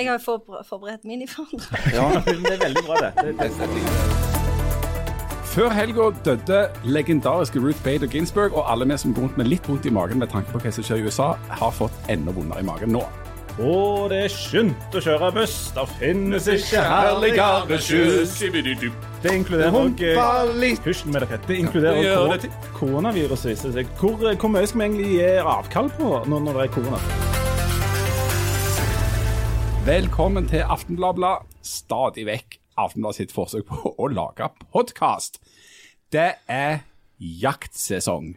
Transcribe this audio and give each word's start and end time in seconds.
Jeg 0.00 0.08
har 0.08 0.18
jo 0.18 0.24
min 1.04 1.22
i 1.22 1.26
forandring. 1.28 1.92
Ja, 1.92 2.08
Det 2.24 2.52
er 2.54 2.62
veldig 2.64 2.84
bra, 2.86 2.96
det. 3.04 3.36
det, 3.38 3.50
det. 3.60 4.30
Før 5.50 5.72
helga 5.74 6.04
døde 6.24 6.60
legendariske 6.86 7.58
Ruth 7.60 7.82
Bader 7.84 8.06
Ginsburg, 8.06 8.54
og 8.54 8.68
alle 8.72 8.86
vi 8.86 8.96
som 9.02 9.12
går 9.14 9.22
rundt 9.26 9.36
med 9.40 9.48
litt 9.50 9.66
vondt 9.68 9.86
i 9.86 9.90
magen 9.92 10.20
med 10.22 10.30
tanke 10.30 10.52
på 10.54 10.60
hva 10.62 10.70
som 10.72 10.86
skjer 10.86 11.02
i 11.02 11.08
USA, 11.10 11.32
har 11.58 11.72
fått 11.74 11.92
enda 12.12 12.32
vondere 12.32 12.62
i 12.62 12.66
magen 12.68 12.94
nå. 12.94 13.02
Og 13.60 14.06
det 14.12 14.20
er 14.24 14.32
skynt 14.32 14.94
å 14.96 15.00
kjøre 15.04 15.32
buss, 15.36 15.56
Da 15.76 15.82
finnes 15.98 16.46
ikke 16.48 16.80
herligere 16.86 17.80
skyss. 17.82 18.38
Det 19.20 19.34
inkluderer 19.36 19.74
òg. 19.82 20.00
Hysj 20.86 21.02
med 21.10 21.18
dere. 21.26 21.40
Det 21.48 21.58
inkluderer 21.58 22.14
kor- 22.30 22.78
koronaviruset. 22.78 23.50
viser 23.52 23.74
seg. 23.74 23.90
Hvor, 24.00 24.16
hvor 24.22 24.54
mye 24.54 24.70
skal 24.70 24.80
vi 24.80 24.86
egentlig 24.86 25.10
gi 25.18 25.28
avkall 25.42 25.90
på 25.98 26.14
når, 26.30 26.46
når 26.46 26.52
det 26.62 26.70
er 26.70 26.74
korona? 26.78 27.29
Velkommen 29.90 30.44
til 30.46 30.62
Aftenbladet. 30.70 31.48
Stadig 31.66 32.22
vekk 32.28 32.60
Aftenbladet 32.78 33.16
sitt 33.16 33.32
forsøk 33.34 33.64
på 33.66 33.90
å 33.98 34.06
lage 34.06 34.46
podkast. 34.70 35.40
Det 36.14 36.28
er 36.46 36.84
jaktsesong. 37.18 38.36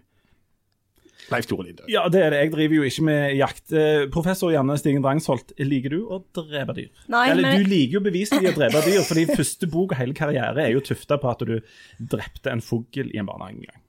Leif 1.29 1.45
Tore 1.45 1.67
Linde. 1.67 1.85
Ja, 1.93 2.07
det 2.09 2.23
er 2.23 2.33
det. 2.33 2.39
Jeg 2.41 2.53
driver 2.55 2.79
jo 2.79 2.87
ikke 2.89 3.05
med 3.05 3.35
jakt. 3.37 3.61
Eh, 3.69 4.07
Professor 4.15 4.49
Janne 4.49 4.79
Stigen 4.81 5.05
Drangsholt, 5.05 5.53
liker 5.61 5.93
du 5.93 5.99
å 6.09 6.23
drepe 6.39 6.73
dyr? 6.79 6.89
Nei, 7.13 7.27
Eller 7.35 7.45
men- 7.45 7.61
du 7.61 7.69
liker 7.69 7.99
jo 7.99 8.03
beviselig 8.09 8.49
å 8.49 8.57
drepe 8.57 8.81
dyr, 8.89 9.05
fordi 9.05 9.29
første 9.29 9.69
bok 9.69 9.93
og 9.93 9.97
hele 10.01 10.17
karriere 10.17 10.65
er 10.65 10.73
jo 10.73 10.81
tufta 10.81 11.21
på 11.21 11.29
at 11.35 11.45
du 11.45 11.59
drepte 12.01 12.49
en 12.49 12.65
fugl 12.65 13.13
i 13.13 13.21
en 13.21 13.29
barnehage 13.29 13.59
en 13.59 13.67
gang. 13.69 13.82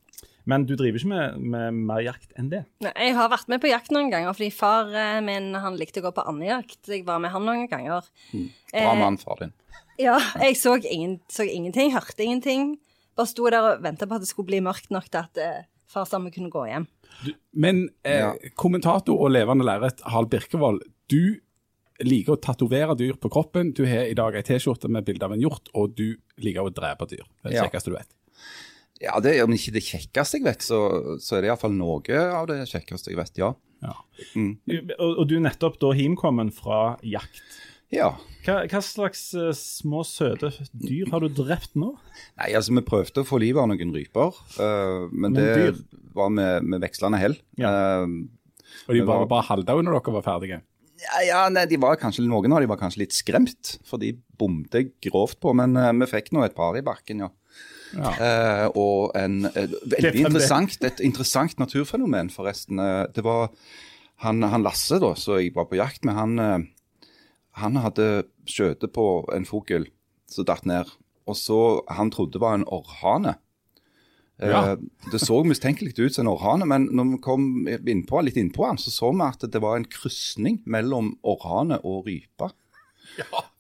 Men 0.46 0.66
du 0.68 0.74
driver 0.76 0.98
ikke 1.00 1.08
med, 1.08 1.38
med 1.40 1.74
mer 1.88 2.00
jakt 2.04 2.32
enn 2.38 2.50
det. 2.52 2.64
Nei, 2.84 2.92
Jeg 3.00 3.14
har 3.16 3.30
vært 3.32 3.48
med 3.48 3.62
på 3.62 3.70
jakt 3.70 3.90
noen 3.94 4.10
ganger, 4.12 4.34
fordi 4.36 4.50
far 4.52 4.90
eh, 4.92 5.20
min 5.24 5.54
han 5.56 5.76
likte 5.80 6.02
å 6.02 6.08
gå 6.08 6.12
på 6.18 6.24
andejakt. 6.28 6.82
Jeg 6.90 7.04
var 7.08 7.18
med 7.24 7.32
han 7.32 7.46
noen 7.48 7.68
ganger. 7.70 8.04
bra 8.74 8.94
mann, 9.00 9.16
far 9.22 9.40
din. 9.40 9.54
Ja, 9.98 10.18
jeg 10.42 10.56
så, 10.58 10.74
ingen, 10.82 11.20
så 11.30 11.46
ingenting, 11.48 11.92
hørte 11.94 12.24
ingenting. 12.26 12.74
Bare 13.16 13.30
sto 13.30 13.46
der 13.48 13.62
og 13.62 13.82
venta 13.84 14.08
på 14.10 14.16
at 14.18 14.24
det 14.24 14.28
skulle 14.28 14.50
bli 14.50 14.60
mørkt 14.64 14.90
nok 14.90 15.06
til 15.08 15.22
at 15.22 15.38
eh, 15.40 15.62
far 15.86 16.04
sammen 16.10 16.32
kunne 16.34 16.50
gå 16.50 16.66
hjem. 16.66 16.88
Men 17.54 17.84
eh, 18.04 18.18
Ja. 18.24 18.32
kommentator 18.58 19.14
og 19.22 19.30
levende 19.30 19.64
lerret 19.64 20.02
Harald 20.04 20.32
Birkevold, 20.34 20.82
du 21.08 21.38
liker 22.02 22.34
å 22.34 22.40
tatovere 22.42 22.96
dyr 22.98 23.14
på 23.22 23.30
kroppen. 23.30 23.70
Du 23.72 23.84
har 23.86 24.08
i 24.10 24.16
dag 24.18 24.34
ei 24.34 24.42
T-skjorte 24.42 24.90
med 24.90 25.06
bilde 25.06 25.24
av 25.28 25.32
en 25.36 25.40
hjort, 25.40 25.70
og 25.78 25.94
du 25.94 26.16
liker 26.42 26.66
å 26.66 26.72
drepe 26.74 27.06
dyr. 27.06 27.22
Det 27.22 27.46
er 27.46 27.50
det 27.52 27.56
Ja. 27.60 27.68
kjekkeste 27.68 27.92
du 27.92 27.96
vet. 27.96 28.10
Ja, 29.02 29.18
det 29.20 29.34
om 29.42 29.52
ikke 29.56 29.72
det 29.74 29.82
kjekkeste 29.84 30.38
jeg 30.38 30.44
vet, 30.46 30.62
så, 30.62 30.78
så 31.20 31.36
er 31.36 31.42
det 31.44 31.48
iallfall 31.50 31.74
noe 31.74 32.20
av 32.38 32.46
det 32.50 32.60
kjekkeste 32.70 33.10
jeg 33.10 33.18
vet, 33.18 33.38
ja. 33.42 33.52
Ja. 33.84 33.94
Og, 34.38 35.10
og 35.20 35.24
du 35.28 35.34
er 35.36 35.42
nettopp 35.44 35.80
da 35.82 35.90
hjemkommen 35.98 36.52
fra 36.54 36.94
jakt. 37.04 37.42
Ja. 37.92 38.12
Hva, 38.46 38.62
hva 38.70 38.80
slags 38.82 39.26
uh, 39.36 39.50
små, 39.54 40.00
søte 40.08 40.48
dyr 40.72 41.10
har 41.12 41.20
du 41.22 41.28
drept 41.36 41.74
nå? 41.78 41.90
Nei, 42.40 42.48
altså 42.56 42.72
vi 42.74 42.82
prøvde 42.86 43.22
å 43.22 43.28
få 43.28 43.38
livet 43.42 43.60
av 43.60 43.68
noen 43.70 43.92
ryper, 43.94 44.32
uh, 44.56 45.04
men 45.12 45.34
Noen 45.34 45.36
det 45.36 45.50
dyr? 45.58 45.82
var 46.16 46.32
med, 46.32 46.64
med 46.72 46.82
vekslende 46.86 47.20
hell. 47.20 47.36
Ja. 47.60 47.74
Uh, 48.06 48.24
Og 48.88 48.96
de 48.96 49.04
var- 49.06 49.28
bare 49.30 49.46
halvdaue 49.50 49.84
når 49.84 49.98
dere 50.00 50.16
var 50.16 50.26
ferdige. 50.26 50.60
ja, 51.04 51.20
ja 51.28 51.42
nei, 51.52 51.66
de 51.70 51.76
var 51.82 51.98
kanskje, 52.00 52.24
noen 52.26 52.54
av 52.56 52.64
de 52.64 52.70
var 52.72 52.80
kanskje 52.80 53.04
litt 53.04 53.14
skremt, 53.14 53.76
for 53.86 54.00
de 54.02 54.14
bomte 54.40 54.86
grovt 55.04 55.38
på, 55.44 55.52
men 55.54 55.76
vi 56.00 56.08
fikk 56.10 56.32
nå 56.34 56.42
et 56.46 56.56
par 56.56 56.78
i 56.78 56.82
bakken, 56.86 57.26
ja. 57.26 57.30
Ja. 57.94 58.12
Eh, 58.18 58.66
og 58.78 59.14
en 59.18 59.44
eh, 59.50 59.70
veldig 59.82 60.10
er 60.10 60.20
interessant, 60.24 60.76
et 60.86 61.02
interessant 61.04 61.58
naturfenomen, 61.60 62.30
forresten. 62.34 62.80
Eh, 62.82 63.04
det 63.14 63.24
var 63.26 63.52
han, 64.24 64.42
han 64.42 64.64
Lasse, 64.64 64.98
da, 65.02 65.12
så 65.18 65.40
jeg 65.40 65.54
var 65.56 65.68
på 65.70 65.78
jakt 65.78 66.04
med, 66.06 66.16
han, 66.16 66.66
han 67.60 67.80
hadde 67.82 68.26
skjøtet 68.48 68.94
på 68.94 69.06
en 69.34 69.46
fugl 69.48 69.88
som 70.30 70.46
datt 70.48 70.66
ned, 70.68 70.90
og 71.28 71.38
så 71.38 71.58
han 71.92 72.12
trodde 72.14 72.40
var 72.42 72.58
en 72.58 72.68
orrhane. 72.72 73.36
Ja. 74.42 74.74
Det 75.12 75.20
så 75.22 75.36
mistenkelig 75.46 75.92
ut 75.98 76.14
som 76.14 76.24
en 76.24 76.32
orrhane, 76.32 76.66
men 76.66 76.88
når 76.94 77.10
vi 77.12 77.20
kom 77.22 77.44
innpå, 77.70 78.22
litt 78.24 78.38
innpå 78.40 78.66
han, 78.66 78.80
så 78.80 78.90
så 78.90 79.12
vi 79.14 79.26
at 79.26 79.46
det 79.50 79.62
var 79.62 79.78
en 79.78 79.86
krysning 79.86 80.60
mellom 80.66 81.12
orrhane 81.22 81.78
og 81.82 82.08
rype. 82.08 82.50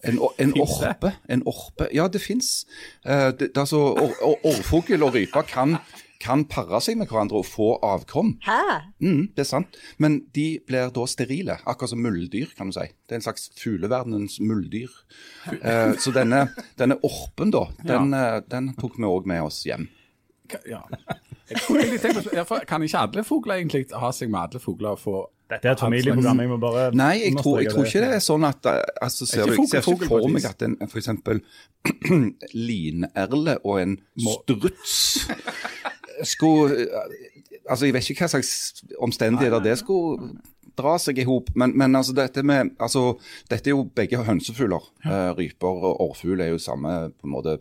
En, 0.04 0.18
en 0.38 0.54
orpe. 0.60 1.14
En 1.28 1.42
orpe. 1.48 1.88
Ja, 1.94 2.08
det 2.08 2.20
fins. 2.20 2.66
altså, 3.04 3.76
or, 3.76 4.16
or, 4.20 4.40
orrfugl 4.44 5.02
og 5.02 5.14
rype 5.14 5.42
kan, 5.48 5.78
kan 6.20 6.44
pare 6.50 6.80
seg 6.84 6.98
med 7.00 7.08
hverandre 7.08 7.40
og 7.40 7.48
få 7.48 7.70
avkom. 7.84 8.34
Hæ? 8.44 8.60
Mm, 9.00 9.30
det 9.36 9.44
er 9.44 9.48
sant. 9.48 9.78
Men 10.02 10.22
de 10.36 10.46
blir 10.66 10.92
da 10.94 11.06
sterile, 11.10 11.58
akkurat 11.64 11.94
som 11.94 12.04
muldyr, 12.04 12.52
kan 12.56 12.70
du 12.70 12.76
si. 12.76 12.86
Det 13.04 13.16
er 13.16 13.22
en 13.22 13.26
slags 13.28 13.50
fugleverdenens 13.60 14.40
muldyr. 14.44 14.92
Eh, 15.52 15.96
så 16.00 16.14
denne, 16.14 16.46
denne 16.80 17.00
orpen, 17.04 17.54
da, 17.54 17.66
den, 17.84 18.12
ja. 18.12 18.40
den 18.44 18.74
tok 18.80 18.98
vi 19.00 19.08
òg 19.08 19.28
med 19.30 19.44
oss 19.46 19.64
hjem. 19.68 19.88
Ja. 20.68 20.84
Jeg 21.50 21.60
jeg, 22.32 22.46
for 22.48 22.64
Kan 22.68 22.82
ikke 22.82 22.98
alle 22.98 23.24
fugler 23.24 23.58
egentlig 23.60 23.86
ha 23.92 24.10
seg 24.16 24.30
med 24.32 24.40
alle 24.46 24.60
fugler 24.60 24.96
og 24.96 25.00
få 25.02 25.16
Dette 25.50 25.68
er 25.68 25.72
et 25.76 25.80
familieprogram. 25.80 26.38
Jeg 26.40 26.48
må 26.48 26.56
bare 26.62 26.86
Nei, 26.96 27.18
jeg 27.26 27.34
tror, 27.36 27.58
jeg 27.60 27.72
tror 27.74 27.84
ikke 27.84 28.00
det 28.06 28.14
er 28.16 28.22
sånn 28.24 28.46
at 28.48 28.66
eh, 28.70 28.78
altså, 29.04 29.26
ser 29.28 29.50
fugl- 29.52 29.68
ser 29.68 29.84
ikke 29.84 30.08
for 30.08 30.28
meg 30.32 30.46
at 30.48 30.62
en 30.64 30.76
f.eks. 30.86 30.96
eksempel 31.02 31.42
linerle 32.68 33.58
og 33.64 33.80
en 33.82 33.96
struts 34.24 35.28
skulle 36.24 36.86
eh, 36.88 37.20
Altså, 37.64 37.86
jeg 37.88 37.94
vet 37.96 38.08
ikke 38.12 38.26
hva 38.26 38.32
slags 38.34 38.50
omstendigheter 39.00 39.62
det 39.64 39.78
skulle 39.80 40.34
dra 40.76 40.98
seg 41.00 41.16
i 41.22 41.24
hop, 41.24 41.48
men, 41.56 41.72
men 41.80 41.96
altså, 41.96 42.12
dette 42.16 42.42
med 42.44 42.74
Altså, 42.82 43.14
dette 43.48 43.70
er 43.70 43.76
jo 43.76 43.86
begge 43.96 44.20
hønsefugler. 44.26 44.84
Ja. 45.06 45.30
ryper 45.38 45.78
og 45.88 46.02
orrfugl 46.04 46.42
er 46.44 46.50
jo 46.52 46.58
samme 46.60 46.92
på 47.14 47.28
en 47.28 47.32
måte 47.32 47.54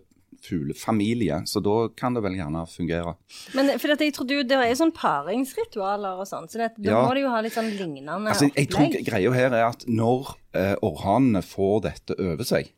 fuglefamilie, 0.44 1.42
så 1.50 1.62
da 1.64 1.88
kan 2.00 2.14
det 2.18 2.24
vel 2.26 2.36
gjerne 2.40 2.66
fungere. 2.70 3.16
Men 3.56 3.72
for 3.80 3.94
at 3.96 4.04
jeg 4.04 4.14
trodde 4.16 4.38
jo 4.40 4.44
det 4.48 4.58
er 4.60 4.70
jo 4.74 4.80
sånn 4.84 4.94
paringsritualer 4.96 6.20
og 6.22 6.28
sånn, 6.30 6.48
så 6.52 6.62
det, 6.64 6.72
da 6.78 6.92
Ja. 6.92 7.02
må 7.08 7.14
de 7.16 7.22
jo 7.26 7.30
ha 7.34 7.42
litt 7.42 7.56
sånn 7.56 7.72
lignende 7.78 8.30
Altså, 8.34 8.50
jeg 8.56 8.70
tror 8.70 8.88
opplegg. 8.88 9.06
greia 9.08 9.34
her 9.34 9.52
er 9.54 9.68
at 9.72 9.86
når 9.88 10.36
eh, 10.54 10.76
orrhanene 10.82 11.42
får 11.44 11.82
dette 11.90 12.18
over 12.20 12.44
seg, 12.48 12.72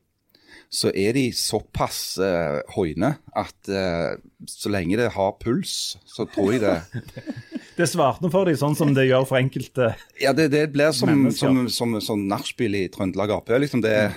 så 0.76 0.90
er 0.98 1.14
de 1.14 1.30
såpass 1.32 2.18
eh, 2.20 2.62
hoine 2.76 3.12
at 3.38 3.70
eh, 3.70 4.16
så 4.50 4.70
lenge 4.74 4.98
det 4.98 5.12
har 5.14 5.36
puls, 5.40 5.96
så 6.10 6.26
tror 6.28 6.54
jeg 6.56 6.62
det 6.66 6.82
Det 7.78 7.90
svartner 7.92 8.32
for 8.32 8.48
dem, 8.48 8.56
sånn 8.56 8.76
som 8.76 8.94
det 8.96 9.04
gjør 9.10 9.26
for 9.28 9.36
enkelte. 9.38 9.90
Ja, 10.22 10.32
det, 10.32 10.46
det 10.54 10.72
blir 10.72 10.94
som, 10.96 11.26
som, 11.36 11.66
som, 11.70 11.98
som 12.02 12.22
nachspiel 12.28 12.74
i 12.80 12.86
Trøndelag 12.88 13.34
Ap. 13.36 13.50
Liksom 13.52 13.82
det 13.84 14.14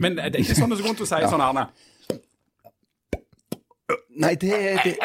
Men 0.00 0.16
det 0.16 0.30
er 0.30 0.38
ikke 0.40 0.56
sånn 0.56 0.72
det 0.72 0.78
går 0.80 0.88
rundt 0.88 1.02
å 1.04 1.08
si 1.10 1.18
sånn, 1.28 1.44
Arne. 1.44 1.66
Nei, 4.20 4.34
det, 4.34 4.80
det 4.84 4.96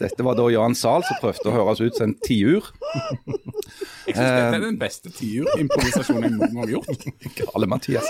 Dette 0.00 0.24
var 0.26 0.36
da 0.38 0.46
Jan 0.52 0.74
Zahl 0.78 1.04
som 1.06 1.18
prøvde 1.22 1.50
å 1.50 1.54
høres 1.54 1.80
ut 1.82 1.96
som 1.98 2.10
en 2.10 2.16
tiur. 2.24 2.68
Jeg 4.06 4.14
synes 4.14 4.30
Dette 4.30 4.56
er 4.58 4.62
den 4.62 4.76
beste 4.78 5.10
tiurimprovisasjonen 5.16 6.26
jeg 6.28 6.34
noen 6.36 6.52
gang 6.52 6.60
har 6.62 6.72
gjort. 6.76 7.06
Gale 7.40 7.68
Mathias. 7.70 8.06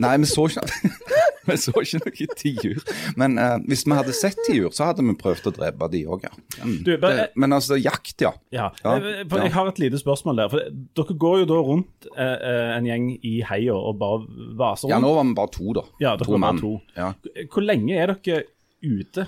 Nei, 0.00 0.12
vi 0.20 0.28
så 0.28 0.44
ikke, 0.50 0.64
vi 1.48 1.56
så 1.62 1.72
ikke 1.80 2.00
noe 2.02 2.28
tiur. 2.42 2.82
Men 3.20 3.38
uh, 3.40 3.54
hvis 3.70 3.86
vi 3.88 3.96
hadde 3.96 4.14
sett 4.16 4.36
tiur, 4.48 4.68
så 4.76 4.90
hadde 4.90 5.06
vi 5.06 5.14
prøvd 5.20 5.48
å 5.48 5.54
drepe 5.56 5.88
de 5.94 6.02
òg, 6.10 6.26
ja. 6.28 6.34
Mm. 6.60 6.74
Du, 6.84 6.92
bare- 7.00 7.22
det, 7.22 7.26
men 7.40 7.56
altså, 7.56 7.78
jakt, 7.80 8.14
ja. 8.24 8.34
Ja, 8.54 8.68
Ja, 8.84 8.96
eh, 8.98 9.22
for. 9.28 9.40
Jeg 9.44 9.54
har 9.56 9.70
et 9.72 9.80
lite 9.80 10.00
spørsmål 10.02 10.42
der. 10.42 10.52
For 10.52 10.68
Dere 11.00 11.16
går 11.24 11.40
jo 11.44 11.48
da 11.54 11.62
rundt 11.64 12.10
eh, 12.12 12.36
eh, 12.50 12.74
en 12.76 12.88
gjeng 12.90 13.08
i 13.24 13.38
heia 13.48 13.74
og 13.78 13.96
bare 14.00 14.50
vaser 14.58 14.92
Ja, 14.92 15.00
nå 15.02 15.14
var 15.16 15.24
vi 15.30 15.34
bare 15.38 15.54
to, 15.56 15.72
da. 15.80 15.86
Ja, 16.02 16.14
dere 16.20 16.34
var 16.36 16.44
bare 16.50 16.60
to. 16.62 16.74
Ja. 16.98 17.12
Hvor 17.48 17.64
lenge 17.64 17.96
er 17.96 18.12
dere 18.18 18.44
ute? 18.84 19.24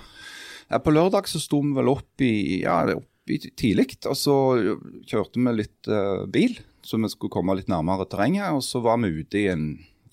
Ja, 0.71 0.79
På 0.79 0.93
lørdag 0.95 1.27
så 1.29 1.41
sto 1.43 1.61
vi 1.65 1.75
vel 1.75 1.91
opp 1.91 2.23
i, 2.23 2.63
ja, 2.63 2.83
opp 2.95 3.31
i 3.31 3.39
tidlig, 3.43 3.89
og 4.07 4.17
så 4.19 4.35
kjørte 5.11 5.43
vi 5.43 5.55
litt 5.59 5.91
uh, 5.91 6.27
bil, 6.31 6.57
så 6.87 6.99
vi 7.03 7.11
skulle 7.11 7.35
komme 7.35 7.57
litt 7.59 7.71
nærmere 7.71 8.07
terrenget. 8.11 8.55
Og 8.55 8.63
så 8.65 8.83
var 8.85 9.01
vi 9.03 9.11
ute 9.19 9.41
i 9.43 9.49
en 9.51 9.67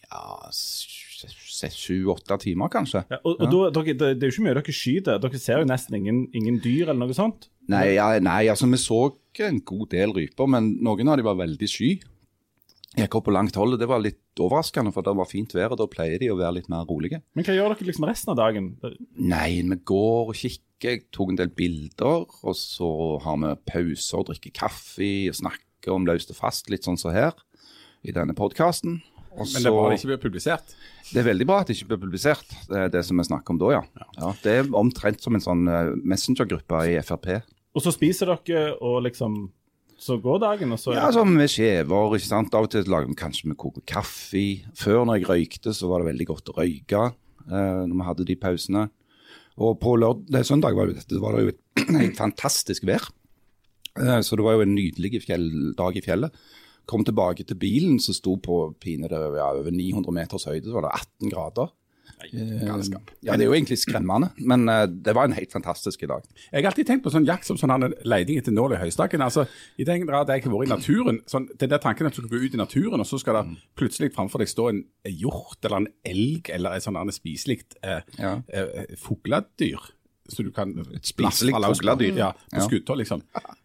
ja, 0.09 0.49
sju-åtte 0.51 2.39
timer, 2.41 2.71
kanskje. 2.73 3.03
Ja, 3.13 3.21
og 3.23 3.37
og 3.37 3.53
da, 3.53 3.61
dere, 3.77 3.93
det, 3.93 4.11
det 4.17 4.27
er 4.27 4.31
jo 4.31 4.35
ikke 4.35 4.47
mye 4.47 4.57
dere 4.57 4.75
skyter. 4.79 5.21
Dere 5.23 5.41
ser 5.41 5.61
jo 5.61 5.69
nesten 5.69 5.99
ingen, 5.99 6.25
ingen 6.37 6.59
dyr 6.63 6.89
eller 6.89 7.05
noe 7.05 7.17
sånt. 7.17 7.49
Nei, 7.69 7.97
ja, 7.97 8.09
nei, 8.23 8.45
altså 8.49 8.69
vi 8.71 8.79
så 8.81 9.01
en 9.45 9.59
god 9.61 9.91
del 9.93 10.13
ryper, 10.15 10.49
men 10.49 10.71
noen 10.81 11.11
av 11.11 11.19
de 11.19 11.25
var 11.27 11.37
veldig 11.37 11.69
sky. 11.69 11.91
Gikk 12.97 13.19
opp 13.19 13.27
på 13.27 13.33
langt 13.35 13.57
hold, 13.59 13.75
og 13.75 13.81
det 13.81 13.87
var 13.89 14.01
litt 14.01 14.41
overraskende, 14.41 14.91
for 14.95 15.05
det 15.05 15.13
var 15.19 15.29
fint 15.29 15.51
vær, 15.53 15.73
og 15.73 15.81
da 15.81 15.85
pleier 15.91 16.21
de 16.21 16.31
å 16.33 16.37
være 16.39 16.55
litt 16.59 16.69
mer 16.73 16.87
rolige. 16.89 17.19
Men 17.37 17.45
hva 17.45 17.53
gjør 17.53 17.75
dere 17.75 17.89
liksom 17.91 18.07
resten 18.09 18.33
av 18.33 18.39
dagen? 18.39 18.71
Nei, 19.21 19.61
vi 19.61 19.77
går 19.91 20.31
og 20.31 20.37
kikker, 20.37 20.63
jeg 20.81 21.03
tok 21.13 21.33
en 21.33 21.39
del 21.39 21.51
bilder, 21.57 22.25
og 22.25 22.57
så 22.57 22.89
har 23.23 23.37
vi 23.41 23.53
pauser 23.69 24.25
drikker 24.29 24.53
kaffe 24.53 25.11
og 25.31 25.37
snakker 25.39 25.93
om 25.93 26.05
løst 26.09 26.33
og 26.33 26.39
fast, 26.39 26.71
litt 26.73 26.85
sånn 26.85 26.99
som 27.01 27.13
her, 27.13 27.37
i 28.05 28.13
denne 28.13 28.35
podkasten. 28.37 28.99
Men 29.37 29.51
det 29.53 29.69
er 29.69 29.75
bra 29.75 29.89
det 29.91 29.99
ikke 29.99 30.09
blir 30.09 30.21
publisert. 30.21 30.73
Det 31.11 31.21
er 31.21 31.27
veldig 31.27 31.45
bra 31.45 31.59
at 31.61 31.69
det 31.69 31.77
ikke 31.77 31.91
blir 31.91 32.01
publisert, 32.07 32.55
det, 32.69 32.79
er 32.87 32.89
det 32.93 33.03
som 33.05 33.21
vi 33.21 33.27
snakker 33.27 33.53
om 33.53 33.61
da, 33.61 33.75
ja. 33.75 33.83
ja. 34.17 34.31
Det 34.41 34.55
er 34.61 34.71
omtrent 34.77 35.21
som 35.21 35.37
en 35.37 35.43
sånn 35.43 35.69
eh, 35.69 35.93
messengergruppe 36.01 36.81
i 36.89 36.97
Frp. 37.05 37.29
Og 37.77 37.85
så 37.85 37.93
spiser 37.93 38.33
dere 38.33 38.71
og 38.81 39.03
liksom 39.05 39.43
så 39.97 40.19
går 40.21 40.41
dagen, 40.43 40.71
og 40.75 40.79
så 40.81 40.93
Ja, 40.93 41.07
altså 41.07 41.23
med 41.25 41.49
skjever, 41.49 42.15
ikke 42.17 42.29
sant. 42.29 42.53
Av 42.53 42.67
og 42.67 42.71
til 42.73 42.85
lager 42.89 43.09
vi 43.09 43.17
kanskje 43.17 43.49
vi 43.49 43.57
koker 43.57 43.85
kaffe. 43.89 44.45
Før 44.77 45.07
når 45.07 45.19
jeg 45.19 45.29
røykte, 45.29 45.73
så 45.73 45.89
var 45.89 46.03
det 46.03 46.11
veldig 46.11 46.27
godt 46.29 46.51
å 46.53 46.57
røyke 46.59 47.03
eh, 47.49 47.81
når 47.89 47.95
vi 47.95 48.07
hadde 48.09 48.27
de 48.29 48.37
pausene. 48.39 48.87
Og 49.57 49.79
på 49.81 49.95
lørdag, 49.97 50.45
søndag 50.45 50.77
var 50.77 50.91
det, 50.91 51.01
det 51.09 51.21
var 51.21 51.33
det 51.33 51.47
jo 51.47 51.53
et 51.55 51.63
et 52.05 52.17
fantastisk 52.17 52.85
vær. 52.87 53.09
Eh, 53.97 54.21
så 54.21 54.37
det 54.37 54.45
var 54.45 54.57
jo 54.57 54.65
en 54.67 54.75
nydelig 54.75 55.23
fjell, 55.25 55.49
dag 55.77 55.97
i 55.97 56.03
fjellet. 56.05 56.45
Kom 56.87 57.03
tilbake 57.03 57.43
til 57.43 57.59
bilen 57.59 57.97
som 57.99 58.15
sto 58.15 58.37
på 58.39 58.61
pinede 58.79 59.17
ja, 59.35 59.49
over 59.51 59.73
900 59.73 60.13
meters 60.13 60.47
høyde, 60.47 60.69
så 60.69 60.77
var 60.77 60.87
det 60.87 60.93
18 61.01 61.33
grader. 61.33 61.73
Galskap. 62.17 63.11
Ja, 63.23 63.35
det 63.37 63.45
er 63.45 63.49
jo 63.51 63.53
egentlig 63.53 63.77
skremmende, 63.79 64.31
men 64.39 64.67
eh, 64.69 64.85
det 64.87 65.13
var 65.15 65.25
en 65.29 65.35
helt 65.37 65.51
fantastisk 65.53 66.01
dag. 66.09 66.23
Jeg 66.51 66.63
har 66.63 66.71
alltid 66.71 66.87
tenkt 66.89 67.03
på 67.05 67.11
sånn 67.13 67.27
jakt 67.27 67.45
som 67.45 67.57
sånn 67.61 67.93
leiding 68.09 68.39
etter 68.41 68.51
nål 68.55 68.73
i 68.73 68.79
høystakken. 68.81 69.21
Altså, 69.21 69.45
I 69.77 69.85
den 69.87 70.05
grad 70.07 70.29
jeg 70.33 70.43
har 70.43 70.51
vært 70.55 70.67
i 70.67 70.73
naturen, 70.73 71.19
sånn, 71.29 71.47
den 71.59 71.69
der 71.69 71.77
tanken 71.83 72.07
at 72.09 72.15
du 72.17 72.21
skal 72.23 72.31
gå 72.33 72.41
ut 72.47 72.53
i 72.57 72.61
naturen, 72.61 72.99
og 73.03 73.05
så 73.09 73.19
skal 73.21 73.37
det 73.41 73.57
plutselig 73.77 74.13
framfor 74.15 74.41
deg 74.43 74.49
stå 74.51 74.69
en 74.73 74.83
hjort 75.05 75.63
eller 75.63 75.83
en 75.83 75.91
elg 76.05 76.49
eller 76.53 76.77
et 76.79 76.83
sånt 76.87 77.13
spiselig 77.15 77.61
eh, 77.83 78.01
Ja. 78.17 78.41
eh, 78.49 78.95
fugledyr. 78.97 79.93
Så 80.27 80.43
du 80.43 80.49
kan 80.51 80.73
spiselig 81.07 81.53
løs 81.55 81.79
på. 81.79 81.85
fugledyr. 81.85 82.17
Ja, 82.17 82.31
på 82.33 82.57
Ja. 82.57 82.65
skuddhold, 82.65 82.99
liksom. 82.99 83.21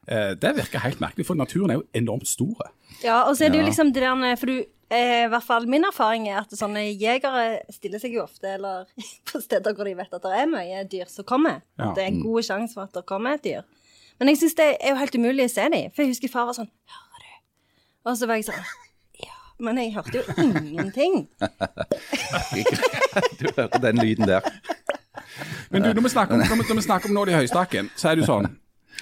Eh, 0.06 0.34
det 0.38 0.52
virker 0.56 0.78
helt 0.78 1.00
merkelig, 1.00 1.26
for 1.26 1.34
naturen 1.34 1.70
er 1.70 1.74
jo 1.80 1.86
enormt 1.94 2.28
stor. 2.28 2.68
Ja, 3.02 3.22
og 3.26 3.34
så 3.36 3.46
er 3.46 3.48
det 3.50 3.58
jo 3.60 3.66
liksom 3.66 3.92
det 3.92 4.02
der 4.02 4.36
For 4.36 4.46
du 4.46 4.64
eh, 4.92 5.24
I 5.24 5.30
hvert 5.32 5.46
fall 5.46 5.66
min 5.70 5.86
erfaring 5.88 6.28
er 6.30 6.42
at 6.42 6.52
sånne 6.56 6.84
jegere 6.90 7.62
stiller 7.72 8.02
seg 8.02 8.16
jo 8.16 8.24
ofte 8.26 8.54
eller 8.56 8.86
på 9.30 9.40
steder 9.42 9.76
hvor 9.76 9.88
de 9.88 9.96
vet 9.98 10.12
at 10.18 10.26
det 10.26 10.34
er 10.38 10.50
mye 10.50 10.84
dyr 10.92 11.10
som 11.10 11.26
kommer. 11.28 11.62
Ja. 11.80 11.92
Det 11.96 12.04
er 12.04 12.12
en 12.12 12.22
god 12.24 12.46
sjanse 12.46 12.76
for 12.76 12.86
at 12.86 12.94
det 12.96 13.04
kommer 13.08 13.38
et 13.38 13.44
dyr. 13.46 13.66
Men 14.20 14.30
jeg 14.30 14.42
syns 14.42 14.56
det 14.60 14.68
er 14.76 14.92
jo 14.92 15.00
helt 15.00 15.16
umulig 15.18 15.48
å 15.48 15.52
se 15.52 15.66
dem. 15.72 15.90
For 15.94 16.04
jeg 16.04 16.12
husker 16.14 16.30
far 16.30 16.48
var 16.50 16.58
sånn 16.58 16.70
Hører 16.70 17.26
du? 17.26 17.34
Og 18.06 18.18
så 18.20 18.28
var 18.30 18.38
jeg 18.40 18.48
sånn 18.50 18.62
Ja. 19.24 19.34
Men 19.62 19.80
jeg 19.80 19.94
hørte 19.96 20.20
jo 20.20 20.24
ingenting. 20.42 21.24
Du 23.40 23.48
hører 23.56 23.78
den 23.82 23.98
lyden 23.98 24.28
der. 24.28 24.46
Men 25.70 25.82
du, 25.82 25.92
når 25.94 26.04
vi 26.04 26.10
snakker 26.12 26.34
om, 26.36 26.42
når 26.42 26.60
vi, 26.60 26.64
når 26.68 26.78
vi 26.78 26.84
snakker 26.86 27.10
om 27.10 27.16
nål 27.16 27.32
i 27.32 27.36
høystakken, 27.40 27.88
så 27.96 28.10
er 28.10 28.16
det 28.16 28.24
jo 28.24 28.28
sånn 28.28 28.48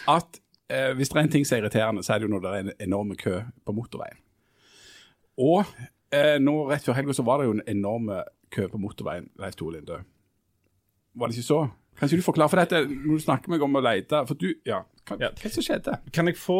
at 0.08 0.40
eh, 0.70 0.90
hvis 0.96 1.10
det 1.10 1.18
er 1.18 1.24
en 1.26 1.32
ting 1.32 1.46
som 1.46 1.56
er 1.56 1.64
irriterende, 1.64 2.04
så 2.06 2.14
er 2.14 2.20
det 2.20 2.28
jo 2.28 2.32
når 2.34 2.44
det 2.44 2.50
er 2.52 2.60
en 2.64 2.72
enorm 2.86 3.14
kø 3.18 3.40
på 3.66 3.74
motorveien. 3.76 4.18
Og 5.40 5.64
eh, 6.12 6.36
nå 6.42 6.54
rett 6.70 6.84
før 6.86 6.98
helga 6.98 7.16
så 7.16 7.24
var 7.26 7.40
det 7.40 7.48
jo 7.48 7.56
en 7.58 7.64
enorm 7.70 8.10
kø 8.52 8.66
på 8.72 8.80
motorveien, 8.82 9.28
Leif 9.40 9.56
Tore 9.58 9.78
Linde. 9.78 10.00
Var 11.16 11.30
det 11.30 11.36
ikke 11.38 11.46
så? 11.48 11.60
Kan 11.98 12.08
ikke 12.08 12.20
du 12.22 12.26
forklare 12.26 12.50
for 12.52 12.60
dette 12.62 12.80
når 12.88 13.18
du 13.18 13.24
snakker 13.24 13.52
meg 13.52 13.62
om 13.64 13.76
å 13.78 13.82
lete? 13.84 14.22
For 14.28 14.38
du, 14.40 14.48
ja, 14.68 14.82
hva, 15.08 15.18
Ja. 15.20 15.30
hva 15.36 15.50
som 15.52 15.64
skjedde? 15.66 15.98
Kan 16.16 16.30
jeg 16.30 16.38
få 16.40 16.58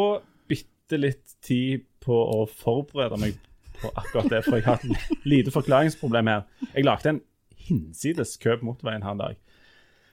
bitte 0.51 0.99
litt 0.99 1.35
tid 1.45 1.85
på 2.03 2.13
å 2.15 2.43
forberede 2.49 3.17
meg 3.21 3.37
på 3.81 3.89
akkurat 3.97 4.29
det, 4.29 4.41
for 4.45 4.59
jeg 4.59 4.65
har 4.67 4.81
et 4.83 5.25
lite 5.25 5.53
forklaringsproblem 5.53 6.29
her. 6.29 6.43
Jeg 6.75 6.85
lagde 6.85 7.09
en 7.15 7.21
hinsides 7.61 8.35
kø 8.41 8.57
på 8.59 8.67
motorveien 8.67 9.03
her 9.05 9.15
en 9.15 9.23
dag. 9.23 9.39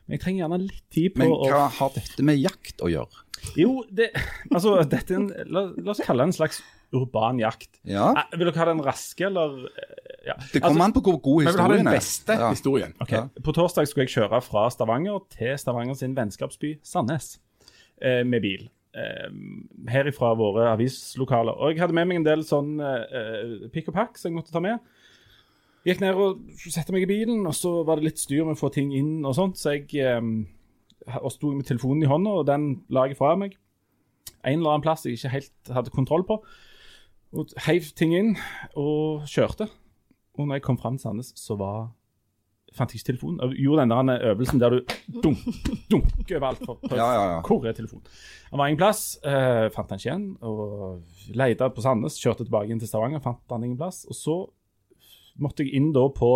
Men 0.07 0.17
jeg 0.17 0.23
trenger 0.25 0.45
gjerne 0.45 0.61
litt 0.65 0.85
tid 0.95 1.13
på 1.15 1.21
Men 1.25 1.35
å 1.35 1.49
hva 1.51 1.67
har 1.79 1.93
dette 1.99 2.25
med 2.25 2.41
jakt 2.41 2.81
å 2.85 2.89
gjøre? 2.89 3.25
Jo, 3.61 3.83
det, 3.93 4.09
altså, 4.51 4.79
dette 4.89 5.15
er 5.15 5.21
en, 5.21 5.29
la, 5.53 5.67
la 5.77 5.93
oss 5.93 6.01
kalle 6.05 6.25
det 6.25 6.31
en 6.33 6.39
slags 6.39 6.63
urban 6.95 7.39
jakt. 7.41 7.81
Ja, 7.85 8.13
Eh, 8.17 8.39
Vil 8.39 8.47
dere 8.51 8.59
ha 8.59 8.65
den 8.71 8.81
raske, 8.85 9.27
eller 9.27 9.67
eh, 9.67 10.25
ja. 10.29 10.35
Det 10.53 10.63
kommer 10.63 10.85
an 10.85 10.93
på 10.93 11.01
hvor 11.05 11.21
god 11.23 11.43
Vi 11.45 11.51
vil 11.51 11.61
ha 11.61 11.69
den 11.69 11.79
historien 11.79 11.87
er. 11.87 11.99
beste 11.99 12.33
Ja. 12.39 12.51
historien. 12.51 12.95
Ok, 13.01 13.11
Ja. 13.13 13.29
På 13.45 13.53
torsdag 13.53 13.87
skulle 13.89 14.07
jeg 14.07 14.15
kjøre 14.17 14.41
fra 14.43 14.69
Stavanger 14.71 15.21
til 15.31 15.57
Stavanger 15.59 15.95
sin 15.97 16.15
vennskapsby 16.17 16.79
Sandnes 16.83 17.39
eh, 18.03 18.23
med 18.25 18.41
bil. 18.43 18.69
Eh, 18.95 19.29
herifra 19.89 20.35
våre 20.35 20.73
avislokaler. 20.73 21.53
Og 21.59 21.71
jeg 21.75 21.81
hadde 21.81 21.93
med 21.95 22.07
meg 22.09 22.17
en 22.17 22.25
del 22.25 22.41
sånn 22.43 22.81
eh, 22.81 23.69
pick 23.73 23.89
og 23.89 23.95
pack 23.95 24.17
som 24.19 24.31
jeg 24.33 24.37
måtte 24.41 24.53
ta 24.53 24.61
med. 24.61 24.79
Gikk 25.87 26.01
ned 26.03 26.15
og 26.19 26.41
satte 26.69 26.93
meg 26.93 27.03
i 27.03 27.07
bilen, 27.07 27.47
og 27.47 27.55
så 27.55 27.85
var 27.87 27.97
det 27.97 28.05
litt 28.09 28.19
styr 28.19 28.45
med 28.45 28.57
å 28.57 28.61
få 28.61 28.73
ting 28.75 28.91
inn 28.93 29.25
og 29.25 29.35
sånt, 29.37 29.57
så 29.57 29.77
jeg 29.77 29.95
eh, 30.03 30.21
og 31.23 31.31
sto 31.33 31.53
med 31.55 31.65
telefonen 31.65 32.03
i 32.03 32.07
hånda, 32.11 32.31
og 32.43 32.47
den 32.47 32.83
la 32.91 33.07
jeg 33.09 33.17
fra 33.17 33.37
meg. 33.37 33.55
En 34.45 34.59
eller 34.59 34.71
annen 34.75 34.83
plass 34.85 35.05
jeg 35.07 35.17
ikke 35.17 35.31
helt 35.33 35.71
hadde 35.73 35.91
kontroll 35.95 36.25
på. 36.29 36.43
Og 37.37 37.51
heiv 37.67 37.83
ting 37.99 38.15
inn 38.17 38.35
og 38.79 39.27
kjørte. 39.29 39.67
Og 40.39 40.47
når 40.47 40.55
jeg 40.61 40.63
kom 40.63 40.79
fram 40.79 40.97
til 40.97 41.03
Sandnes, 41.09 41.33
så 41.37 41.57
var 41.59 41.89
fant 42.77 42.93
jeg 42.93 43.01
ikke 43.01 43.09
telefonen. 43.13 43.41
Jeg 43.43 43.65
gjorde 43.65 43.85
den 43.89 44.09
der 44.09 44.25
øvelsen 44.31 44.61
der 44.61 44.71
du 44.71 44.79
dunk, 45.25 45.39
dunker 45.91 46.37
overalt. 46.39 46.61
For, 46.65 46.79
for, 46.89 46.97
Ja, 46.97 47.09
ja, 47.17 47.25
ja. 47.35 47.41
Hvor 47.43 47.65
er 47.67 47.73
telefonen? 47.77 48.05
Han 48.53 48.59
var 48.61 48.67
ingen 48.71 48.79
plass. 48.81 49.19
eh, 49.25 49.69
fant 49.75 49.91
han 49.91 49.99
ikke 49.99 50.09
igjen. 50.11 50.27
Og 50.47 51.03
leita 51.35 51.69
på 51.69 51.85
Sandnes. 51.85 52.17
Kjørte 52.23 52.45
tilbake 52.47 52.71
inn 52.73 52.81
til 52.81 52.89
Stavanger. 52.89 53.21
Fant 53.25 53.41
han 53.51 53.65
ingen 53.67 53.79
plass. 53.81 54.05
Og 54.09 54.15
så 54.17 54.37
måtte 55.39 55.65
jeg 55.67 55.75
inn 55.79 55.93
da 55.97 56.07
på 56.15 56.33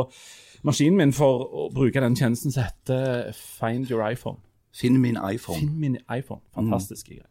maskinen 0.67 0.99
min 1.00 1.12
for 1.17 1.47
å 1.47 1.69
bruke 1.75 2.00
den 2.05 2.17
tjenesten 2.19 2.53
som 2.55 2.65
heter 2.67 3.33
Find 3.37 3.91
your 3.91 4.03
iPhone. 4.09 4.41
Finn 4.73 5.00
min 5.00 5.17
iPhone. 5.21 5.61
Finn 5.61 5.79
min 5.81 5.97
iPhone. 6.11 6.41
Fantastiske 6.56 7.12
greier. 7.15 7.29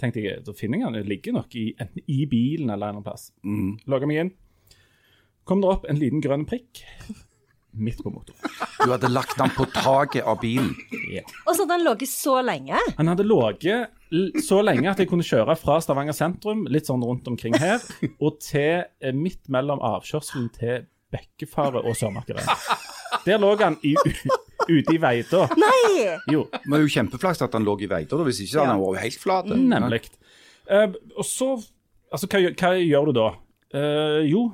Tenkte 0.00 0.20
jeg, 0.20 0.42
Da 0.44 0.52
finner 0.56 0.80
jeg 0.82 0.88
den. 0.88 0.98
Den 1.00 1.10
ligger 1.10 1.36
nok 1.38 1.54
i, 1.56 1.68
enten 1.80 2.04
i 2.06 2.24
bilen 2.30 2.70
eller 2.70 2.90
en 2.90 2.98
annen 2.98 3.06
plass. 3.06 3.30
Mm. 3.44 3.78
Logger 3.88 4.10
meg 4.10 4.24
inn. 4.24 4.34
Kom 5.46 5.62
det 5.62 5.70
opp 5.70 5.86
en 5.88 6.00
liten 6.00 6.20
grønn 6.24 6.44
prikk 6.48 6.82
midt 7.76 8.02
på 8.02 8.10
motoren. 8.10 8.50
Du 8.84 8.90
hadde 8.90 9.08
lagt 9.08 9.38
den 9.38 9.52
på 9.56 9.66
taket 9.74 10.24
av 10.24 10.40
bilen. 10.40 10.72
Og 11.44 11.52
så 11.52 11.62
hadde 11.62 11.76
han 11.76 11.84
ligget 11.84 12.10
så 12.10 12.38
lenge. 12.44 12.80
Han 12.96 13.10
hadde 13.12 13.26
ligget 13.26 14.42
så 14.44 14.62
lenge 14.64 14.90
at 14.90 15.00
jeg 15.02 15.10
kunne 15.10 15.26
kjøre 15.26 15.56
fra 15.60 15.78
Stavanger 15.84 16.16
sentrum, 16.16 16.64
litt 16.72 16.88
sånn 16.88 17.04
rundt 17.04 17.28
omkring 17.28 17.56
her, 17.60 17.82
og 18.22 18.38
til 18.44 18.86
eh, 18.86 19.14
midt 19.14 19.50
mellom 19.52 19.82
avkjørselen 19.84 20.48
til 20.56 20.86
Bekkefaret 21.12 21.84
og 21.84 21.96
Sørmarkedet. 21.98 22.46
Der 23.26 23.40
lå 23.42 23.52
han 23.60 23.78
i, 23.86 23.96
ute 24.68 24.94
i 24.94 25.00
veita. 25.02 25.46
Nei! 25.58 26.18
Jo, 26.32 26.44
Det 26.52 26.72
var 26.72 26.84
jo 26.84 26.92
kjempeflaks 26.92 27.42
at 27.46 27.56
han 27.56 27.66
lå 27.66 27.76
i 27.84 27.88
Veita, 27.90 28.18
hvis 28.26 28.42
ikke 28.44 28.60
hadde 28.60 28.74
han 28.74 28.82
vært 28.82 29.04
helt 29.06 29.22
flat. 29.22 29.50
nemlig. 29.54 30.04
Uh, 30.66 30.92
og 31.16 31.26
så 31.26 31.54
Altså, 32.06 32.28
hva, 32.30 32.38
hva 32.54 32.68
gjør 32.78 33.08
du 33.10 33.16
da? 33.16 33.26
Uh, 33.74 34.22
jo, 34.22 34.44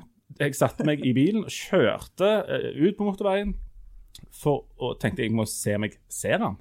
jeg 0.40 0.56
satte 0.56 0.86
meg 0.88 1.02
i 1.04 1.12
bilen 1.12 1.44
og 1.44 1.52
kjørte 1.52 2.30
uh, 2.48 2.68
ut 2.80 2.96
på 2.96 3.04
motorveien 3.04 3.52
for, 4.32 4.64
og 4.80 4.96
tenkte 5.02 5.24
jeg 5.24 5.34
må 5.36 5.44
se 5.46 5.76
om 5.76 5.84
jeg 5.84 5.98
ser 6.10 6.40
han. 6.40 6.56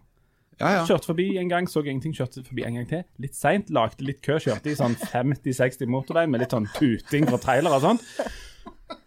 Ja, 0.60 0.76
ja. 0.76 0.82
Kjørte 0.86 1.10
forbi 1.10 1.26
en 1.42 1.50
gang, 1.50 1.68
så 1.70 1.82
ingenting. 1.82 2.14
Kjørte 2.14 2.44
forbi 2.46 2.66
en 2.68 2.78
gang 2.78 2.88
til. 2.90 3.02
Litt 3.24 3.38
seint, 3.38 3.72
lagde 3.74 4.06
litt 4.06 4.22
kø. 4.26 4.38
Kjørte 4.44 4.70
i 4.70 4.78
sånn 4.78 4.94
50-60 5.00 5.90
motorvei 5.90 6.28
med 6.30 6.44
litt 6.44 6.54
sånn 6.54 6.70
tuting 6.76 7.26
fra 7.30 7.40
trailere 7.42 7.80
og 7.80 7.88
sånn. 7.88 8.02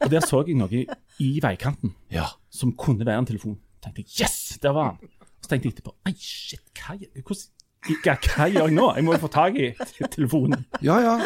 Og 0.03 0.11
der 0.11 0.25
så 0.25 0.41
jeg 0.43 0.57
noe 0.59 0.73
i, 0.75 0.83
i 1.23 1.31
veikanten 1.45 1.93
ja. 2.13 2.27
som 2.51 2.73
kunne 2.81 3.07
være 3.07 3.23
en 3.23 3.29
telefon. 3.29 3.59
Tenkte 3.85 4.05
jeg, 4.05 4.25
yes, 4.25 4.59
der 4.63 4.75
var 4.77 4.93
han. 4.93 5.13
Så 5.45 5.51
tenkte 5.51 5.69
jeg 5.69 5.77
etterpå 5.77 5.95
Ei, 6.09 6.15
shit, 6.19 6.65
hva, 6.79 6.97
hvordan, 6.97 7.45
hva, 7.91 8.17
hva 8.17 8.49
gjør 8.49 8.71
jeg 8.71 8.77
nå? 8.79 8.87
Jeg 8.97 9.07
må 9.07 9.17
jo 9.17 9.23
få 9.27 9.33
tak 9.35 9.59
i 9.61 9.71
telefonen. 10.17 10.65
ja, 10.85 10.99
ja. 11.05 11.19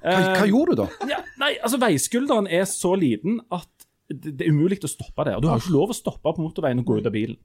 Hva, 0.00 0.20
hva 0.38 0.48
gjorde 0.48 0.74
du 0.74 0.80
da? 0.80 0.88
Ja, 1.10 1.20
nei, 1.42 1.54
altså 1.60 1.80
Veiskulderen 1.82 2.48
er 2.48 2.64
så 2.68 2.94
liten 2.96 3.42
at 3.52 3.68
det, 4.10 4.32
det 4.38 4.46
er 4.46 4.54
umulig 4.54 4.80
å 4.82 4.90
stoppe 4.90 5.26
der. 5.28 5.38
Du 5.42 5.50
har 5.50 5.60
jo 5.60 5.66
ikke 5.66 5.76
lov 5.76 5.92
å 5.92 5.96
stoppe 5.96 6.32
på 6.34 6.42
motorveien 6.42 6.80
og 6.82 6.88
gå 6.88 6.98
ut 6.98 7.08
av 7.10 7.14
bilen. 7.14 7.38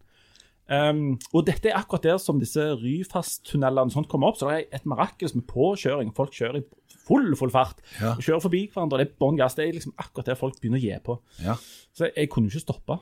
Um, 0.66 1.20
og 1.30 1.44
dette 1.46 1.70
er 1.70 1.78
akkurat 1.78 2.08
der 2.08 2.16
som 2.22 2.40
disse 2.42 2.64
Ryfast-tunnelene 2.80 3.92
og 3.92 3.94
sånt 3.94 4.10
kommer 4.10 4.32
opp. 4.32 4.40
Så 4.40 4.50
det 4.50 4.56
er 4.64 4.80
et 4.80 4.88
marakel 4.90 5.30
med 5.38 5.46
påkjøring. 5.52 6.14
Folk 6.18 6.34
kjører 6.34 6.64
i 6.64 6.66
full 7.06 7.36
full 7.38 7.54
fart. 7.54 7.84
Ja. 8.00 8.16
Kjører 8.18 8.46
forbi 8.48 8.64
hverandre. 8.74 9.04
Det 9.04 9.12
er 9.12 9.20
bånn 9.22 9.38
gass. 9.38 9.58
Det 9.58 9.68
er 9.68 9.76
liksom 9.78 9.94
akkurat 10.02 10.32
der 10.32 10.40
folk 10.40 10.58
begynner 10.62 10.82
å 10.82 10.86
gi 10.88 10.98
på. 11.06 11.20
Ja. 11.46 11.58
Så 11.96 12.10
jeg 12.10 12.32
kunne 12.34 12.50
jo 12.50 12.56
ikke 12.56 12.66
stoppe. 12.66 12.98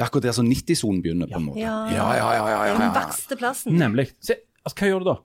Det 0.00 0.06
er 0.06 0.08
akkurat 0.08 0.30
der 0.30 0.32
som 0.32 0.46
90-sonen 0.48 1.02
begynner, 1.04 1.28
på 1.28 1.36
en 1.36 1.48
måte. 1.50 1.60
Ja. 1.60 1.74
ja, 1.92 2.06
ja. 2.16 2.28
ja, 2.32 2.46
ja, 2.48 2.76
Den 2.78 2.86
ja. 2.88 2.92
verste 2.94 3.36
plassen. 3.36 3.74
Nemlig. 3.76 4.06
Se, 4.24 4.38
altså, 4.64 4.78
hva 4.78 4.88
gjør 4.88 5.02
du 5.04 5.10
da? 5.10 5.16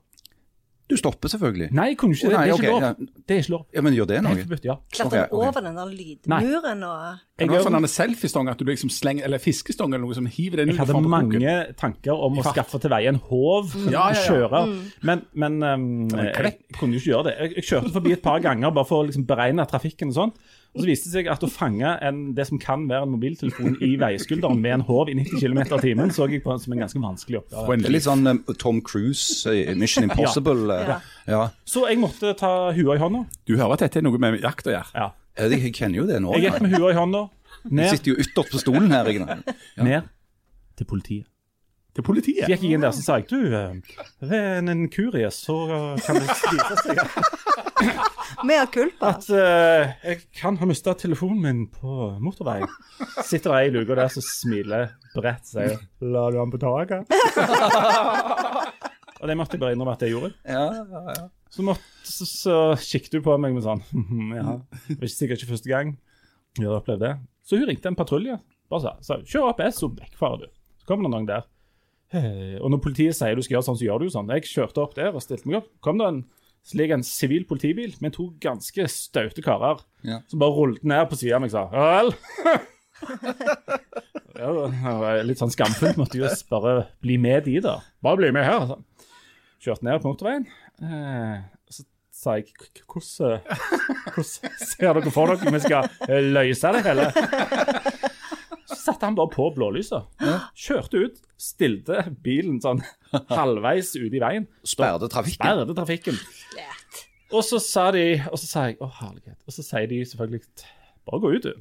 Du 0.86 0.94
stopper 1.00 1.30
selvfølgelig. 1.32 1.70
Nei, 1.74 1.86
jeg 1.90 1.96
kunne 1.98 2.14
ikke 2.14 2.28
det. 2.28 2.36
nei, 2.36 2.42
Det 2.46 2.52
er 2.52 2.60
ikke 2.60 2.70
lov. 2.70 3.06
Det 3.26 3.34
er 3.34 3.40
ikke 3.40 3.50
lov. 3.50 3.62
Ja, 3.74 3.82
Men 3.82 3.94
gjør 3.96 4.08
det 4.10 4.18
noe? 4.22 4.36
forbudt, 4.42 4.66
ja. 4.68 4.74
Klatrer 4.92 5.22
Ok, 5.24 5.32
ok. 5.32 5.46
over 5.46 5.64
den 5.64 5.78
der 5.80 5.94
lydmuren 5.96 6.84
og 6.86 7.00
Jeg, 7.40 7.48
har 7.48 7.56
ha 7.56 7.62
sånn 7.64 7.88
selfiestong 7.90 8.50
at 8.52 8.60
du 8.60 8.68
liksom 8.68 8.92
slenger, 8.92 9.24
eller 9.26 9.42
fiskestong 9.42 9.96
eller 9.96 10.04
noe 10.04 10.14
som 10.14 10.28
hiver 10.30 10.62
den 10.62 10.70
jeg 10.70 10.78
hadde 10.78 11.00
mange 11.02 11.56
tanker 11.80 12.22
om 12.28 12.38
å 12.38 12.44
skaffe 12.46 12.78
til 12.84 12.92
veie 12.92 13.10
en 13.10 13.18
håv 13.18 13.74
Ja, 13.88 13.90
ja, 13.90 14.04
ja. 14.12 14.22
kjøre, 14.28 14.62
men, 15.08 15.24
men 15.34 15.58
um, 15.64 15.88
jeg, 16.12 16.36
jeg 16.52 16.78
kunne 16.78 16.94
jo 16.94 17.02
ikke 17.02 17.10
gjøre 17.16 17.26
det. 17.32 17.34
Jeg, 17.40 17.56
jeg 17.56 17.68
kjørte 17.72 17.94
forbi 17.96 18.14
et 18.20 18.22
par 18.28 18.44
ganger 18.44 18.76
bare 18.78 18.86
for 18.92 19.02
å 19.02 19.08
liksom 19.08 19.26
beregne 19.26 19.66
trafikken 19.66 20.14
og 20.14 20.20
sånt. 20.20 20.38
Og 20.76 20.82
så 20.82 20.88
viste 20.90 21.08
det 21.08 21.14
seg 21.16 21.28
at 21.32 21.44
å 21.46 21.48
fange 21.48 21.88
en, 22.04 22.18
det 22.36 22.44
som 22.50 22.58
kan 22.60 22.82
være 22.90 23.06
en 23.06 23.12
mobiltelefon 23.14 23.78
i 23.80 23.94
veiskulderen 24.00 24.58
med 24.60 24.74
en 24.74 24.82
håv 24.84 25.08
i 25.08 25.14
90 25.16 25.40
km 25.40 25.60
i 25.64 25.78
timen, 25.86 26.10
så 26.12 26.26
jeg 26.28 26.42
på 26.44 26.52
som 26.60 26.74
en 26.76 26.82
ganske 26.84 27.00
vanskelig 27.00 27.38
oppgave. 27.40 27.64
Og 27.64 27.72
en 27.74 27.84
Det 27.86 27.88
er 27.88 27.94
litt 27.96 28.04
sånn 28.04 28.28
um, 28.28 28.42
Tom 28.60 28.82
Cruise, 28.84 29.48
eh, 29.48 29.72
Mission 29.74 30.04
Impossible. 30.10 30.68
eh, 30.74 30.90
Ja. 30.92 30.98
ja. 31.32 31.40
Så 31.64 31.86
jeg 31.88 31.98
måtte 32.02 32.34
ta 32.36 32.52
hua 32.76 32.98
i 32.98 33.00
hånda. 33.00 33.24
Du 33.48 33.56
hører 33.56 33.72
at 33.78 33.86
dette 33.86 34.02
er 34.02 34.04
noe 34.04 34.20
med 34.20 34.36
jakt 34.44 34.68
å 34.68 34.74
gjøre? 34.76 34.92
Ja. 34.94 35.08
Jeg, 35.48 35.72
kjenner 35.76 36.02
jo 36.02 36.06
det 36.08 36.20
nå. 36.24 36.34
Jeg 36.36 36.50
gikk 36.50 36.60
med 36.64 36.76
hua 36.76 36.92
i 36.92 36.96
hånda, 36.96 37.22
ned, 37.68 37.88
sitter 37.92 38.12
jo 38.12 38.20
ytterst 38.20 38.52
på 38.52 38.60
stolen 38.60 38.92
her. 38.92 39.08
Jeg. 39.08 39.56
ned 39.80 40.12
til 40.76 40.88
politiet. 40.92 41.26
Til 41.96 42.04
politiet? 42.04 42.44
Så 42.44 42.52
gikk 42.52 42.64
jeg 42.68 42.76
inn 42.76 42.84
der 42.84 42.92
så 42.92 43.00
sa 43.00 43.16
jeg, 43.16 43.30
du, 43.32 43.40
eh, 43.56 43.72
ved 44.20 44.68
en 44.68 44.84
kurie 44.92 45.30
så 45.32 45.56
kan 46.04 46.20
det 46.20 46.36
spise 46.36 46.76
seg 46.84 47.00
Mea 48.46 48.66
culpa. 48.72 49.12
at 49.14 49.26
eh, 49.32 49.92
jeg 50.04 50.20
kan 50.36 50.56
ha 50.60 50.66
mista 50.68 50.92
telefonen 50.98 51.40
min 51.42 51.62
på 51.72 52.08
motorveien. 52.22 52.68
Sitter 53.24 53.54
ei 53.56 53.68
i 53.68 53.72
luka 53.74 53.96
der 53.98 54.10
som 54.12 54.24
smiler 54.24 54.90
bredt 55.14 55.44
og 55.46 55.52
sier 55.54 55.78
'la 56.00 56.24
du 56.32 56.38
han 56.40 56.52
på 56.52 56.60
taket'? 56.60 57.06
og 59.20 59.24
det 59.30 59.36
måtte 59.38 59.56
jeg 59.56 59.62
bare 59.62 59.76
innrømme 59.76 59.94
at 59.96 60.04
jeg 60.04 60.12
gjorde. 60.14 60.32
Ja, 60.44 60.66
ja, 60.72 61.02
ja. 61.16 61.26
Så, 61.50 61.62
måtte, 61.64 61.84
så, 62.04 62.26
så 62.28 62.56
kikket 62.80 63.18
hun 63.18 63.24
på 63.24 63.36
meg 63.40 63.54
med 63.56 63.64
sånn 63.64 63.82
«Mhm, 63.94 64.32
Ja, 64.36 64.56
det 64.90 64.98
er 65.06 65.12
sikkert 65.12 65.40
ikke 65.42 65.54
første 65.54 65.70
gang 65.72 65.96
vi 66.56 66.64
hadde 66.64 66.78
opplevd 66.80 67.02
det. 67.04 67.14
Så 67.46 67.56
hun 67.58 67.68
ringte 67.68 67.88
en 67.90 67.96
patrulje. 67.98 68.38
Bare 68.72 68.82
sa, 68.82 68.94
sa 69.04 69.20
'kjør 69.22 69.50
APS 69.52 69.82
så 69.82 69.88
vekk 69.92 70.16
fra 70.18 70.34
du'. 70.40 70.48
Så 70.80 70.88
kommer 70.88 71.06
det 71.08 71.12
noen 71.14 71.28
der. 71.28 71.44
Og 72.62 72.70
når 72.70 72.80
politiet 72.82 73.16
sier 73.18 73.34
du 73.36 73.42
skal 73.42 73.56
gjøre 73.58 73.66
sånn, 73.66 73.78
så 73.78 73.84
gjør 73.86 73.98
du 74.00 74.04
jo 74.06 74.14
sånn. 74.14 74.30
Jeg 74.32 74.46
kjørte 74.48 74.82
opp 74.82 74.94
der 74.96 75.12
og 75.14 75.22
stilte 75.24 75.48
meg 75.48 75.58
opp. 75.60 75.68
Kom 75.84 75.98
det 76.00 76.06
en 76.06 76.20
slik 76.66 76.90
en 76.94 77.04
sivil 77.06 77.44
politibil 77.48 77.94
med 78.02 78.12
to 78.16 78.30
ganske 78.42 78.88
staute 78.90 79.42
karer 79.44 79.80
Ja. 80.06 80.20
som 80.30 80.38
bare 80.42 80.54
rullet 80.56 80.84
ned 80.84 81.06
på 81.10 81.16
sida 81.18 81.36
av 81.38 81.44
meg 81.44 81.54
og 81.54 81.56
sa 81.56 81.64
'ja 84.36 84.50
vel'. 85.00 85.26
litt 85.28 85.38
sånn 85.40 85.52
skamfullt. 85.52 85.96
Måtte 86.00 86.18
jo 86.20 86.28
bare 86.50 86.86
bli 87.04 87.16
med 87.20 87.44
de, 87.46 87.58
da. 87.64 87.78
Bare 88.04 88.16
bli 88.20 88.30
med 88.36 88.44
her. 88.44 88.74
Kjørte 89.62 89.84
ned 89.86 90.00
på 90.02 90.12
motorveien. 90.12 90.46
Eh, 90.82 91.40
så 91.72 91.84
sa 92.12 92.34
jeg 92.36 92.46
"K- 92.52 92.68
k- 92.74 92.84
hvordan, 92.88 93.40
hvordan 94.12 94.24
ser 94.60 94.92
dere 94.92 95.10
for 95.12 95.26
dere 95.32 95.52
vi 95.52 95.60
skal 95.64 95.88
eh, 96.08 96.20
løse 96.32 96.72
det 96.72 96.84
hele? 96.84 97.12
Så 98.76 98.82
satte 98.90 99.08
han 99.08 99.16
bare 99.16 99.32
på 99.32 99.48
blålyset. 99.56 100.06
Kjørte 100.56 101.02
ut, 101.06 101.20
stilte 101.40 102.04
bilen 102.24 102.60
sånn 102.64 102.82
halvveis 103.32 103.94
ute 103.96 104.12
i 104.18 104.22
veien. 104.22 104.48
Sperrede 104.66 105.08
trafikken. 105.12 105.40
Sperrede 105.40 105.76
trafikken. 105.78 106.20
Og 107.34 107.42
så 107.42 107.58
sa 107.58 107.88
de 107.90 108.04
Og 108.30 108.38
så 108.38 108.46
sa 108.46 108.66
jeg 108.68 108.78
å 108.78 108.88
herlighet. 109.00 109.40
Og 109.48 109.56
så 109.56 109.64
sier 109.66 109.88
de 109.90 110.02
selvfølgelig 110.06 110.44
bare 111.06 111.22
gå 111.22 111.32
ut, 111.36 111.48
du. 111.48 111.52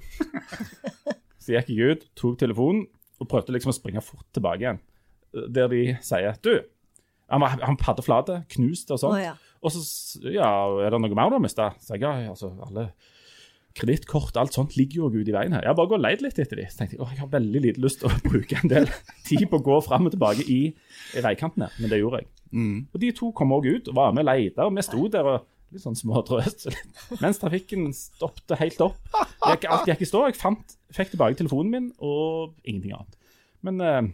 Så 1.46 1.54
gikk 1.54 1.68
jeg 1.70 1.94
ut, 1.94 2.06
tok 2.18 2.40
telefonen 2.42 2.88
og 3.22 3.28
prøvde 3.30 3.54
liksom 3.54 3.70
å 3.70 3.76
springe 3.78 4.02
fort 4.02 4.26
tilbake 4.34 4.64
igjen. 4.64 4.80
Der 5.54 5.68
de 5.70 5.82
sier 6.02 6.40
du, 6.42 6.56
han 7.30 7.44
var 7.44 7.60
han 7.62 7.78
paddeflate, 7.78 8.40
knust 8.56 8.90
og 8.96 9.02
sånn. 9.04 9.14
Å, 9.14 9.20
ja. 9.22 9.36
Og 9.62 9.74
så 9.76 9.84
ja, 10.26 10.48
er 10.82 10.94
det 10.94 11.02
noe 11.04 11.18
mer 11.18 11.30
du 11.30 11.38
har 11.38 11.44
mista? 11.44 11.68
Så 11.82 11.94
jeg 11.94 12.02
ja, 12.06 12.32
altså 12.34 12.50
alle 12.66 12.88
kredittkort, 13.76 14.38
alt 14.40 14.56
sånt 14.56 14.78
ligger 14.80 15.04
jo 15.04 15.10
ute 15.18 15.32
i 15.32 15.36
veien 15.36 15.56
her. 15.56 15.66
Jeg 15.66 15.72
har 15.74 15.78
bare 15.78 15.90
gått 15.92 16.00
og 16.00 16.06
leid 16.06 16.22
litt 16.24 16.40
etter 16.40 16.62
de. 16.62 16.68
Så 16.72 16.80
tenkte 16.80 16.96
jeg 16.96 17.04
å, 17.04 17.10
jeg 17.12 17.20
har 17.24 17.32
veldig 17.34 17.62
lite 17.66 17.84
lyst 17.84 18.00
til 18.02 18.10
å 18.10 18.20
bruke 18.30 18.60
en 18.62 18.72
del 18.72 18.88
tid 19.28 19.48
på 19.52 19.60
å 19.60 19.66
gå 19.66 19.80
fram 19.86 20.08
og 20.08 20.16
tilbake 20.16 20.46
i, 20.48 20.62
i 21.16 21.24
veikanten 21.26 21.66
her, 21.68 21.76
men 21.82 21.92
det 21.92 22.00
gjorde 22.00 22.24
jeg. 22.24 22.32
Og 22.96 23.02
de 23.04 23.12
to 23.18 23.34
kom 23.36 23.52
òg 23.52 23.68
ut 23.68 23.92
og 23.92 23.98
var 23.98 24.16
med 24.16 24.24
og 24.24 24.30
leide, 24.32 24.64
og 24.64 24.76
vi 24.78 24.86
sto 24.88 25.10
der 25.12 25.28
og 25.34 25.44
litt 25.76 25.84
sånn 25.84 25.98
smådrøst. 26.00 26.70
Mens 27.20 27.42
trafikken 27.42 27.90
stoppet 27.98 28.56
helt 28.62 28.80
opp. 28.86 29.00
Jeg, 29.50 29.66
alt 29.68 29.90
gikk 29.90 30.06
i 30.06 30.08
stå. 30.08 30.22
Jeg 30.30 30.40
fant, 30.40 30.78
fikk 30.96 31.12
tilbake 31.12 31.36
telefonen 31.42 31.74
min 31.74 31.90
og 32.00 32.54
ingenting 32.64 32.96
annet. 32.96 33.18
Men 33.66 33.82
eh, 33.84 34.08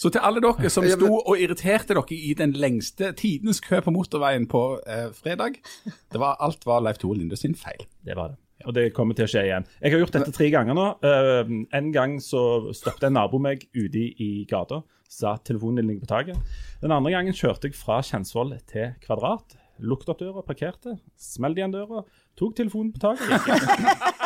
Så 0.00 0.10
til 0.10 0.24
alle 0.24 0.42
dere 0.42 0.72
som 0.72 0.84
sto 0.88 1.12
og 1.20 1.38
irriterte 1.38 1.94
dere 1.94 2.16
i 2.16 2.34
den 2.34 2.56
lengste 2.58 3.12
tidens 3.14 3.62
kø 3.62 3.78
på 3.84 3.94
motorveien 3.94 4.48
på 4.50 4.64
eh, 4.82 5.08
fredag, 5.14 5.60
det 5.86 6.20
var, 6.20 6.40
alt 6.42 6.66
var 6.66 6.82
Leif 6.82 6.98
Tore 6.98 7.20
Linde 7.20 7.38
sin 7.38 7.54
feil. 7.54 7.86
Det 8.02 8.18
var 8.18 8.34
det. 8.34 8.40
Og 8.66 8.74
det 8.76 8.90
kommer 8.96 9.16
til 9.16 9.26
å 9.26 9.30
skje 9.30 9.46
igjen. 9.48 9.66
Jeg 9.80 9.94
har 9.94 10.02
gjort 10.02 10.16
dette 10.18 10.34
tre 10.36 10.50
ganger 10.52 10.76
nå. 10.76 10.86
Uh, 11.04 11.52
en 11.76 11.92
gang 11.94 12.18
så 12.24 12.42
stoppet 12.76 13.08
en 13.08 13.16
nabo 13.16 13.40
meg 13.42 13.64
ute 13.76 14.04
i, 14.10 14.30
gata. 14.50 14.82
Sa 15.10 15.34
telefonen 15.42 15.80
din 15.80 15.90
ligger 15.90 16.06
på 16.06 16.12
taket. 16.12 16.60
Den 16.82 16.94
andre 16.94 17.14
gangen 17.16 17.36
kjørte 17.36 17.70
jeg 17.70 17.78
fra 17.78 17.98
Kjensvoll 18.06 18.54
til 18.70 18.92
Kvadrat. 19.02 19.56
Lukket 19.80 20.12
opp 20.12 20.20
døra, 20.20 20.44
parkerte. 20.44 20.98
Smelt 21.18 21.58
igjen 21.58 21.72
døra. 21.74 22.04
Tok 22.38 22.56
telefonen 22.58 22.92
på 22.94 23.02
taket. 23.02 24.16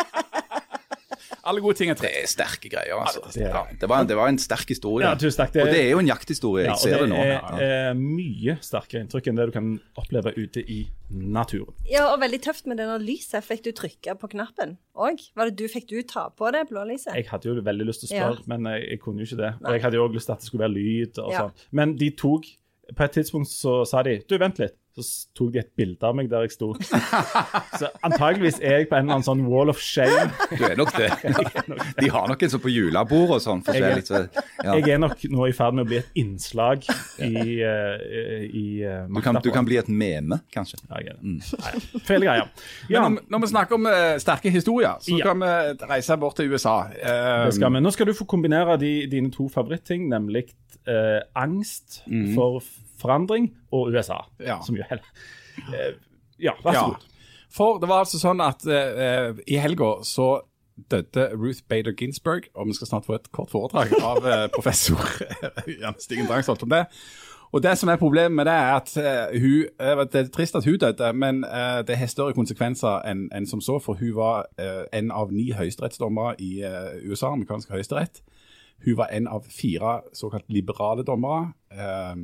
Alle 1.45 1.61
gode 1.61 1.77
ting 1.77 1.91
er 1.91 1.95
tre. 1.95 2.09
Det 2.09 2.23
er 2.25 2.27
sterke 2.31 2.71
greier, 2.73 2.95
altså. 2.97 3.21
det 3.33 3.43
er- 3.43 3.51
Ja, 3.53 3.63
det, 3.81 3.89
var, 3.89 4.05
det 4.09 4.17
var 4.17 4.29
en 4.29 4.39
sterk 4.39 4.69
historie. 4.73 5.05
Ja, 5.07 5.15
tusen 5.15 5.45
takk. 5.45 5.53
Det- 5.53 5.63
Og 5.63 5.69
det 5.69 5.81
er 5.85 5.91
jo 5.91 5.99
en 5.99 6.07
jakthistorie. 6.09 6.65
Ja, 6.65 6.71
Jeg 6.73 6.79
ser 6.79 6.99
det 7.05 7.09
nå. 7.11 7.17
Det 7.17 7.63
er 7.69 7.91
eh, 7.91 7.95
mye 7.95 8.57
sterkere 8.65 9.05
inntrykk 9.05 9.27
enn 9.29 9.37
det 9.37 9.47
du 9.47 9.53
kan 9.53 9.81
oppleve 10.01 10.33
ute 10.39 10.65
i 10.65 10.79
naturen. 11.11 11.75
Ja, 11.91 12.07
og 12.15 12.21
veldig 12.23 12.41
tøft 12.43 12.67
med 12.67 12.79
det 12.81 12.87
der 12.89 12.99
lyset. 12.99 13.45
Fikk 13.45 13.63
du 13.67 13.73
trykke 13.73 14.17
på 14.19 14.31
knappen 14.33 14.77
òg? 14.97 15.21
Var 15.37 15.51
det 15.51 15.57
du, 15.61 15.67
fikk 15.69 15.87
du 15.89 16.03
ta 16.03 16.29
på 16.31 16.51
det 16.53 16.65
blå 16.71 16.85
lyset? 16.89 17.15
Jeg 17.15 17.27
hadde 17.29 17.45
jo 17.53 17.61
veldig 17.61 17.87
lyst 17.87 18.07
til 18.07 18.09
å 18.09 18.21
Ja. 18.21 18.33
spørre, 18.33 18.47
men 18.49 18.65
jeg, 18.73 18.89
jeg 18.91 19.01
kunne 19.01 19.19
jo 19.21 19.25
ikke 19.29 19.41
det. 19.43 19.53
Og 19.65 19.73
jeg 19.73 19.83
hadde 19.83 19.95
jo 20.01 20.09
også 20.09 20.15
lyst 20.15 20.27
til 20.27 20.33
at 20.33 20.39
det 20.41 20.47
skulle 20.49 20.65
være 20.65 20.75
lyd 20.75 21.19
og 21.19 21.33
Ja. 21.33 21.39
sånn. 21.41 21.53
Men 21.73 21.97
de 21.97 22.11
tok 22.11 22.45
På 22.95 23.05
et 23.05 23.13
tidspunkt 23.13 23.49
så 23.49 23.87
sa 23.89 24.03
de 24.03 24.19
Du, 24.29 24.37
vent 24.37 24.59
litt. 24.59 24.75
Så 24.95 25.03
tok 25.35 25.49
de 25.55 25.59
et 25.59 25.71
bilde 25.75 26.07
av 26.07 26.15
meg 26.15 26.29
der 26.31 26.45
jeg 26.47 26.53
sto. 26.55 26.69
Så 27.81 27.89
antageligvis 28.07 28.61
er 28.63 28.77
jeg 28.83 28.89
på 28.91 28.95
en 28.95 29.09
eller 29.09 29.17
annen 29.19 29.27
sånn 29.27 29.41
wall 29.51 29.73
of 29.73 29.81
shame. 29.83 30.29
Du 30.55 30.63
er 30.69 30.77
nok 30.79 30.93
det. 30.95 31.09
De 32.03 32.11
har 32.15 32.29
nok 32.31 32.45
en 32.47 32.53
sånn 32.53 32.63
på 32.63 32.71
julebord 32.71 33.33
og 33.35 33.43
sånn. 33.43 33.65
forskjellig. 33.67 34.05
Så, 34.07 34.21
ja. 34.63 34.77
Jeg 34.79 34.95
er 34.95 35.01
nok 35.03 35.25
nå 35.35 35.49
i 35.51 35.55
ferd 35.57 35.75
med 35.79 35.87
å 35.87 35.91
bli 35.91 35.99
et 35.99 36.21
innslag 36.23 36.87
i, 37.19 37.33
uh, 37.67 37.99
i 38.47 38.65
uh, 38.87 39.09
du, 39.11 39.21
kan, 39.25 39.41
du 39.43 39.51
kan 39.55 39.67
bli 39.67 39.81
et 39.83 39.91
meme, 39.91 40.39
kanskje. 40.55 40.79
Ja, 40.87 41.03
jeg 41.03 41.11
er 41.15 41.19
det. 41.19 41.35
Mm. 41.35 42.01
Feil 42.07 42.27
greier. 42.29 42.49
Ja, 42.93 43.03
når, 43.09 43.27
når 43.35 43.45
vi 43.47 43.51
snakker 43.55 43.81
om 43.81 43.91
uh, 43.91 44.15
sterke 44.23 44.53
historier, 44.55 44.95
så 45.03 45.19
Ja. 45.19 45.33
kan 45.33 45.43
vi 45.43 45.51
reise 45.91 46.17
bort 46.23 46.39
til 46.39 46.55
USA. 46.55 46.77
Eh, 46.95 47.47
det 47.49 47.55
skal 47.59 47.75
vi. 47.75 47.83
Nå 47.83 47.91
skal 47.95 48.07
du 48.11 48.15
få 48.15 48.27
kombinere 48.31 48.79
de, 48.81 48.95
dine 49.11 49.31
to 49.35 49.49
favorittting, 49.51 50.07
nemlig 50.11 50.47
eh, 50.87 51.21
angst 51.39 52.03
for 52.37 52.61
forandring 53.01 53.51
og 53.73 53.93
USA. 53.95 54.25
Ja. 54.41 54.61
Som 54.67 54.79
jo 54.79 54.87
heller 54.89 55.07
eh, 55.73 55.95
Ja, 56.39 56.57
vær 56.65 56.73
så 56.73 56.87
god. 56.87 57.11
For 57.55 57.79
det 57.79 57.87
var 57.87 58.03
altså 58.03 58.19
sånn 58.19 58.43
at 58.43 58.65
uh, 58.67 59.37
i 59.47 59.61
helga 59.63 60.01
så 60.03 60.41
døde 60.91 61.29
Ruth 61.39 61.63
Bader 61.71 61.95
Ginsburg, 61.95 62.49
og 62.59 62.67
vi 62.67 62.75
skal 62.75 62.91
snart 62.91 63.07
få 63.07 63.15
et 63.15 63.29
kort 63.31 63.53
foredrag 63.53 63.95
av 64.11 64.27
uh, 64.27 64.49
professor 64.51 64.99
Jan 65.71 65.95
Stigen 66.03 66.27
Drangsholt 66.27 66.65
om 66.67 66.75
det. 66.75 66.83
Og 67.55 67.63
det 67.63 67.77
som 67.79 67.93
er 67.93 68.01
problemet 68.01 68.35
med 68.35 68.49
det, 68.51 68.57
er 68.59 68.73
at 68.75 68.91
uh, 68.99 69.37
hun 69.39 70.03
Det 70.11 70.25
er 70.25 70.33
trist 70.35 70.59
at 70.59 70.67
hun 70.67 70.81
døde, 70.83 71.13
men 71.15 71.45
det 71.87 72.01
har 72.01 72.11
større 72.11 72.35
konsekvenser 72.35 73.07
enn 73.07 73.29
en 73.31 73.47
som 73.47 73.63
så, 73.63 73.79
for 73.79 73.95
hun 74.03 74.17
var 74.19 74.49
en 74.91 75.15
av 75.15 75.31
ni 75.31 75.53
høyesterettsdommere 75.55 76.35
i 76.43 76.65
USA, 77.07 77.31
amerikansk 77.31 77.71
høyesterett. 77.71 78.25
Hun 78.85 78.97
var 78.97 79.07
en 79.13 79.29
av 79.29 79.47
fire 79.49 80.01
såkalt 80.13 80.45
liberale 80.53 81.05
dommere. 81.07 81.53
Eh, 81.73 82.17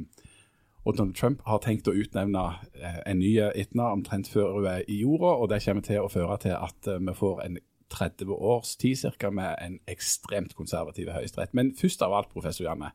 og 0.85 0.97
Donald 0.97 1.15
Trump 1.15 1.43
har 1.47 1.61
tenkt 1.65 1.89
å 1.91 1.95
utnevne 1.97 2.45
eh, 2.79 3.01
en 3.07 3.21
ny 3.21 3.35
Itna 3.59 3.91
omtrent 3.93 4.31
før 4.33 4.55
hun 4.57 4.69
er 4.71 4.87
i 4.89 5.03
jorda, 5.03 5.35
og 5.37 5.51
det 5.53 5.61
kommer 5.65 5.85
til 5.85 6.01
å 6.01 6.13
føre 6.13 6.39
til 6.47 6.57
at 6.57 6.89
eh, 6.89 7.03
vi 7.05 7.17
får 7.17 7.43
en 7.45 7.59
30 7.91 8.31
års 8.31 8.77
tid 8.81 8.97
cirka, 8.97 9.31
med 9.35 9.57
en 9.61 9.79
ekstremt 9.91 10.55
konservativ 10.57 11.11
høyesterett. 11.11 11.53
Men 11.59 11.75
først 11.77 12.03
av 12.07 12.15
alt, 12.15 12.31
professor 12.33 12.69
Janne, 12.69 12.93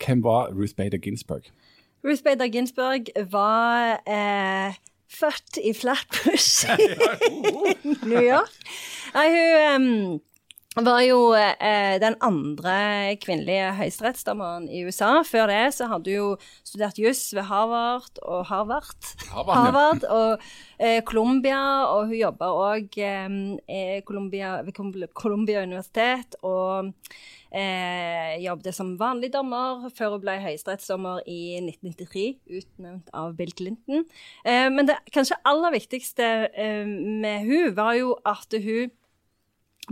hvem 0.00 0.24
var 0.24 0.50
Ruth 0.56 0.74
Bader 0.76 0.98
Ginsburg? 0.98 1.50
Ruth 2.04 2.24
Bader 2.24 2.48
Ginsburg 2.50 3.12
var 3.30 4.00
eh, 4.08 4.74
født 5.12 5.60
i 5.62 5.74
Flatbush 5.76 6.66
i 6.74 8.06
New 8.08 8.24
York. 8.24 8.56
Nei, 9.14 9.28
hun 9.30 9.68
em, 9.68 9.90
var 10.82 11.00
jo 11.06 11.18
eh, 11.38 12.00
den 12.02 12.16
andre 12.26 13.14
kvinnelige 13.22 13.68
høyesterettsdommeren 13.78 14.64
i 14.66 14.80
USA. 14.88 15.20
Før 15.22 15.46
det 15.52 15.60
så 15.76 15.86
hadde 15.86 16.10
hun 16.10 16.16
jo 16.18 16.30
studert 16.66 16.98
juss 16.98 17.28
ved 17.36 17.46
Harvard 17.46 18.18
og 18.26 18.40
Harvard. 18.48 19.10
Harvard. 19.30 19.54
Harvard 19.54 20.08
og 20.10 20.48
eh, 20.82 20.98
Columbia, 21.06 21.60
og 21.92 22.08
hun 22.10 22.18
jobba 22.18 22.48
òg 22.72 22.98
eh, 22.98 24.00
Columbia, 24.08 24.56
ved 24.66 24.74
Col- 24.74 25.06
Columbia 25.14 25.62
universitet. 25.62 26.34
Og 26.42 26.90
eh, 27.54 28.34
jobbet 28.42 28.74
som 28.74 28.96
vanlig 28.98 29.30
dommer 29.36 29.86
før 29.94 30.16
hun 30.16 30.24
ble 30.26 30.40
høyesterettsdommer 30.42 31.22
i 31.30 31.38
1993, 31.62 32.26
utnevnt 32.50 33.14
av 33.14 33.36
Bill 33.38 33.54
Clinton. 33.54 34.02
Eh, 34.42 34.66
men 34.74 34.90
det 34.90 34.98
kanskje 35.14 35.38
aller 35.46 35.78
viktigste 35.78 36.32
eh, 36.50 36.82
med 36.84 37.46
hun 37.46 37.70
var 37.78 37.94
jo 38.00 38.16
at 38.26 38.58
hun 38.58 38.90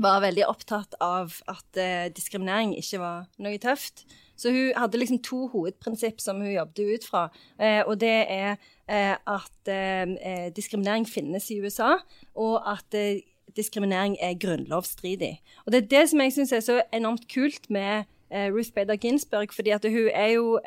var 0.01 0.23
veldig 0.25 0.45
opptatt 0.49 0.95
av 1.05 1.35
at 1.51 1.81
eh, 1.81 2.09
diskriminering 2.15 2.75
ikke 2.79 3.01
var 3.03 3.27
noe 3.43 3.59
tøft. 3.61 4.07
Så 4.37 4.51
hun 4.51 4.73
hadde 4.77 4.99
liksom 4.99 5.21
to 5.23 5.47
hovedprinsipp 5.53 6.21
som 6.21 6.41
hun 6.41 6.53
jobbet 6.55 6.81
ut 6.95 7.05
fra. 7.07 7.27
Eh, 7.61 7.83
og 7.87 8.01
det 8.01 8.15
er 8.33 8.57
eh, 8.89 9.15
at 9.15 9.71
eh, 9.71 10.15
eh, 10.17 10.49
diskriminering 10.57 11.07
finnes 11.09 11.51
i 11.51 11.61
USA, 11.61 11.99
og 12.35 12.57
at 12.73 12.97
eh, 12.99 13.21
diskriminering 13.57 14.17
er 14.21 14.39
grunnlovsstridig. 14.41 15.37
Og 15.67 15.73
det 15.73 15.83
er 15.83 15.91
det 15.93 16.09
som 16.11 16.25
jeg 16.25 16.35
syns 16.39 16.57
er 16.57 16.65
så 16.65 16.81
enormt 16.93 17.29
kult 17.33 17.71
med 17.71 18.09
Ruth 18.33 18.73
Bader 18.73 18.97
Ginsburg, 18.97 19.53
fordi 19.53 19.75
at 19.77 19.85
hun 19.85 20.09
er 20.09 20.31
jo 20.33 20.61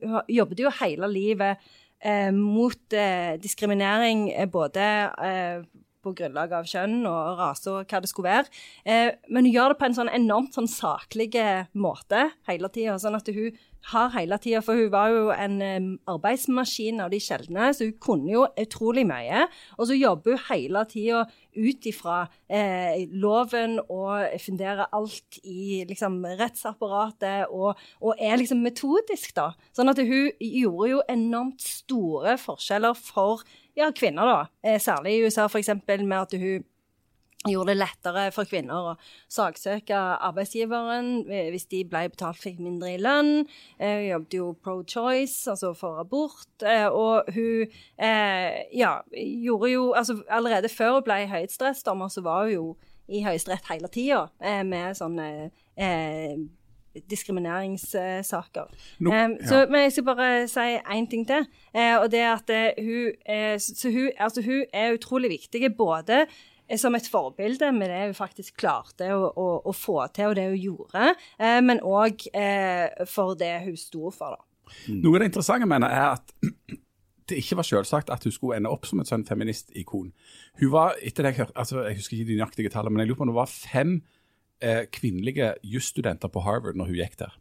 Hun 0.00 0.20
jobbet 0.28 0.60
jo 0.60 0.70
hele 0.80 1.12
livet 1.12 1.56
mot 2.32 2.94
diskriminering, 3.42 4.32
både 4.48 4.86
på 6.02 6.14
grunnlag 6.16 6.54
av 6.56 6.68
kjønn 6.70 7.02
og 7.08 7.40
rase 7.40 7.72
og 7.72 7.90
hva 7.90 8.02
det 8.02 8.10
skulle 8.10 8.30
være. 8.30 8.60
Eh, 8.84 9.10
men 9.28 9.48
hun 9.48 9.54
gjør 9.54 9.74
det 9.74 9.80
på 9.80 9.88
en 9.90 9.98
sånn 9.98 10.12
enormt 10.12 10.56
sånn 10.56 10.70
saklig 10.70 11.32
måte 11.72 12.28
hele 12.48 12.72
tida. 12.72 12.98
Sånn 13.00 13.18
at 13.18 13.28
hun, 13.34 13.50
har 13.88 14.10
hele 14.14 14.38
tida 14.40 14.60
For 14.64 14.78
hun 14.78 14.90
var 14.92 15.12
jo 15.12 15.28
en 15.32 15.60
um, 15.62 15.88
arbeidsmaskin 16.10 17.00
av 17.00 17.12
de 17.12 17.20
sjeldne, 17.22 17.70
så 17.74 17.88
hun 17.88 17.96
kunne 18.02 18.32
jo 18.34 18.46
utrolig 18.60 19.06
mye. 19.08 19.46
Og 19.78 19.88
så 19.88 19.96
jobber 19.96 20.36
hun 20.36 20.44
hele 20.50 20.84
tida 20.90 21.24
ut 21.56 21.88
ifra 21.88 22.18
eh, 22.46 23.08
loven 23.10 23.78
og 23.88 24.36
funderer 24.42 24.92
alt 24.94 25.40
i 25.42 25.82
liksom, 25.88 26.20
rettsapparatet 26.38 27.50
og, 27.50 27.80
og, 27.98 28.12
er 28.20 28.38
liksom 28.38 28.62
metodisk, 28.62 29.32
da. 29.34 29.50
Sånn 29.74 29.90
at 29.90 29.98
hun 29.98 30.30
gjorde 30.38 30.92
jo 30.92 31.02
enormt 31.10 31.64
store 31.64 32.36
forskjeller 32.38 32.94
for 32.94 33.42
ja, 33.76 33.90
kvinner, 33.96 34.26
da. 34.26 34.40
Eh, 34.62 34.80
særlig 34.80 35.16
i 35.16 35.24
USA, 35.24 35.46
f.eks. 35.46 35.68
med 36.02 36.18
at 36.18 36.34
hun 36.40 36.66
gjorde 37.48 37.72
det 37.72 37.78
lettere 37.80 38.26
for 38.36 38.44
kvinner 38.44 38.90
å 38.90 38.96
saksøke 39.32 39.96
arbeidsgiveren 39.96 41.22
eh, 41.32 41.48
hvis 41.54 41.64
de 41.72 41.80
ble 41.88 42.02
betalt 42.12 42.40
fikk 42.42 42.60
mindre 42.60 42.92
i 42.94 43.00
lønn. 43.00 43.46
Hun 43.78 43.86
eh, 43.86 44.10
jobbet 44.10 44.36
jo 44.36 44.50
pro-choice, 44.60 45.48
altså 45.50 45.72
for 45.78 46.02
abort. 46.02 46.66
Og 46.92 47.32
hun 47.32 47.72
ja, 48.76 48.92
gjorde 49.16 49.72
jo 49.72 49.90
Altså 49.96 50.20
allerede 50.28 50.68
før 50.68 50.98
hun 50.98 51.08
ble 51.08 51.22
høyesterettsdommer, 51.32 52.12
så 52.12 52.24
var 52.26 52.44
hun 52.44 52.54
jo 52.54 52.64
i 53.10 53.24
Høyesterett 53.24 53.66
hele 53.66 53.88
tida 53.90 54.28
med 54.62 54.94
sånne 54.94 55.26
diskrimineringssaker. 57.10 58.70
No, 59.00 59.10
um, 59.14 59.36
så, 59.46 59.66
Men 59.70 59.86
jeg 59.86 59.92
skal 59.92 60.06
bare 60.08 60.30
si 60.50 60.68
én 60.78 61.10
ting 61.10 61.26
til. 61.28 61.46
Uh, 61.74 62.02
og 62.02 62.10
det 62.12 62.20
er 62.20 62.32
at 62.32 62.50
uh, 62.50 62.84
hun, 62.84 63.12
uh, 63.28 63.92
hun, 63.94 64.10
altså, 64.18 64.42
hun, 64.42 64.64
er 64.72 64.96
utrolig 64.98 65.30
viktig 65.30 65.76
både 65.78 66.26
som 66.78 66.94
et 66.94 67.08
forbilde 67.10 67.72
med 67.72 67.90
det 67.90 68.02
hun 68.04 68.14
faktisk 68.14 68.60
klarte 68.60 69.08
å, 69.14 69.24
å, 69.30 69.48
å 69.66 69.74
få 69.74 70.02
til, 70.14 70.30
og 70.30 70.36
det 70.38 70.46
hun 70.52 70.60
gjorde, 70.60 71.14
eh, 71.40 71.58
men 71.64 71.82
òg 71.86 72.28
eh, 72.36 73.06
for 73.10 73.34
det 73.38 73.56
hun 73.64 73.78
sto 73.80 74.12
for. 74.14 74.36
da. 74.36 74.46
Mm. 74.86 75.00
Noe 75.00 75.16
av 75.16 75.22
det 75.22 75.30
interessante 75.32 75.70
mener 75.70 75.90
er 75.90 76.06
at 76.12 76.34
det 77.30 77.40
ikke 77.42 77.60
var 77.60 77.66
selvsagt 77.66 78.10
at 78.14 78.26
hun 78.26 78.34
skulle 78.34 78.58
ende 78.58 78.70
opp 78.70 78.86
som 78.88 79.02
et 79.02 79.10
sånn 79.10 79.26
feministikon. 79.26 80.12
Hun 80.62 80.72
var, 80.74 80.96
etter 81.02 81.26
det 81.26 81.36
jeg 81.36 81.50
altså 81.54 81.84
jeg 81.86 82.00
husker 82.00 82.18
ikke 82.18 82.30
de 82.32 82.38
nøyaktige 82.40 82.72
tallene, 82.74 82.96
men 82.96 83.04
jeg 83.04 83.12
lurer 83.12 83.20
på 83.20 83.26
om 83.28 83.32
det 83.32 83.40
var 83.40 83.52
fem 83.54 84.00
eh, 84.62 84.84
kvinnelige 84.92 85.54
jusstudenter 85.64 86.28
på 86.28 86.42
Harvard 86.44 86.78
når 86.78 86.90
hun 86.90 87.00
gikk 87.00 87.18
der. 87.20 87.36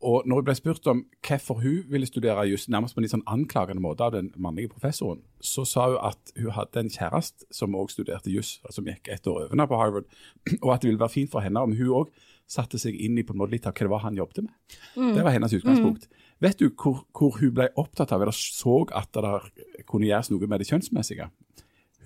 Og 0.00 0.24
når 0.24 0.40
hun 0.40 0.44
ble 0.44 0.54
spurt 0.56 0.86
om 0.88 1.02
hvorfor 1.26 1.60
hun 1.60 1.82
ville 1.92 2.08
studere 2.08 2.46
juss, 2.48 2.68
nærmest 2.72 2.96
på 2.96 3.02
en 3.02 3.04
litt 3.04 3.12
sånn 3.12 3.26
anklagende 3.28 3.82
måte 3.84 4.06
av 4.06 4.14
den 4.14 4.30
mannlige 4.40 4.72
professoren, 4.72 5.20
så 5.44 5.66
sa 5.68 5.90
hun 5.90 5.98
at 6.08 6.32
hun 6.38 6.54
hadde 6.56 6.80
en 6.80 6.92
kjæreste 6.92 7.44
som 7.52 7.76
også 7.76 7.98
studerte 7.98 8.32
juss, 8.32 8.56
som 8.72 8.88
gikk 8.88 9.10
et 9.12 9.28
år 9.28 9.50
over 9.50 9.68
på 9.68 9.80
Harvard, 9.82 10.08
og 10.64 10.72
at 10.72 10.80
det 10.80 10.88
ville 10.88 11.02
være 11.02 11.16
fint 11.18 11.32
for 11.32 11.44
henne 11.44 11.60
om 11.60 11.76
hun 11.76 11.92
òg 12.00 12.14
satte 12.50 12.80
seg 12.82 12.96
inn 12.96 13.18
i 13.20 13.22
på 13.26 13.36
en 13.36 13.42
måte 13.42 13.54
litt 13.54 13.68
av 13.68 13.76
hva 13.76 13.86
det 13.86 13.92
var 13.92 14.02
han 14.06 14.16
jobbet 14.18 14.42
med. 14.46 14.54
Mm. 14.96 15.12
Det 15.14 15.26
var 15.26 15.36
hennes 15.36 15.52
utgangspunkt. 15.60 16.08
Mm. 16.08 16.24
Vet 16.40 16.58
du 16.58 16.70
hvor, 16.72 17.04
hvor, 17.14 17.36
hun 17.36 17.52
ble 17.54 17.68
opptatt 17.78 18.14
av, 18.16 18.24
eller 18.24 18.34
så 18.34 18.80
at 18.96 19.12
det 19.14 19.84
kunne 19.86 20.08
gjøres 20.08 20.32
noe 20.32 20.48
med 20.48 20.62
det 20.62 20.70
kjønnsmessige? 20.70 21.28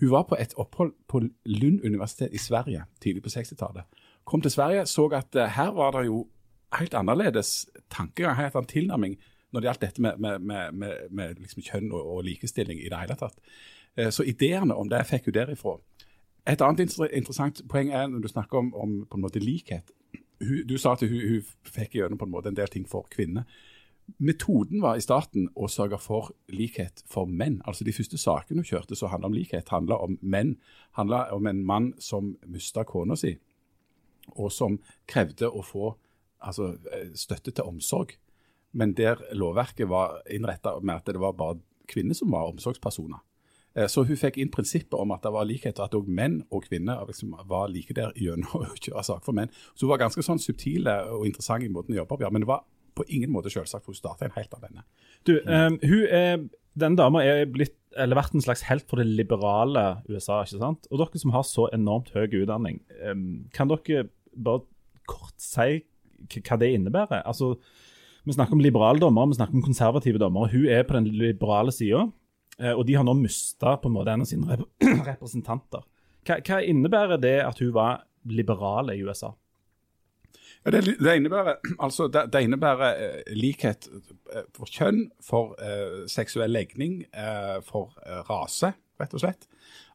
Hun 0.02 0.10
var 0.10 0.26
på 0.26 0.36
et 0.36 0.52
opphold 0.58 0.92
på 1.08 1.22
Lund 1.22 1.84
universitet 1.86 2.34
i 2.34 2.42
Sverige 2.42 2.82
tidlig 3.00 3.22
på 3.22 3.30
60-tallet. 3.32 3.86
Kom 4.24 4.40
til 4.40 4.50
Sverige, 4.50 4.86
så 4.86 5.06
at 5.12 5.36
uh, 5.36 5.44
her 5.56 5.70
var 5.76 5.90
det 5.96 6.06
jo 6.06 6.26
helt 6.78 6.94
annerledes 6.94 7.66
tankegang, 7.90 8.36
helt 8.36 8.56
annen 8.56 8.70
tilnærming 8.70 9.16
når 9.54 9.60
det 9.60 9.68
gjaldt 9.68 9.84
dette 9.84 10.02
med, 10.02 10.18
med, 10.18 10.70
med, 10.72 11.10
med 11.10 11.34
liksom 11.38 11.62
kjønn 11.62 11.92
og, 11.94 12.02
og, 12.02 12.22
likestilling 12.26 12.80
i 12.80 12.88
det 12.90 12.98
hele 12.98 13.14
tatt. 13.18 13.36
Eh, 13.94 14.10
så 14.10 14.26
ideene 14.26 14.74
om 14.74 14.88
det 14.90 15.04
fikk 15.06 15.28
hun 15.28 15.36
derifra. 15.36 15.76
Et 16.50 16.60
annet 16.60 16.82
interessant 16.84 17.62
poeng 17.70 17.92
er 17.94 18.08
når 18.10 18.24
du 18.24 18.32
snakker 18.32 18.58
om, 18.58 18.72
om 18.74 18.96
på 19.06 19.20
en 19.20 19.22
måte 19.22 19.42
likhet. 19.42 19.94
Hun, 20.42 20.64
du 20.66 20.74
sa 20.78 20.96
at 20.98 21.06
hun, 21.06 21.14
hun 21.14 21.70
fikk 21.70 21.94
gjennom 21.94 22.18
på 22.18 22.26
en 22.26 22.34
måte 22.34 22.50
en 22.50 22.58
del 22.58 22.72
ting 22.72 22.88
for 22.90 23.06
kvinner. 23.14 23.46
Metoden 24.18 24.82
var 24.82 24.98
i 24.98 25.04
starten 25.04 25.46
å 25.56 25.70
sørge 25.72 25.96
for 26.02 26.34
likhet 26.52 27.04
for 27.08 27.30
menn. 27.30 27.62
Altså 27.64 27.86
De 27.86 27.94
første 27.94 28.18
sakene 28.20 28.60
hun 28.60 28.68
kjørte 28.68 28.98
som 28.98 29.14
handla 29.14 29.30
om 29.30 29.38
likhet, 29.38 29.70
handla 29.72 30.02
om 30.02 30.18
menn. 30.20 30.56
Handla 30.98 31.28
om 31.32 31.46
en 31.48 31.62
mann 31.64 31.92
som 32.02 32.34
mista 32.50 32.84
kona 32.84 33.16
si, 33.16 33.36
og 34.32 34.52
som 34.52 34.78
krevde 35.10 35.50
å 35.50 35.62
få 35.64 35.94
altså, 36.40 36.74
eh, 36.92 37.12
støtte 37.14 37.52
til 37.52 37.68
omsorg. 37.68 38.16
Men 38.72 38.94
der 38.94 39.20
lovverket 39.32 39.88
var 39.88 40.20
innretta 40.30 40.78
med 40.80 40.96
at 40.96 41.06
det 41.06 41.20
var 41.22 41.36
bare 41.38 41.60
kvinner 41.88 42.14
som 42.14 42.32
var 42.32 42.50
omsorgspersoner. 42.50 43.22
Eh, 43.74 43.86
så 43.86 44.04
hun 44.06 44.18
fikk 44.18 44.38
inn 44.38 44.52
prinsippet 44.54 44.94
om 44.98 45.14
at 45.14 45.22
det 45.22 45.32
var 45.34 45.46
likhet, 45.48 45.78
og 45.78 45.88
at 45.88 45.96
òg 45.98 46.08
menn 46.08 46.40
og 46.50 46.66
kvinner 46.68 47.04
liksom 47.08 47.34
var 47.50 47.68
like 47.72 47.94
der 47.94 48.14
gjennom 48.18 48.62
å 48.62 48.74
kjøre 48.78 49.04
sak 49.06 49.24
for 49.26 49.36
menn. 49.36 49.52
Så 49.74 49.86
hun 49.86 49.94
var 49.94 50.04
ganske 50.06 50.24
sånn 50.26 50.42
subtil 50.42 50.90
og 50.90 51.26
interessant 51.26 51.66
i 51.66 51.72
måten 51.72 51.94
å 51.94 52.02
jobbe 52.02 52.18
på. 52.18 52.30
Men 52.30 52.46
det 52.46 52.50
var 52.50 52.64
på 52.94 53.06
ingen 53.10 53.32
måte 53.34 53.50
selvsagt, 53.50 53.84
for 53.84 53.94
hun 53.94 53.98
starta 53.98 54.28
en 54.28 54.36
helt 54.36 54.52
av 54.54 54.62
denne. 54.62 54.84
Du, 55.26 55.38
um, 55.42 55.80
hun 55.82 56.04
er, 56.06 56.44
Denne 56.74 56.98
dama 56.98 57.20
er 57.22 57.44
blitt, 57.46 57.76
eller 58.00 58.18
vært 58.18 58.34
en 58.34 58.44
slags 58.44 58.64
helt 58.68 58.86
for 58.90 59.00
det 59.00 59.06
liberale 59.06 60.02
USA. 60.08 60.42
ikke 60.42 60.60
sant? 60.60 60.88
Og 60.90 61.00
dere 61.00 61.20
som 61.20 61.34
har 61.34 61.44
så 61.46 61.68
enormt 61.74 62.12
høy 62.14 62.26
utdanning, 62.42 62.80
kan 63.54 63.70
dere 63.70 64.08
bare 64.34 64.64
kort 65.10 65.36
si 65.42 65.84
hva 66.32 66.58
det 66.60 66.74
innebærer. 66.74 67.22
Altså, 67.24 67.54
Vi 68.24 68.32
snakker 68.32 68.56
om 68.56 68.60
liberale 68.64 68.96
dommere, 68.96 69.28
vi 69.28 69.36
snakker 69.36 69.58
om 69.58 69.62
konservative 69.62 70.18
dommere. 70.18 70.48
Hun 70.48 70.64
er 70.72 70.86
på 70.88 70.94
den 70.96 71.10
liberale 71.12 71.72
sida, 71.72 72.06
eh, 72.58 72.72
og 72.72 72.86
de 72.86 72.94
har 72.94 73.04
nå 73.04 73.12
mista 73.18 73.74
en 73.84 74.20
av 74.22 74.24
sine 74.24 74.48
rep 74.48 74.64
representanter. 75.10 75.82
Hva, 76.24 76.38
hva, 76.40 76.62
innebærer 76.64 77.20
det 77.20 77.34
at 77.44 77.58
hun 77.60 77.74
var 77.74 78.06
liberal 78.24 78.88
i 78.94 79.02
USA? 79.04 79.34
Det, 80.64 80.80
det, 80.96 81.16
innebærer, 81.16 81.58
altså, 81.84 82.08
det, 82.08 82.28
det 82.32 82.44
innebærer 82.46 83.00
eh, 83.06 83.34
likhet 83.36 83.88
eh, 84.32 84.46
for 84.56 84.70
kjønn, 84.70 85.10
for 85.24 85.52
uh, 85.60 86.04
seksuell 86.08 86.54
legning, 86.54 87.02
uh, 87.12 87.58
for 87.66 87.92
uh, 88.06 88.22
rase, 88.30 88.72
rett 89.00 89.16
og 89.16 89.24
slett. 89.24 89.48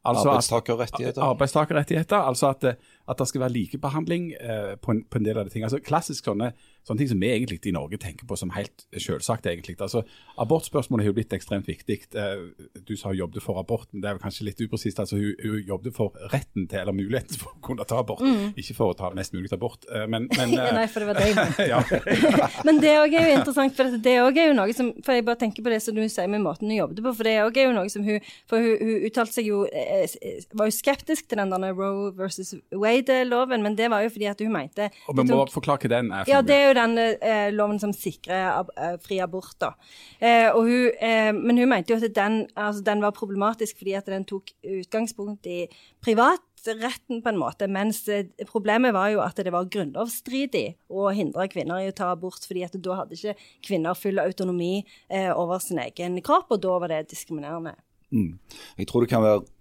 Altså 0.04 0.30
arbeidstakerrettigheter. 0.30 1.22
arbeidstakerrettigheter. 1.22 2.16
Altså 2.16 2.54
at, 2.54 2.64
at, 3.10 3.18
det 3.20 3.28
skal 3.28 3.44
være 3.44 3.54
likebehandling 3.54 4.30
eh, 4.40 4.74
på, 4.80 4.94
en, 4.94 5.02
på, 5.04 5.18
en, 5.18 5.26
del 5.26 5.38
av 5.38 5.46
de 5.46 5.52
tingene. 5.52 5.68
Altså 5.68 5.82
klassisk 5.84 6.28
sånne, 6.28 6.52
sånne, 6.86 7.02
ting 7.02 7.10
som 7.12 7.20
vi 7.22 7.30
egentlig 7.34 7.60
i 7.68 7.74
Norge 7.74 7.98
tenker 8.00 8.28
på 8.28 8.38
som 8.38 8.52
helt 8.54 8.86
selvsagt. 8.96 9.46
egentlig. 9.46 9.76
Altså 9.80 10.02
Abortspørsmålet 10.40 11.04
har 11.04 11.12
jo 11.12 11.16
blitt 11.18 11.34
ekstremt 11.36 11.68
viktig. 11.68 11.98
Eh, 12.14 12.44
du 12.86 12.94
sa 12.96 13.12
hun 13.12 13.18
jobbet 13.18 13.44
for 13.44 13.60
aborten, 13.60 14.00
det 14.00 14.10
er 14.10 14.16
vel 14.16 14.24
kanskje 14.24 14.48
litt 14.48 14.62
upresist. 14.64 15.02
Altså 15.02 15.18
hun, 15.20 15.34
hun 15.42 15.60
jobbet 15.66 15.96
for 15.96 16.16
retten 16.32 16.68
til, 16.70 16.82
eller 16.82 16.96
muligheten 16.96 17.40
for 17.40 17.54
å 17.54 17.62
kunne 17.70 17.86
ta 17.88 18.00
abort, 18.00 18.24
mm. 18.24 18.54
ikke 18.60 18.76
for 18.78 18.94
å 18.94 18.98
ta 18.98 19.12
mest 19.16 19.36
mulig 19.36 19.52
abort. 19.56 19.84
Eh, 19.90 20.06
men, 20.10 20.28
men 20.36 20.56
eh, 20.56 20.72
Nei, 20.80 20.86
for 20.90 21.04
det 21.04 21.10
var 21.10 21.20
det 21.20 21.68
ja. 21.72 21.82
Men 22.66 22.80
det 22.82 22.96
òg 23.00 23.14
er 23.16 23.28
jo 23.28 23.36
interessant, 23.38 23.76
for 23.76 24.00
det 24.00 24.16
òg 24.22 24.38
er 24.40 24.50
jo 24.50 24.56
noe 24.56 24.72
som 24.76 24.90
For 25.04 25.16
jeg 25.16 25.24
bare 25.26 25.38
tenker 25.40 25.64
på 25.64 25.70
det 25.72 25.80
som 25.82 25.96
du 25.96 26.02
sier 26.10 26.28
med 26.30 26.42
måten 26.44 26.68
hun 26.68 26.76
jobbet 26.76 27.02
på, 27.04 27.12
for 27.16 27.26
det 27.26 27.36
òg 27.42 27.58
er 27.58 27.68
jo 27.68 27.74
noe 27.76 27.90
som 27.92 28.04
hun 28.06 28.18
For 28.50 28.62
hun, 28.62 28.74
hun 28.80 29.06
uttalte 29.08 29.36
seg 29.36 29.48
jo 29.50 29.62
eh, 29.68 30.00
Eh, 30.22 30.42
var 30.54 30.68
jo 30.68 30.74
skeptisk 30.74 31.28
til 31.28 31.38
den 31.38 31.50
der 31.50 31.72
Roe 31.76 32.10
versus 32.16 32.54
Wade-loven, 33.00 33.62
men 33.62 33.76
det 33.76 33.88
var 33.90 34.04
jo 34.04 34.10
fordi 34.12 34.28
at 34.30 34.40
hun 34.40 34.52
mente 34.52 34.90
Og 35.08 35.16
Vi 35.16 35.24
må 35.28 35.44
forklare 35.50 35.80
hva 35.84 35.90
den 35.92 36.12
er. 36.12 36.28
ja, 36.28 36.40
det 36.42 36.56
er 36.56 36.68
jo 36.68 36.76
den 36.78 36.98
eh, 36.98 37.50
loven 37.52 37.80
som 37.80 37.92
sikrer 37.92 38.50
ab 38.52 38.70
eh, 38.76 38.96
fri 39.02 39.20
abort. 39.20 39.56
da. 39.60 39.72
Eh, 40.20 40.50
hun, 40.52 40.90
eh, 41.00 41.32
men 41.32 41.58
hun 41.58 41.68
mente 41.68 41.92
jo 41.92 41.98
at 41.98 42.14
den, 42.14 42.46
altså, 42.56 42.82
den, 42.82 43.00
var 43.00 43.10
problematisk 43.10 43.78
fordi 43.78 43.92
at 43.92 44.06
den 44.06 44.24
tok 44.24 44.52
utgangspunkt 44.64 45.46
i 45.46 45.66
privatretten, 46.02 47.22
på 47.22 47.28
en 47.28 47.40
måte, 47.40 47.68
mens 47.68 48.06
eh, 48.08 48.26
problemet 48.46 48.94
var 48.94 49.10
jo 49.14 49.20
at 49.24 49.36
det 49.36 49.52
var 49.52 49.68
grunnlovsstridig 49.70 50.76
å 50.90 51.10
hindre 51.16 51.48
kvinner 51.48 51.80
i 51.84 51.90
å 51.90 51.96
ta 51.96 52.10
abort, 52.12 52.44
fordi 52.46 52.64
at 52.66 52.76
da 52.76 53.00
hadde 53.02 53.16
ikke 53.16 53.36
kvinner 53.66 53.94
full 53.94 54.20
autonomi 54.20 54.84
over 55.10 55.58
sin 55.58 55.80
egen 55.80 56.20
kropp, 56.24 56.50
og 56.50 56.60
da 56.62 56.76
var 56.82 56.92
det 56.92 57.08
diskriminerende. 57.10 57.74
Mm. 58.10 58.38
Jeg 58.78 58.88
tror 58.90 59.04
det 59.04 59.10
kan 59.12 59.22
være 59.22 59.40
Eh, 59.40 59.59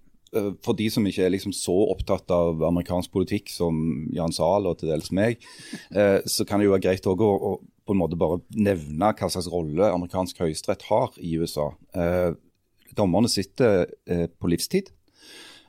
for 0.65 0.77
de 0.77 0.89
som 0.93 1.05
ikke 1.07 1.25
er 1.25 1.33
liksom 1.33 1.53
så 1.55 1.75
opptatt 1.89 2.29
av 2.33 2.61
amerikansk 2.67 3.11
politikk 3.13 3.51
som 3.53 3.79
Jan 4.15 4.33
Zahl 4.35 4.67
og 4.69 4.79
til 4.79 4.91
dels 4.91 5.09
meg, 5.15 5.41
eh, 5.89 6.19
så 6.29 6.45
kan 6.45 6.61
det 6.61 6.67
jo 6.67 6.75
være 6.75 6.85
greit 6.85 7.09
å, 7.09 7.15
å, 7.15 7.55
på 7.59 7.95
en 7.95 8.01
måte 8.01 8.19
bare 8.19 8.41
nevne 8.53 9.13
hva 9.13 9.31
slags 9.31 9.49
rolle 9.51 9.89
amerikansk 9.89 10.43
høyesterett 10.43 10.85
har 10.89 11.17
i 11.17 11.35
USA. 11.41 11.71
Eh, 11.97 12.31
dommerne 12.97 13.29
sitter 13.31 13.85
på 14.41 14.49
livstid. 14.49 14.89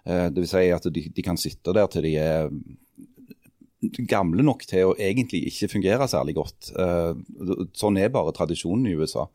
Det 0.02 0.40
vil 0.40 0.48
si 0.48 0.62
at 0.72 0.86
de, 0.88 1.02
de 1.12 1.22
kan 1.22 1.36
sitte 1.38 1.74
der 1.76 1.90
til 1.92 2.06
de 2.06 2.14
er 2.18 2.48
gamle 4.08 4.42
nok 4.42 4.64
til 4.66 4.88
å 4.88 4.94
egentlig 4.96 5.42
ikke 5.50 5.68
fungere 5.76 6.08
særlig 6.10 6.38
godt. 6.38 6.70
Sånn 7.76 7.98
er 8.00 8.10
bare 8.10 8.32
tradisjonen 8.34 8.88
i 8.88 8.96
USA. 8.96 9.28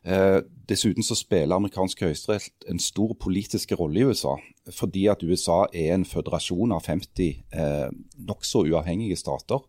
Eh, 0.00 0.38
dessuten 0.68 1.04
så 1.04 1.12
spiller 1.18 1.58
amerikansk 1.58 2.06
høyesterett 2.06 2.64
en 2.72 2.78
stor 2.80 3.12
politisk 3.20 3.74
rolle 3.76 4.00
i 4.00 4.06
USA. 4.08 4.36
Fordi 4.72 5.06
at 5.12 5.24
USA 5.26 5.64
er 5.76 5.92
en 5.94 6.06
føderasjon 6.08 6.72
av 6.72 6.86
50 6.86 7.26
eh, 7.52 7.90
nokså 8.28 8.64
uavhengige 8.70 9.18
stater. 9.20 9.60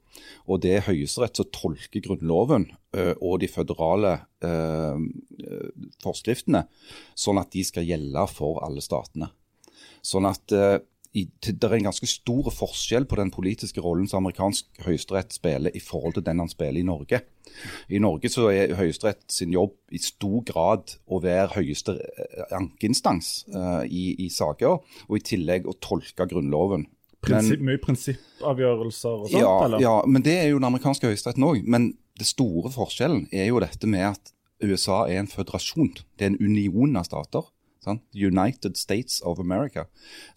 Og 0.48 0.62
det 0.63 0.76
er 0.78 0.86
Høyesterett 0.86 1.39
som 1.39 1.50
tolker 1.52 2.04
Grunnloven 2.06 2.70
eh, 2.96 3.13
og 3.20 3.41
de 3.41 3.50
føderale 3.52 4.13
eh, 4.46 5.04
forskriftene, 6.04 6.65
sånn 7.15 7.41
at 7.41 7.52
de 7.56 7.65
skal 7.67 7.88
gjelde 7.88 8.28
for 8.32 8.62
alle 8.65 8.84
statene. 8.84 9.32
Sånn 10.06 10.28
at 10.30 10.56
eh, 10.56 10.78
det 11.12 11.67
er 11.67 11.74
en 11.76 11.89
ganske 11.89 12.08
stor 12.08 12.47
forskjell 12.56 13.04
på 13.10 13.17
den 13.19 13.32
politiske 13.36 13.82
rollen 13.84 14.08
som 14.08 14.21
amerikansk 14.21 14.84
høyesterett 14.86 15.36
spiller 15.36 15.76
i 15.76 15.82
forhold 15.84 16.15
til 16.15 16.24
den 16.24 16.39
han 16.39 16.52
spiller 16.52 16.80
i 16.80 16.88
Norge. 16.88 17.19
I 17.91 18.00
Norge 18.00 18.32
så 18.32 18.47
er 18.54 18.78
Høyesterett 18.80 19.26
sin 19.32 19.52
jobb 19.52 19.76
i 19.91 20.00
stor 20.00 20.39
grad 20.47 20.95
å 21.12 21.19
være 21.19 21.58
høyeste 21.58 21.97
eh, 22.00 22.56
ankeinstans 22.56 23.41
uh, 23.52 23.84
i, 23.84 24.13
i 24.24 24.30
saker, 24.32 24.80
og 25.10 25.17
i 25.17 25.24
tillegg 25.34 25.67
å 25.67 25.76
tolke 25.84 26.30
Grunnloven. 26.32 26.88
Prinsipp, 27.21 27.62
mye 27.62 27.82
prinsippavgjørelser 27.82 29.12
og 29.12 29.28
sånt, 29.28 29.43
ja, 29.43 29.52
eller? 29.65 29.84
ja, 29.84 29.97
men 30.08 30.24
det 30.26 30.38
er 30.39 30.47
jo 30.54 30.62
den 30.62 30.71
amerikanske 30.71 31.12
høyesteretten 31.12 31.45
òg. 31.45 31.60
Men 31.67 31.91
det 32.17 32.30
store 32.30 32.71
forskjellen 32.74 33.28
er 33.36 33.52
jo 33.52 33.60
dette 33.62 33.89
med 33.89 34.13
at 34.13 34.32
USA 34.63 35.04
er 35.10 35.19
en 35.21 35.30
føderasjon. 35.30 35.91
Det 36.17 36.26
er 36.26 36.32
en 36.32 36.41
union 36.41 36.97
av 36.97 37.06
stater. 37.10 37.52
Sant? 37.82 38.04
United 38.13 38.78
States 38.78 39.22
of 39.26 39.39
America. 39.41 39.88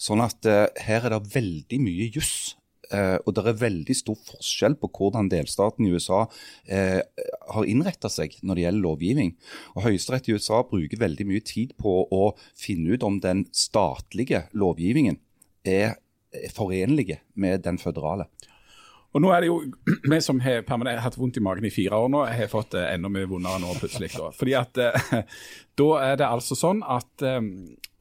Sånn 0.00 0.22
at 0.24 0.46
eh, 0.48 0.66
her 0.86 1.04
er 1.04 1.16
det 1.16 1.34
veldig 1.34 1.80
mye 1.84 2.10
juss. 2.14 2.54
eh, 2.92 3.18
og 3.24 3.34
det 3.36 3.44
er 3.48 3.58
veldig 3.60 3.96
stor 3.96 4.16
forskjell 4.28 4.76
på 4.80 4.90
hvordan 4.96 5.28
delstaten 5.32 5.86
i 5.86 5.92
USA 5.92 6.22
eh, 6.68 7.00
har 7.54 7.68
innretta 7.68 8.10
seg 8.12 8.36
når 8.42 8.58
det 8.58 8.64
gjelder 8.66 8.86
lovgivning. 8.86 9.34
Og 9.74 9.86
Høyesterett 9.88 10.28
i 10.28 10.36
USA 10.36 10.62
bruker 10.68 11.00
veldig 11.00 11.28
mye 11.28 11.44
tid 11.44 11.76
på 11.80 11.98
å 12.08 12.24
finne 12.52 12.96
ut 12.96 13.04
om 13.04 13.20
den 13.24 13.46
statlige 13.52 14.46
lovgivningen 14.52 15.20
er 15.64 15.96
forenlige 16.52 17.20
med 17.38 17.62
den 17.64 17.78
føderale. 17.78 18.26
Og 19.14 19.22
nå 19.22 19.30
er 19.30 19.44
det 19.44 19.50
jo, 19.50 19.60
Vi 20.10 20.20
som 20.22 20.40
har 20.42 20.64
hatt 21.04 21.18
vondt 21.18 21.38
i 21.38 21.44
magen 21.44 21.66
i 21.68 21.72
fire 21.72 21.98
år 22.04 22.10
nå, 22.10 22.24
har 22.26 22.50
fått 22.50 22.74
det 22.74 22.84
enda 22.90 23.10
mye 23.12 23.30
vondere 23.30 23.62
nå 23.62 23.74
plutselig. 23.78 24.10
Da. 24.16 24.30
Fordi 24.34 24.56
at 24.58 24.80
eh, 24.82 25.20
Da 25.78 25.88
er 26.04 26.18
det 26.20 26.26
altså 26.30 26.54
sånn 26.58 26.84
at 26.86 27.22
eh, 27.26 27.40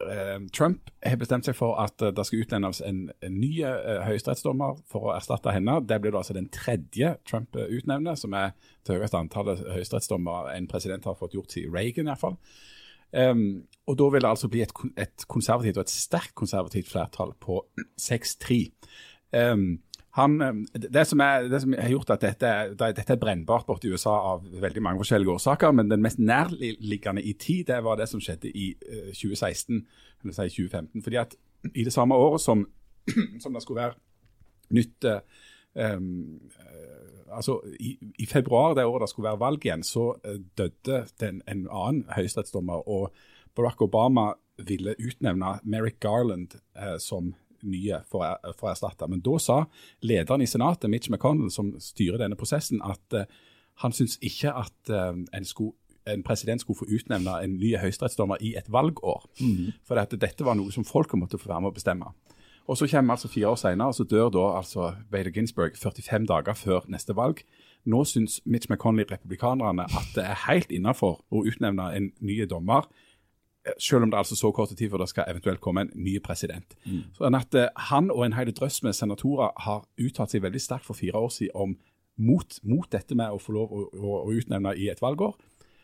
eh, 0.06 0.36
Trump 0.54 0.92
har 1.06 1.18
bestemt 1.22 1.48
seg 1.48 1.58
for 1.58 1.78
at 1.82 2.02
eh, 2.06 2.14
det 2.14 2.26
skal 2.28 2.44
utnevnes 2.44 2.82
en, 2.86 3.08
en 3.26 3.40
ny 3.40 3.52
uh, 3.66 4.04
høyesterettsdommer 4.08 4.78
for 4.90 5.10
å 5.10 5.16
erstatte 5.16 5.54
henne. 5.56 5.80
Det 5.90 5.98
blir 6.02 6.14
da 6.14 6.22
altså 6.22 6.36
den 6.38 6.52
tredje 6.54 7.16
Trump 7.30 7.58
eh, 7.58 7.72
utnevner, 7.80 8.18
som 8.20 8.36
er 8.38 8.54
det 8.86 9.00
høyeste 9.00 9.22
antallet 9.22 9.64
høyesterettsdommere 9.74 10.54
en 10.58 10.70
president 10.70 11.10
har 11.10 11.18
fått 11.18 11.38
gjort 11.38 11.56
siden 11.56 11.74
Reagan. 11.74 12.10
i 12.10 12.14
hvert 12.14 12.22
fall. 12.22 12.38
Um, 13.14 13.64
og 13.86 13.98
Da 14.00 14.06
vil 14.10 14.26
det 14.26 14.30
altså 14.30 14.50
bli 14.50 14.62
et, 14.66 14.74
et 14.98 15.26
konservativt 15.30 15.78
og 15.78 15.86
et 15.86 15.94
sterkt 15.94 16.34
konservativt 16.38 16.90
flertall 16.90 17.34
på 17.42 17.62
6-3. 18.10 18.64
Um, 19.34 19.82
han, 20.14 20.36
um, 20.42 20.60
det, 20.74 21.08
som 21.10 21.22
er, 21.26 21.48
det 21.50 21.62
som 21.64 21.74
har 21.74 21.90
gjort 21.90 22.12
at 22.14 22.22
dette, 22.22 22.52
det, 22.78 22.90
dette 23.00 23.16
er 23.16 23.22
brennbart 23.22 23.66
borte 23.66 23.88
i 23.90 23.94
USA 23.94 24.14
av 24.34 24.44
veldig 24.62 24.84
mange 24.86 25.02
forskjellige 25.02 25.40
årsaker, 25.40 25.74
men 25.74 25.90
den 25.90 26.04
mest 26.06 26.22
nærliggende 26.22 27.24
i 27.24 27.34
tid 27.34 27.66
det 27.72 27.80
var 27.86 27.98
det 27.98 28.10
som 28.12 28.22
skjedde 28.22 28.52
i 28.54 28.70
eh, 28.86 29.10
2016, 29.10 29.82
eller 30.22 30.38
si 30.38 30.50
2015. 30.60 31.02
fordi 31.02 31.22
at 31.22 31.34
i 31.74 31.86
det 31.88 31.94
samme 31.96 32.16
året 32.16 32.42
som, 32.42 32.68
som 33.44 33.54
det 33.54 33.64
skulle 33.64 33.82
være 33.82 33.98
nytt 34.78 35.10
eh, 35.10 35.20
um, 35.98 36.40
eh, 36.62 37.04
altså 37.34 37.60
i, 37.80 37.98
I 38.20 38.26
februar 38.26 38.74
det 38.78 38.86
året 38.86 39.08
det 39.08 39.10
skulle 39.10 39.30
være 39.30 39.42
valg 39.42 39.66
igjen, 39.66 39.84
så 39.84 40.12
eh, 40.24 40.40
døde 40.58 41.04
den, 41.20 41.42
en 41.48 41.68
annen 41.72 42.06
høyesterettsdommer. 42.14 42.86
Og 42.90 43.14
Barack 43.56 43.82
Obama 43.82 44.34
ville 44.58 44.96
utnevne 45.00 45.58
Merrick 45.64 46.00
Garland 46.00 46.58
eh, 46.78 46.98
som 47.02 47.34
nye 47.64 48.02
for, 48.10 48.26
for 48.58 48.70
å 48.70 48.74
erstatte. 48.74 49.08
Men 49.12 49.24
da 49.26 49.38
sa 49.42 49.62
lederen 50.06 50.44
i 50.44 50.50
Senatet, 50.50 50.90
Mitch 50.92 51.12
McConnell, 51.12 51.52
som 51.54 51.74
styrer 51.82 52.22
denne 52.22 52.40
prosessen, 52.40 52.84
at 52.86 53.18
eh, 53.18 53.30
han 53.84 53.96
syns 53.96 54.20
ikke 54.22 54.54
at 54.64 54.94
eh, 54.94 55.16
en, 55.24 55.48
skulle, 55.48 55.74
en 56.10 56.24
president 56.26 56.62
skulle 56.62 56.84
få 56.84 56.90
utnevne 56.92 57.40
en 57.44 57.58
ny 57.60 57.74
høyesterettsdommer 57.82 58.44
i 58.44 58.54
et 58.60 58.70
valgår. 58.72 59.26
For 59.88 60.02
at 60.02 60.14
dette 60.20 60.46
var 60.46 60.60
noe 60.60 60.74
som 60.76 60.88
folket 60.88 61.20
måtte 61.20 61.42
få 61.42 61.52
være 61.52 61.66
med 61.66 61.74
å 61.74 61.80
bestemme. 61.80 62.14
Og 62.68 62.78
så 62.80 62.88
kommer 62.88 63.18
altså 63.18 63.28
fire 63.28 63.48
år 63.52 63.56
senere, 63.60 63.88
og 63.88 63.96
så 63.96 64.04
dør 64.08 64.30
da 64.32 64.44
altså 64.58 64.94
Bader 65.12 65.32
Ginsburg 65.36 65.76
45 65.76 66.28
dager 66.30 66.56
før 66.56 66.86
neste 66.88 67.16
valg. 67.16 67.42
Nå 67.86 68.04
syns 68.08 68.40
Mitch 68.46 68.70
McConnell, 68.70 69.10
republikanerne, 69.12 69.84
at 69.84 70.14
det 70.16 70.24
er 70.24 70.46
helt 70.48 70.72
innafor 70.72 71.20
å 71.32 71.44
utnevne 71.44 71.90
en 71.98 72.12
ny 72.24 72.38
dommer, 72.48 72.88
selv 73.78 74.04
om 74.04 74.12
det 74.12 74.18
er 74.18 74.24
altså 74.24 74.36
så 74.36 74.52
kort 74.52 74.74
tid 74.76 74.90
før 74.92 75.04
det 75.04 75.10
skal 75.14 75.30
eventuelt 75.32 75.62
komme 75.64 75.86
en 75.86 75.94
ny 75.96 76.18
president. 76.24 76.76
Sånn 77.18 77.38
at 77.38 77.56
eh, 77.56 77.72
Han 77.90 78.12
og 78.12 78.26
en 78.26 78.36
hel 78.38 78.52
drøss 78.52 78.82
med 78.84 78.98
senatorer 78.98 79.54
har 79.66 79.86
uttalt 79.98 80.34
seg 80.34 80.44
veldig 80.44 80.62
sterkt 80.62 80.90
for 80.90 81.00
fire 81.00 81.22
år 81.22 81.32
siden 81.34 81.56
om 81.56 81.78
mot, 82.22 82.60
mot 82.62 82.90
dette 82.92 83.16
med 83.18 83.34
å 83.34 83.42
få 83.42 83.56
lov 83.56 83.72
å, 83.74 83.88
å, 83.90 84.20
å 84.28 84.34
utnevne 84.36 84.76
i 84.78 84.90
et 84.92 85.02
valgår. 85.02 85.34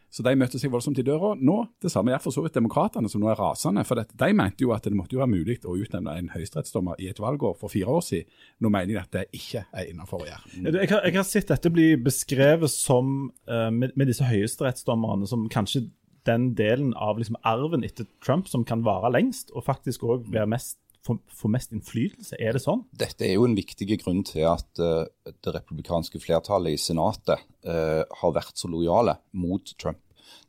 Så 0.09 0.23
de 0.25 0.31
møtte 0.33 0.57
seg 0.57 0.71
voldsomt 0.73 0.97
i 0.97 1.05
døra. 1.05 1.35
Nå, 1.37 1.55
det 1.83 1.91
samme 1.93 2.09
gjør 2.15 2.21
for 2.23 2.33
så 2.33 2.41
vidt 2.41 2.55
demokratene, 2.57 3.09
som 3.11 3.21
nå 3.21 3.29
er 3.29 3.37
rasende. 3.37 3.83
For 3.85 3.99
det, 3.99 4.07
de 4.17 4.29
mente 4.33 4.65
jo 4.65 4.71
at 4.73 4.87
det 4.87 4.97
måtte 4.97 5.13
jo 5.13 5.21
være 5.21 5.35
mulig 5.35 5.59
å 5.69 5.75
utnevne 5.77 6.15
en 6.17 6.31
høyesterettsdommer 6.33 6.97
i 7.03 7.11
et 7.11 7.21
valgår 7.21 7.53
for 7.59 7.69
fire 7.69 7.93
år 7.93 8.01
siden. 8.07 8.39
Nå 8.65 8.71
mener 8.73 8.89
de 8.89 8.97
at 9.01 9.13
det 9.13 9.27
ikke 9.37 9.67
er 9.69 9.91
innafor 9.91 10.25
å 10.25 10.29
gjøre. 10.31 10.55
Jeg 10.65 10.89
har, 10.95 11.05
jeg 11.05 11.17
har 11.19 11.27
sett 11.29 11.53
dette 11.53 11.73
bli 11.73 11.91
beskrevet 12.01 12.73
som, 12.73 13.29
uh, 13.51 13.69
med, 13.69 13.93
med 13.93 14.09
disse 14.09 14.25
høyesterettsdommerne, 14.25 15.29
som 15.29 15.45
kanskje 15.51 15.85
den 16.27 16.53
delen 16.57 16.93
av 16.93 17.19
liksom 17.19 17.37
arven 17.47 17.85
etter 17.87 18.07
Trump 18.25 18.49
som 18.51 18.65
kan 18.67 18.83
vare 18.85 19.11
lengst, 19.13 19.53
og 19.55 19.67
faktisk 19.67 20.05
òg 20.07 20.27
få 20.29 21.49
mest 21.51 21.73
innflytelse. 21.73 22.37
Er 22.39 22.55
det 22.55 22.63
sånn? 22.63 22.83
Dette 22.91 23.25
er 23.25 23.37
jo 23.37 23.47
en 23.47 23.57
viktig 23.57 23.87
grunn 24.03 24.21
til 24.27 24.45
at 24.49 24.81
uh, 24.83 25.07
det 25.29 25.55
republikanske 25.55 26.21
flertallet 26.21 26.75
i 26.75 26.81
Senatet 26.81 27.41
uh, 27.65 28.03
har 28.21 28.35
vært 28.35 28.59
så 28.59 28.69
lojale 28.71 29.17
mot 29.31 29.73
Trump. 29.79 30.01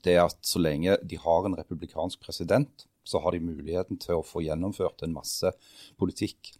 Det 0.05 0.17
er 0.17 0.25
at 0.27 0.39
så 0.45 0.61
lenge 0.61 0.99
de 1.07 1.19
har 1.21 1.47
en 1.47 1.57
republikansk 1.57 2.21
president, 2.25 2.87
så 3.07 3.23
har 3.23 3.33
de 3.35 3.45
muligheten 3.45 4.01
til 4.01 4.19
å 4.19 4.27
få 4.27 4.43
gjennomført 4.45 5.07
en 5.07 5.15
masse 5.15 5.55
politikk 6.01 6.53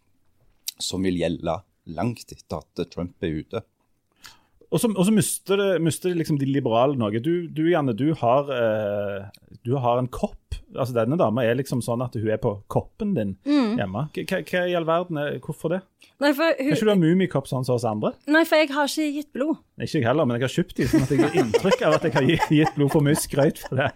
som 0.81 1.03
vil 1.05 1.19
gjelde 1.21 1.59
langt 1.91 2.31
etter 2.33 2.61
at 2.61 2.81
Trump 2.93 3.21
er 3.23 3.41
ute. 3.41 3.61
Og 4.71 4.79
så, 4.79 5.11
mister, 5.11 5.61
mister 5.83 6.13
liksom 6.15 6.37
de 6.39 6.47
liberale 6.47 6.95
noe. 6.95 7.19
Du, 7.19 7.47
du 7.51 7.65
Janne, 7.67 7.91
du 7.97 8.13
har, 8.21 8.47
eh, 8.55 9.25
du 9.67 9.73
har 9.83 9.99
en 9.99 10.07
kopp. 10.07 10.37
Altså 10.71 10.95
Denne 10.95 11.17
dama 11.19 11.43
er 11.43 11.57
liksom 11.59 11.81
sånn 11.83 11.99
at 12.05 12.15
hun 12.15 12.29
er 12.31 12.39
på 12.39 12.53
koppen 12.71 13.11
din 13.17 13.33
hjemme. 13.43 14.05
Hva, 14.15 14.61
i 14.63 14.75
all 14.79 14.87
verden 14.87 15.19
er, 15.19 15.33
Hvorfor 15.43 15.73
det? 15.73 15.81
Nei 16.23 16.31
for, 16.37 16.55
Kan 16.55 16.71
ikke 16.71 16.87
du 16.87 16.93
ha 16.93 16.95
mummikopp 17.01 17.49
sånn 17.51 17.67
som 17.67 17.75
oss 17.75 17.83
andre? 17.87 18.13
nei, 18.31 18.45
for 18.47 18.61
jeg 18.61 18.71
har 18.71 18.87
ikke 18.87 19.09
gitt 19.17 19.31
blod. 19.35 19.59
Ikke 19.81 19.99
jeg 19.99 20.07
heller, 20.07 20.29
men 20.29 20.39
jeg 20.39 20.47
har 20.47 20.55
kjøpt 20.55 20.77
de, 20.79 20.87
sånn 20.87 21.03
at 21.03 21.11
jeg 21.11 21.25
har 21.25 21.35
inntrykk 21.43 21.83
av 21.89 21.97
at 21.97 22.07
jeg 22.07 22.15
har 22.15 22.29
gitt 22.61 22.75
blod 22.77 22.93
for 22.95 23.03
mye 23.03 23.19
skrøyt 23.19 23.59
for 23.65 23.81
det. 23.81 23.91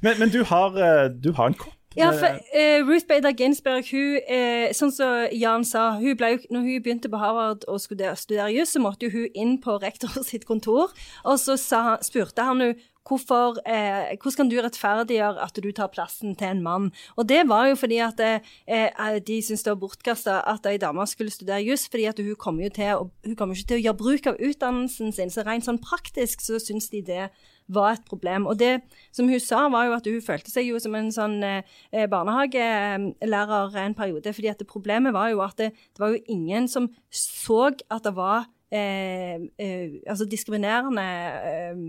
Men, 0.00 0.16
men 0.22 0.32
du, 0.32 0.40
har, 0.48 0.80
eh, 0.80 1.08
du 1.12 1.34
har 1.36 1.52
en 1.52 1.58
kopp. 1.60 1.75
Ja, 1.96 2.10
for 2.12 2.28
uh, 2.36 2.86
Ruth 2.88 3.06
Bader 3.08 3.32
Ginsburg, 3.32 3.86
hun, 3.90 4.18
uh, 4.28 4.66
sånn 4.76 4.92
som 4.92 5.28
Jan 5.32 5.64
sa, 5.64 5.86
hun 6.00 6.16
ble 6.20 6.34
når 6.52 6.66
hun 6.66 6.82
begynte 6.84 7.08
på 7.12 7.20
Harvard 7.22 7.64
og 7.68 7.80
studere, 7.80 8.16
studere 8.20 8.50
juss, 8.52 8.74
så 8.76 8.82
måtte 8.84 9.08
hun 9.12 9.28
inn 9.34 9.56
på 9.64 9.78
rektor 9.86 10.12
sitt 10.26 10.44
kontor, 10.48 10.92
og 11.24 11.40
så 11.40 11.56
sa, 11.60 11.96
spurte 12.04 12.44
han 12.44 12.60
jo 12.60 12.74
hvorfor, 13.06 13.60
eh, 13.70 14.16
hvordan 14.18 14.34
kan 14.40 14.48
du 14.50 14.56
rettferdiggjøre 14.58 15.38
at 15.44 15.58
du 15.62 15.68
tar 15.70 15.92
plassen 15.94 16.32
til 16.34 16.48
en 16.56 16.62
mann? 16.64 16.88
Og 17.14 17.28
det 17.30 17.44
var 17.46 17.68
jo 17.70 17.76
fordi 17.78 18.00
at 18.02 18.18
eh, 18.18 18.40
eh, 18.66 19.20
de 19.22 19.36
syntes 19.46 19.62
det 19.62 19.70
var 19.70 19.78
bortkasta 19.84 20.40
at 20.50 20.66
ei 20.66 20.74
dame 20.82 21.06
skulle 21.06 21.30
studere 21.30 21.62
juss, 21.62 21.84
fordi 21.88 22.08
at 22.10 22.18
hun 22.18 22.34
kommer 22.34 22.66
jo 22.66 22.72
til, 22.74 22.90
å- 22.98 23.10
hun 23.28 23.36
kom 23.38 23.54
ikke 23.54 23.68
til 23.70 23.78
å 23.78 23.84
gjøre 23.84 24.00
bruk 24.02 24.26
av 24.32 24.42
utdannelsen 24.42 25.14
sin, 25.14 25.30
så 25.30 25.46
rent 25.46 25.68
sånn 25.68 25.78
praktisk 25.78 26.42
så 26.42 26.58
syns 26.58 26.90
de 26.90 27.04
det 27.06 27.28
var 27.68 27.96
et 27.96 28.04
problem. 28.08 28.46
Og 28.46 28.58
det 28.58 28.80
som 29.14 29.28
hun 29.28 29.40
sa, 29.42 29.66
var 29.72 29.88
jo 29.88 29.96
at 29.96 30.08
hun 30.08 30.22
følte 30.24 30.52
seg 30.52 30.70
jo 30.70 30.80
som 30.82 30.94
en 30.98 31.10
sånn 31.14 31.38
eh, 31.46 32.06
barnehagelærer 32.10 33.78
en 33.82 33.96
periode. 33.98 34.34
fordi 34.34 34.52
at 34.52 34.66
problemet 34.68 35.14
var 35.16 35.30
jo 35.32 35.42
at 35.44 35.56
det, 35.58 35.72
det 35.74 36.02
var 36.02 36.14
jo 36.14 36.22
ingen 36.28 36.68
som 36.68 36.90
så 37.10 37.70
at 37.90 38.04
det 38.04 38.14
var 38.16 38.46
eh, 38.70 39.40
eh, 39.58 40.00
altså 40.06 40.26
diskriminerende 40.30 41.06
eh, 41.50 41.86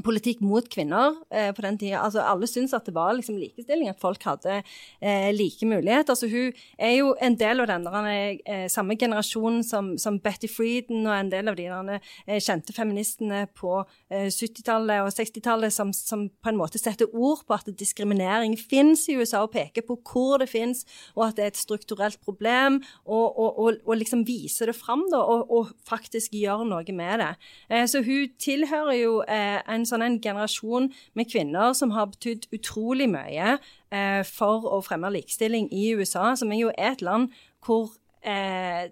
politikk 0.00 0.40
mot 0.40 0.64
kvinner 0.72 1.18
eh, 1.28 1.50
på 1.52 1.64
den 1.64 1.76
tida. 1.80 2.00
Altså, 2.00 2.22
alle 2.24 2.48
syntes 2.48 2.72
at 2.76 2.86
det 2.88 2.94
var 2.96 3.12
liksom 3.16 3.36
likestilling, 3.36 3.90
at 3.90 4.00
folk 4.00 4.22
hadde 4.24 4.62
eh, 4.62 5.28
like 5.36 5.66
muligheter. 5.68 6.14
Altså, 6.14 6.28
hun 6.32 6.52
er 6.78 6.94
jo 6.96 7.12
en 7.20 7.36
del 7.36 7.60
av 7.60 7.68
den 7.68 7.88
eh, 8.08 8.68
samme 8.72 8.96
generasjonen 8.96 9.60
som, 9.66 9.92
som 10.00 10.16
Betty 10.22 10.48
Frieden 10.48 11.04
og 11.04 11.16
en 11.16 11.32
del 11.32 11.50
av 11.52 11.58
de 11.58 11.68
der, 11.68 12.08
eh, 12.26 12.40
kjente 12.40 12.72
feministene 12.72 13.44
på 13.58 13.82
eh, 14.08 14.30
70-tallet 14.32 15.04
og 15.04 15.12
60-tallet 15.12 15.74
som, 15.74 15.92
som 15.92 16.24
på 16.30 16.52
en 16.52 16.60
måte 16.60 16.80
setter 16.80 17.12
ord 17.12 17.44
på 17.46 17.56
at 17.56 17.68
diskriminering 17.76 18.56
finnes 18.56 19.04
i 19.12 19.18
USA, 19.20 19.42
og 19.42 19.52
peker 19.52 19.84
på 19.86 19.98
hvor 20.08 20.40
det 20.40 20.48
finnes, 20.50 20.86
og 21.16 21.28
at 21.28 21.36
det 21.36 21.44
er 21.44 21.52
et 21.52 21.60
strukturelt 21.60 22.20
problem, 22.24 22.80
og, 23.04 23.26
og, 23.36 23.60
og, 23.60 23.84
og 23.84 24.00
liksom 24.00 24.24
viser 24.28 24.72
det 24.72 24.76
fram 24.78 25.04
da, 25.12 25.20
og, 25.20 25.72
faktisk 25.86 26.34
gjør 26.36 26.64
noe 26.66 26.94
med 26.94 27.20
det. 27.22 27.30
Eh, 27.68 27.84
så 27.90 28.02
hun 28.04 28.32
tilhører 28.40 28.96
jo 28.98 29.12
eh, 29.26 29.60
en 29.82 29.88
sånn 29.88 30.06
en 30.06 30.20
generasjon 30.22 30.90
med 31.18 31.30
kvinner 31.30 31.74
som 31.78 31.94
har 31.96 32.10
betydd 32.14 32.48
utrolig 32.56 33.10
mye 33.12 33.56
eh, 33.92 34.22
for 34.28 34.68
å 34.70 34.80
fremme 34.86 35.12
likestilling 35.12 35.68
i 35.74 35.90
USA, 35.98 36.32
som 36.38 36.54
er 36.54 36.62
jo 36.62 36.72
et 36.78 37.04
land 37.04 37.34
hvor 37.66 37.92
eh, 38.22 38.88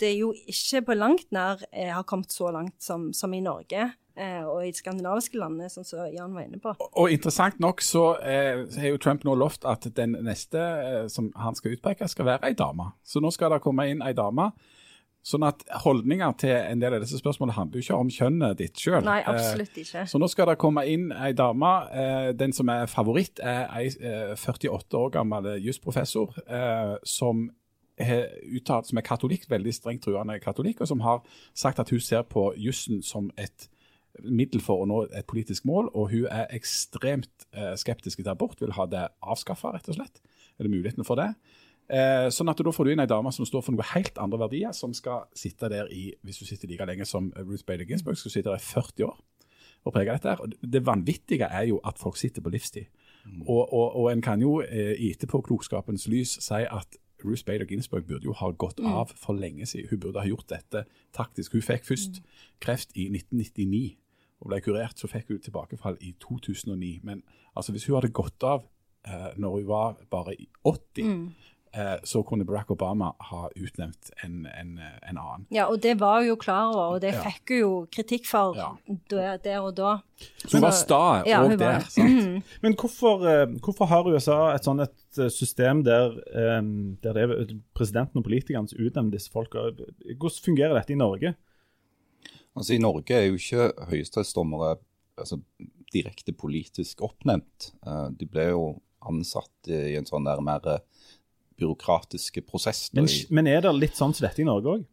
det 0.00 0.14
jo 0.18 0.32
ikke 0.50 0.84
på 0.88 0.96
langt 0.98 1.28
nær 1.34 1.62
eh, 1.72 1.92
har 1.94 2.06
kommet 2.08 2.32
så 2.32 2.50
langt 2.54 2.76
som, 2.82 3.12
som 3.16 3.34
i 3.34 3.42
Norge. 3.44 3.92
Eh, 4.14 4.44
og 4.46 4.60
i 4.62 4.70
de 4.70 4.78
skandinaviske 4.78 5.38
landene, 5.40 5.68
som 5.72 5.82
så 5.86 6.04
Jan 6.14 6.36
var 6.36 6.46
inne 6.46 6.60
på. 6.62 6.70
Og 6.78 7.10
interessant 7.10 7.58
nok 7.62 7.82
så 7.82 8.04
eh, 8.22 8.62
har 8.78 8.92
jo 8.92 9.00
Trump 9.02 9.24
nå 9.26 9.34
lovt 9.34 9.66
at 9.66 9.88
den 9.96 10.14
neste 10.22 10.60
eh, 10.60 11.00
som 11.10 11.32
han 11.34 11.58
skal 11.58 11.74
utpeke, 11.74 12.06
skal 12.10 12.28
være 12.28 12.50
ei 12.50 12.54
dame. 12.58 12.92
Så 13.02 13.22
nå 13.22 13.32
skal 13.34 13.50
det 13.50 13.62
komme 13.64 13.88
inn 13.90 14.04
ei 14.06 14.14
dame. 14.14 14.52
Sånn 15.24 15.46
at 15.48 15.62
holdninger 15.80 16.34
til 16.36 16.52
en 16.52 16.82
del 16.82 16.98
av 16.98 17.00
disse 17.00 17.16
spørsmålene 17.16 17.56
handler 17.56 17.80
jo 17.80 17.86
ikke 17.86 18.00
om 18.04 18.12
kjønnet 18.12 18.58
ditt 18.60 18.80
sjøl. 18.80 19.00
Nei, 19.06 19.22
absolutt 19.24 19.78
ikke. 19.80 20.04
Så 20.10 20.20
nå 20.20 20.28
skal 20.28 20.50
det 20.50 20.58
komme 20.60 20.84
inn 20.90 21.08
ei 21.16 21.32
dame. 21.36 21.70
Eh, 21.96 22.30
den 22.36 22.52
som 22.52 22.68
er 22.68 22.84
favoritt, 22.92 23.40
er 23.40 23.70
ei 23.72 23.86
eh, 23.88 24.34
48 24.36 25.00
år 25.00 25.14
gammel 25.16 25.54
jusprofessor 25.64 26.36
eh, 26.44 26.96
som 27.08 27.46
er 27.96 28.34
uttalt, 28.52 28.90
som 28.90 28.98
er 29.00 29.06
katolikk, 29.06 29.46
veldig 29.48 29.72
strengt 29.72 30.04
truende 30.04 30.36
katolikk, 30.42 30.82
og 30.82 30.90
som 30.90 31.00
har 31.04 31.22
sagt 31.56 31.80
at 31.80 31.92
hun 31.94 32.02
ser 32.02 32.26
på 32.28 32.50
jussen 32.60 33.00
som 33.06 33.30
et 33.40 33.70
middel 34.22 34.62
for 34.62 34.82
å 34.82 34.88
nå 34.88 35.00
et 35.16 35.26
politisk 35.30 35.66
mål, 35.68 35.90
og 35.94 36.12
hun 36.12 36.28
er 36.30 36.50
ekstremt 36.54 37.48
eh, 37.54 37.74
skeptisk 37.80 38.20
til 38.20 38.30
abort, 38.30 38.60
vil 38.62 38.74
ha 38.76 38.86
det 38.90 39.08
avskaffa, 39.22 39.74
rett 39.74 39.90
og 39.90 39.98
slett. 39.98 40.20
Er 40.58 40.66
det 40.66 40.74
muligheten 40.74 41.06
for 41.06 41.18
det? 41.18 41.32
Eh, 41.84 42.30
sånn 42.32 42.48
at 42.48 42.56
Da 42.64 42.72
får 42.72 42.84
du 42.84 42.92
inn 42.94 43.02
ei 43.02 43.10
dame 43.10 43.32
som 43.32 43.44
står 43.44 43.62
for 43.62 43.76
noe 43.76 43.84
helt 43.92 44.16
andre 44.18 44.38
verdier, 44.46 44.72
som 44.72 44.94
skal 44.96 45.26
sitte 45.36 45.68
der 45.68 45.90
i 45.92 46.14
hvis 46.24 46.38
du 46.40 46.46
sitter 46.48 46.68
like 46.68 46.86
lenge 46.88 47.04
som 47.04 47.32
Ruth 47.36 47.64
Bader 47.66 47.84
Ginsburg, 47.84 48.16
skal 48.16 48.32
sitte 48.32 48.50
der 48.50 48.56
i 48.56 48.64
40 48.64 49.04
år 49.04 49.18
og 49.84 49.92
prege 49.92 50.12
dette. 50.12 50.28
her. 50.28 50.52
Det 50.62 50.86
vanvittige 50.86 51.44
er 51.44 51.66
jo 51.68 51.80
at 51.84 51.98
folk 51.98 52.16
sitter 52.16 52.40
på 52.42 52.50
livstid. 52.50 52.86
Og, 53.46 53.72
og, 53.72 53.96
og 53.96 54.12
en 54.12 54.22
kan 54.22 54.40
jo 54.40 54.60
eh, 54.60 54.68
klokskapens 54.68 55.10
etterpåklokskapens 55.10 56.08
lys 56.08 56.38
si 56.44 56.60
at 56.64 56.96
Ruth 57.24 57.44
Bader 57.44 57.64
Ginsburg 57.64 58.06
burde 58.06 58.24
jo 58.24 58.34
ha 58.36 58.50
gått 58.50 58.80
av 58.80 59.12
for 59.16 59.32
lenge 59.32 59.66
siden. 59.66 59.88
Hun 59.90 60.00
burde 60.00 60.20
ha 60.20 60.28
gjort 60.28 60.48
dette 60.52 60.84
taktisk. 61.16 61.52
Hun 61.52 61.64
fikk 61.64 61.86
først 61.88 62.20
kreft 62.60 62.92
i 62.96 63.08
1999 63.08 63.96
og 64.40 64.50
ble 64.50 64.60
kurert. 64.64 65.00
Så 65.00 65.08
fikk 65.08 65.32
hun 65.32 65.40
tilbakefall 65.40 65.96
i 66.00 66.14
2009. 66.20 67.00
Men 67.02 67.22
altså, 67.56 67.72
hvis 67.72 67.86
hun 67.88 67.96
hadde 67.96 68.12
gått 68.12 68.44
av 68.44 68.66
eh, 69.08 69.32
når 69.40 69.56
hun 69.58 69.68
var 69.68 69.96
bare 70.12 70.36
i 70.36 70.48
80, 70.64 71.00
eh, 71.00 71.52
så 72.06 72.22
kunne 72.26 72.44
Barack 72.46 72.70
Obama 72.70 73.12
ha 73.30 73.48
utnevnt 73.56 74.10
en, 74.22 74.46
en, 74.46 74.78
eh, 74.78 74.98
en 75.10 75.16
annen. 75.18 75.46
Ja, 75.50 75.64
og 75.66 75.80
det 75.82 75.96
var 76.00 76.20
hun 76.20 76.28
jo 76.28 76.36
klar 76.36 76.68
over, 76.70 76.94
og 76.94 77.00
det 77.02 77.14
Ja. 77.14 77.22
fikk 77.24 77.48
hun 77.48 77.58
jo 77.58 77.70
kritikk 77.90 78.26
for 78.26 78.54
Ja. 78.56 78.68
der, 79.10 79.38
der 79.42 79.58
og 79.60 79.74
da. 79.74 79.96
Så 80.46 80.52
hun 80.58 80.62
var 80.62 80.70
sta 80.72 81.22
Ja, 81.26 81.40
òg 81.42 81.48
hun 81.50 81.58
der. 81.58 81.80
sant? 81.80 82.44
Men 82.62 82.74
hvorfor, 82.76 83.24
eh, 83.26 83.46
hvorfor 83.58 83.86
har 83.90 84.06
USA 84.06 84.54
et 84.54 84.62
sånn 84.62 84.82
et 84.82 85.18
eh, 85.18 85.28
system 85.28 85.82
der, 85.82 86.14
eh, 86.34 86.62
der 87.02 87.12
det 87.12 87.22
er 87.24 87.54
presidenten 87.74 88.18
og 88.18 88.24
politikerne 88.24 88.68
som 88.68 88.78
utnevner 88.78 89.10
disse 89.12 89.30
folka? 89.32 89.70
Hvordan 90.14 90.44
fungerer 90.44 90.74
dette 90.78 90.92
i 90.92 90.96
Norge? 90.96 91.34
Altså 92.56 92.74
I 92.74 92.78
Norge 92.78 93.10
er 93.10 93.26
jo 93.26 93.34
ikke 93.34 93.72
høyesterettsdommere 93.90 94.76
altså, 95.18 95.40
direkte 95.92 96.32
politisk 96.32 97.02
oppnevnt. 97.02 97.72
Eh, 97.86 98.08
de 98.18 98.26
ble 98.26 98.48
jo 98.50 98.80
ansatt 99.04 99.68
i 99.68 99.96
en 99.98 100.06
sånn 100.06 100.24
der 100.24 100.40
mer 100.40 100.60
eh, 100.66 100.78
byråkratiske 101.60 102.44
prosess. 102.48 102.88
Men, 102.96 103.08
men 103.34 103.50
er 103.50 103.64
det 103.64 103.72
litt 103.76 103.98
sånn 103.98 104.14
som 104.16 104.26
dette 104.26 104.42
i 104.42 104.48
Norge 104.48 104.76
òg? 104.78 104.84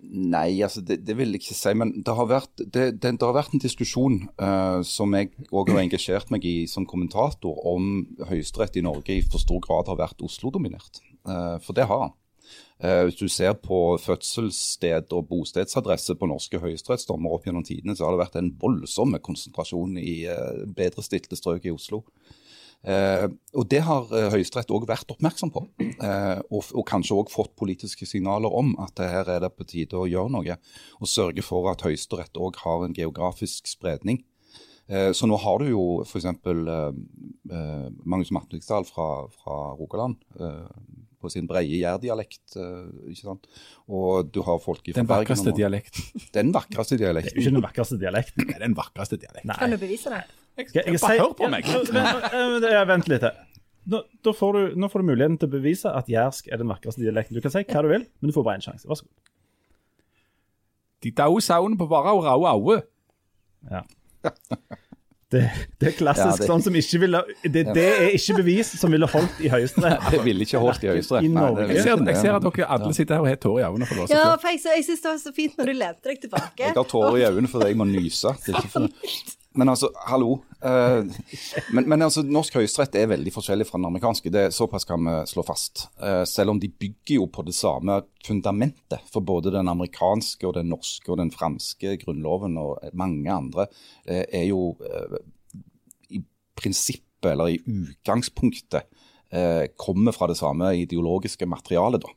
Nei, 0.00 0.62
altså 0.64 0.80
det, 0.80 1.02
det 1.04 1.14
vil 1.18 1.34
jeg 1.34 1.42
ikke 1.42 1.56
si. 1.56 1.72
Men 1.76 1.92
det 2.04 2.14
har 2.16 2.28
vært, 2.30 2.62
det, 2.62 2.86
det, 3.02 3.12
har 3.20 3.36
vært 3.36 3.56
en 3.56 3.62
diskusjon 3.62 4.22
uh, 4.40 4.80
som 4.86 5.12
jeg 5.16 5.32
òg 5.52 5.74
har 5.74 5.82
engasjert 5.82 6.32
meg 6.32 6.46
i 6.48 6.54
som 6.70 6.86
kommentator, 6.88 7.60
om 7.68 8.06
Høyesterett 8.30 8.78
i 8.80 8.84
Norge 8.86 9.18
i 9.18 9.26
for 9.26 9.42
stor 9.42 9.60
grad 9.64 9.90
har 9.92 10.00
vært 10.00 10.24
Oslo-dominert. 10.24 11.02
Uh, 11.28 11.58
for 11.64 11.76
det 11.76 11.88
har 11.90 12.06
han. 12.06 12.16
Uh, 12.80 13.04
hvis 13.06 13.20
du 13.20 13.28
ser 13.28 13.52
på 13.60 13.98
fødselssted 14.00 15.12
og 15.12 15.28
bostedsadresse 15.28 16.16
på 16.16 16.30
norske 16.30 16.62
høyesterettsdommer 16.62 17.36
opp 17.36 17.44
gjennom 17.44 17.66
tidene, 17.66 17.92
så 17.96 18.06
har 18.06 18.16
det 18.16 18.24
vært 18.24 18.40
en 18.40 18.54
voldsom 18.62 19.18
konsentrasjon 19.20 20.00
i 20.00 20.22
uh, 20.32 20.64
bedrestilte 20.64 21.36
strøk 21.36 21.68
i 21.68 21.74
Oslo. 21.76 22.06
Eh, 22.80 23.26
og 23.60 23.66
Det 23.68 23.82
har 23.84 24.06
uh, 24.08 24.30
Høyesterett 24.32 24.72
òg 24.72 24.86
vært 24.88 25.10
oppmerksom 25.12 25.52
på, 25.52 25.66
eh, 25.80 26.38
og, 26.48 26.70
og 26.72 26.86
kanskje 26.88 27.18
òg 27.18 27.32
fått 27.32 27.52
politiske 27.60 28.08
signaler 28.08 28.52
om 28.56 28.72
at 28.80 28.94
det 28.96 29.10
her 29.12 29.28
er 29.28 29.44
det 29.44 29.52
på 29.56 29.66
tide 29.68 29.98
å 30.00 30.08
gjøre 30.08 30.32
noe. 30.32 30.56
Og 31.00 31.10
sørge 31.10 31.44
for 31.44 31.68
at 31.72 31.84
Høyesterett 31.84 32.40
òg 32.40 32.60
har 32.64 32.86
en 32.86 32.96
geografisk 32.96 33.68
spredning. 33.68 34.22
Eh, 34.90 35.12
så 35.12 35.28
nå 35.30 35.38
har 35.38 35.62
du 35.62 35.70
jo 35.70 35.84
f.eks. 36.02 36.26
Eh, 36.26 36.56
uh, 37.52 37.86
Magnus 38.02 38.32
Matviksdal 38.34 38.88
fra, 38.88 39.10
fra 39.38 39.60
Rogaland. 39.78 40.18
eh, 40.40 40.66
på 41.20 41.28
sin 41.28 41.44
breie 41.44 41.76
jærdialekt. 41.82 42.54
Ikke 42.56 43.20
sant? 43.20 43.44
Og 43.92 44.30
du 44.32 44.38
har 44.40 44.56
folk 44.56 44.86
fra 44.86 45.02
Den 45.02 45.08
vakreste 45.10 45.52
dialekten. 45.52 46.22
Den 46.32 46.54
vakreste 46.54 46.96
Det 46.96 47.10
er 47.10 47.18
jo 47.20 47.42
ikke 47.42 47.50
den 47.58 47.66
vakreste 47.66 47.98
dialekten. 48.00 48.46
Det 48.48 48.54
er 48.56 48.64
den 48.64 48.76
vakreste 48.78 49.18
dialekten. 49.20 49.50
Nei. 49.52 49.58
Kan 49.60 49.74
du 49.74 49.76
bevise 49.82 50.08
det? 50.14 50.22
Skal 50.58 50.82
jeg 50.84 50.98
Bare 51.00 51.14
si- 51.14 51.18
hør 51.20 51.32
på 51.38 51.50
meg. 51.50 51.64
Ja, 52.70 52.84
vent, 52.84 53.08
litt. 53.08 53.22
Nå, 53.90 54.02
da 54.22 54.32
får 54.36 54.52
du, 54.52 54.74
nå 54.76 54.90
får 54.92 55.00
du 55.00 55.06
muligheten 55.08 55.38
til 55.40 55.48
å 55.48 55.52
bevise 55.54 55.88
at 55.96 56.06
jærsk 56.10 56.50
er 56.52 56.60
den 56.60 56.68
vakreste 56.68 57.00
dialekten. 57.00 57.34
Du 57.34 57.40
kan 57.40 57.50
si 57.54 57.62
hva 57.64 57.82
du 57.82 57.88
vil, 57.88 58.04
men 58.20 58.30
du 58.30 58.34
får 58.36 58.44
bare 58.44 58.60
én 58.60 58.66
sjanse. 58.66 58.84
Vær 58.90 59.00
så 59.00 59.06
god. 59.08 59.14
De 61.02 61.10
daue 61.16 61.40
sauene 61.40 61.78
på 61.80 61.86
bare 61.88 62.12
og 62.12 62.24
rau 62.28 62.44
aue. 62.50 62.82
Ja. 63.70 63.82
Det, 65.30 65.44
det 65.78 65.86
er 65.88 65.94
klassisk 65.94 66.26
Ja, 66.26 66.36
det- 66.42 66.46
sånn 66.50 66.62
som 66.64 66.74
ikke 66.74 66.98
ville 67.04 67.20
det, 67.44 67.62
det 67.72 67.84
er 67.86 68.08
ikke 68.18 68.34
bevis 68.40 68.72
som 68.80 68.90
ville 68.90 69.06
holdt 69.06 69.38
i 69.40 69.48
Høyesterett. 69.52 70.08
Det 70.10 70.20
ville 70.26 70.42
ikke 70.44 70.58
holdt 70.58 70.82
i 70.82 70.88
Høyesterett. 70.90 71.22
Jeg 71.70 71.84
ser, 71.86 72.02
jeg 72.10 72.16
ser 72.18 72.34
at 72.34 72.42
dere 72.48 72.66
alle 72.76 72.90
sitter 72.96 73.14
her 73.14 73.22
og 73.22 73.28
har 73.30 73.36
tårer 73.38 73.62
i 73.62 73.68
øynene. 73.70 73.86
for 73.86 74.10
Ja, 74.10 74.24
for 74.42 74.48
jeg, 74.50 74.58
så- 74.64 74.74
jeg 74.74 74.84
syns 74.88 75.02
det 75.04 75.10
var 75.12 75.20
så 75.22 75.32
fint 75.36 75.56
når 75.56 75.70
du 75.70 75.72
lente 75.78 76.02
deg 76.10 76.20
tilbake. 76.20 76.58
Jeg 76.66 76.74
har 76.74 76.84
tårer 76.84 77.16
i 77.22 77.24
øynene 77.30 77.48
fordi 77.48 77.66
jeg 77.70 77.76
må 77.78 77.86
nyse. 77.86 78.34
Det 78.44 78.54
er 78.54 78.58
ikke 78.58 78.72
for... 78.74 78.88
Men 79.58 79.68
altså, 79.72 79.88
hallo. 80.06 80.36
Uh, 80.62 81.02
men, 81.74 81.88
men 81.90 82.04
altså, 82.06 82.22
norsk 82.22 82.60
høyesterett 82.60 82.94
er 83.00 83.08
veldig 83.10 83.32
forskjellig 83.34 83.66
fra 83.66 83.80
den 83.80 83.88
amerikanske. 83.88 84.30
det 84.30 84.44
er 84.46 84.54
Såpass 84.54 84.86
kan 84.86 85.02
vi 85.02 85.16
slå 85.26 85.42
fast. 85.46 85.88
Uh, 85.98 86.22
selv 86.28 86.54
om 86.54 86.60
de 86.62 86.70
bygger 86.70 87.16
jo 87.16 87.26
på 87.32 87.42
det 87.46 87.56
samme 87.58 88.00
fundamentet 88.26 89.02
for 89.10 89.26
både 89.26 89.50
den 89.56 89.70
amerikanske 89.72 90.46
og 90.46 90.54
den 90.60 90.70
norske 90.70 91.10
og 91.10 91.18
den 91.18 91.34
franske 91.34 91.96
grunnloven 92.04 92.58
og 92.62 92.92
mange 92.94 93.26
andre, 93.32 93.66
uh, 94.06 94.22
er 94.22 94.46
jo 94.52 94.76
i 96.14 96.22
prinsippet, 96.54 97.32
eller 97.34 97.52
i 97.52 97.60
utgangspunktet, 97.68 98.86
kommer 99.78 100.10
fra 100.10 100.26
det 100.26 100.34
samme 100.40 100.72
ideologiske 100.74 101.46
materialet, 101.46 102.02
da. 102.02 102.08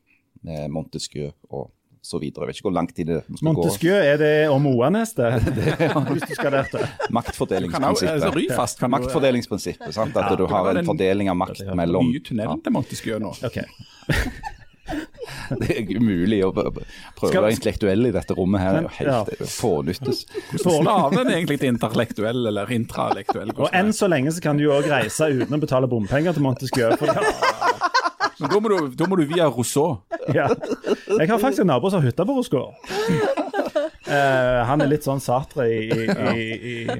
Med 0.47 0.71
Montesquieu 0.73 1.27
og 1.53 1.67
så 2.03 2.19
videre. 2.19 2.43
Jeg 2.45 2.51
vet 2.51 2.59
ikke 2.59 2.67
hvor 2.67 2.75
lang 2.75 2.89
tid 2.91 3.07
det 3.09 3.19
skal 3.39 3.55
gå. 3.55 3.67
Er 3.95 4.17
det 4.19 4.31
om 4.51 4.65
Oanes, 4.67 5.13
det? 5.17 5.29
Hvis 6.13 6.25
du 6.27 6.33
skal 6.35 6.51
der 6.57 6.67
til. 6.67 6.79
Kan 6.83 6.83
også, 6.83 8.07
altså, 8.11 8.31
Maktfordelingsprinsippet. 8.33 8.35
Ryfast 8.39 8.79
kan 8.79 8.89
du- 8.91 8.95
Maktfordelingsprinsippet, 8.97 9.93
sant? 9.95 10.17
At 10.19 10.37
du 10.37 10.45
har 10.51 10.73
en 10.75 10.85
fordeling 10.85 11.31
av 11.31 11.39
makt 11.39 11.63
mellom 11.75 12.11
Nye 12.11 12.19
tunnel 12.25 12.59
til 12.63 12.75
Montesquieu 12.75 13.19
nå. 13.23 13.31
Okay. 13.47 13.63
Det 15.53 15.69
er 15.71 15.87
umulig 15.95 16.41
å 16.43 16.49
prøve 16.55 16.83
Skal- 16.83 17.37
å 17.39 17.43
være 17.45 17.55
intellektuell 17.55 18.09
i 18.09 18.11
dette 18.11 18.35
rommet 18.35 18.59
her. 18.61 18.73
Det 18.73 18.79
er 18.83 19.05
Ja. 19.07 19.19
helt 19.23 19.39
ja. 19.39 19.45
fånyttes. 19.47 20.25
Hvordan 20.51 20.83
staver 20.83 21.21
en 21.21 21.31
egentlig 21.31 21.59
til 21.61 21.71
intellektuell 21.71 22.47
eller 22.51 22.71
intralektuell? 22.75 23.53
Og 23.57 23.69
enn 23.71 23.93
så 23.95 24.09
lenge 24.11 24.33
så 24.35 24.41
kan 24.43 24.57
du 24.59 24.65
jo 24.65 24.73
òg 24.75 24.89
reise 24.91 25.29
uten 25.31 25.55
å 25.55 25.61
betale 25.61 25.87
bompenger 25.87 26.33
til 26.35 26.43
Montesquieu. 26.43 26.97
For, 26.99 27.07
Men 28.43 28.51
da 28.51 28.59
må, 28.59 28.71
du, 28.73 28.89
da 28.99 29.07
må 29.07 29.17
du 29.19 29.23
via 29.29 29.47
Rousseau. 29.47 30.01
ja. 30.35 30.49
Jeg 31.15 31.29
har 31.29 31.39
faktisk 31.39 31.63
en 31.63 31.69
nabo 31.71 31.89
som 31.89 32.01
har 32.03 32.09
hytte 32.11 32.25
på 32.27 32.35
Rosgård. 32.35 32.75
Eh, 34.13 34.59
han 34.69 34.83
er 34.83 34.89
litt 34.91 35.05
sånn 35.07 35.21
Sartre 35.23 35.65
i, 35.71 35.79
i, 35.89 36.03
i, 36.05 36.43
i 36.73 36.97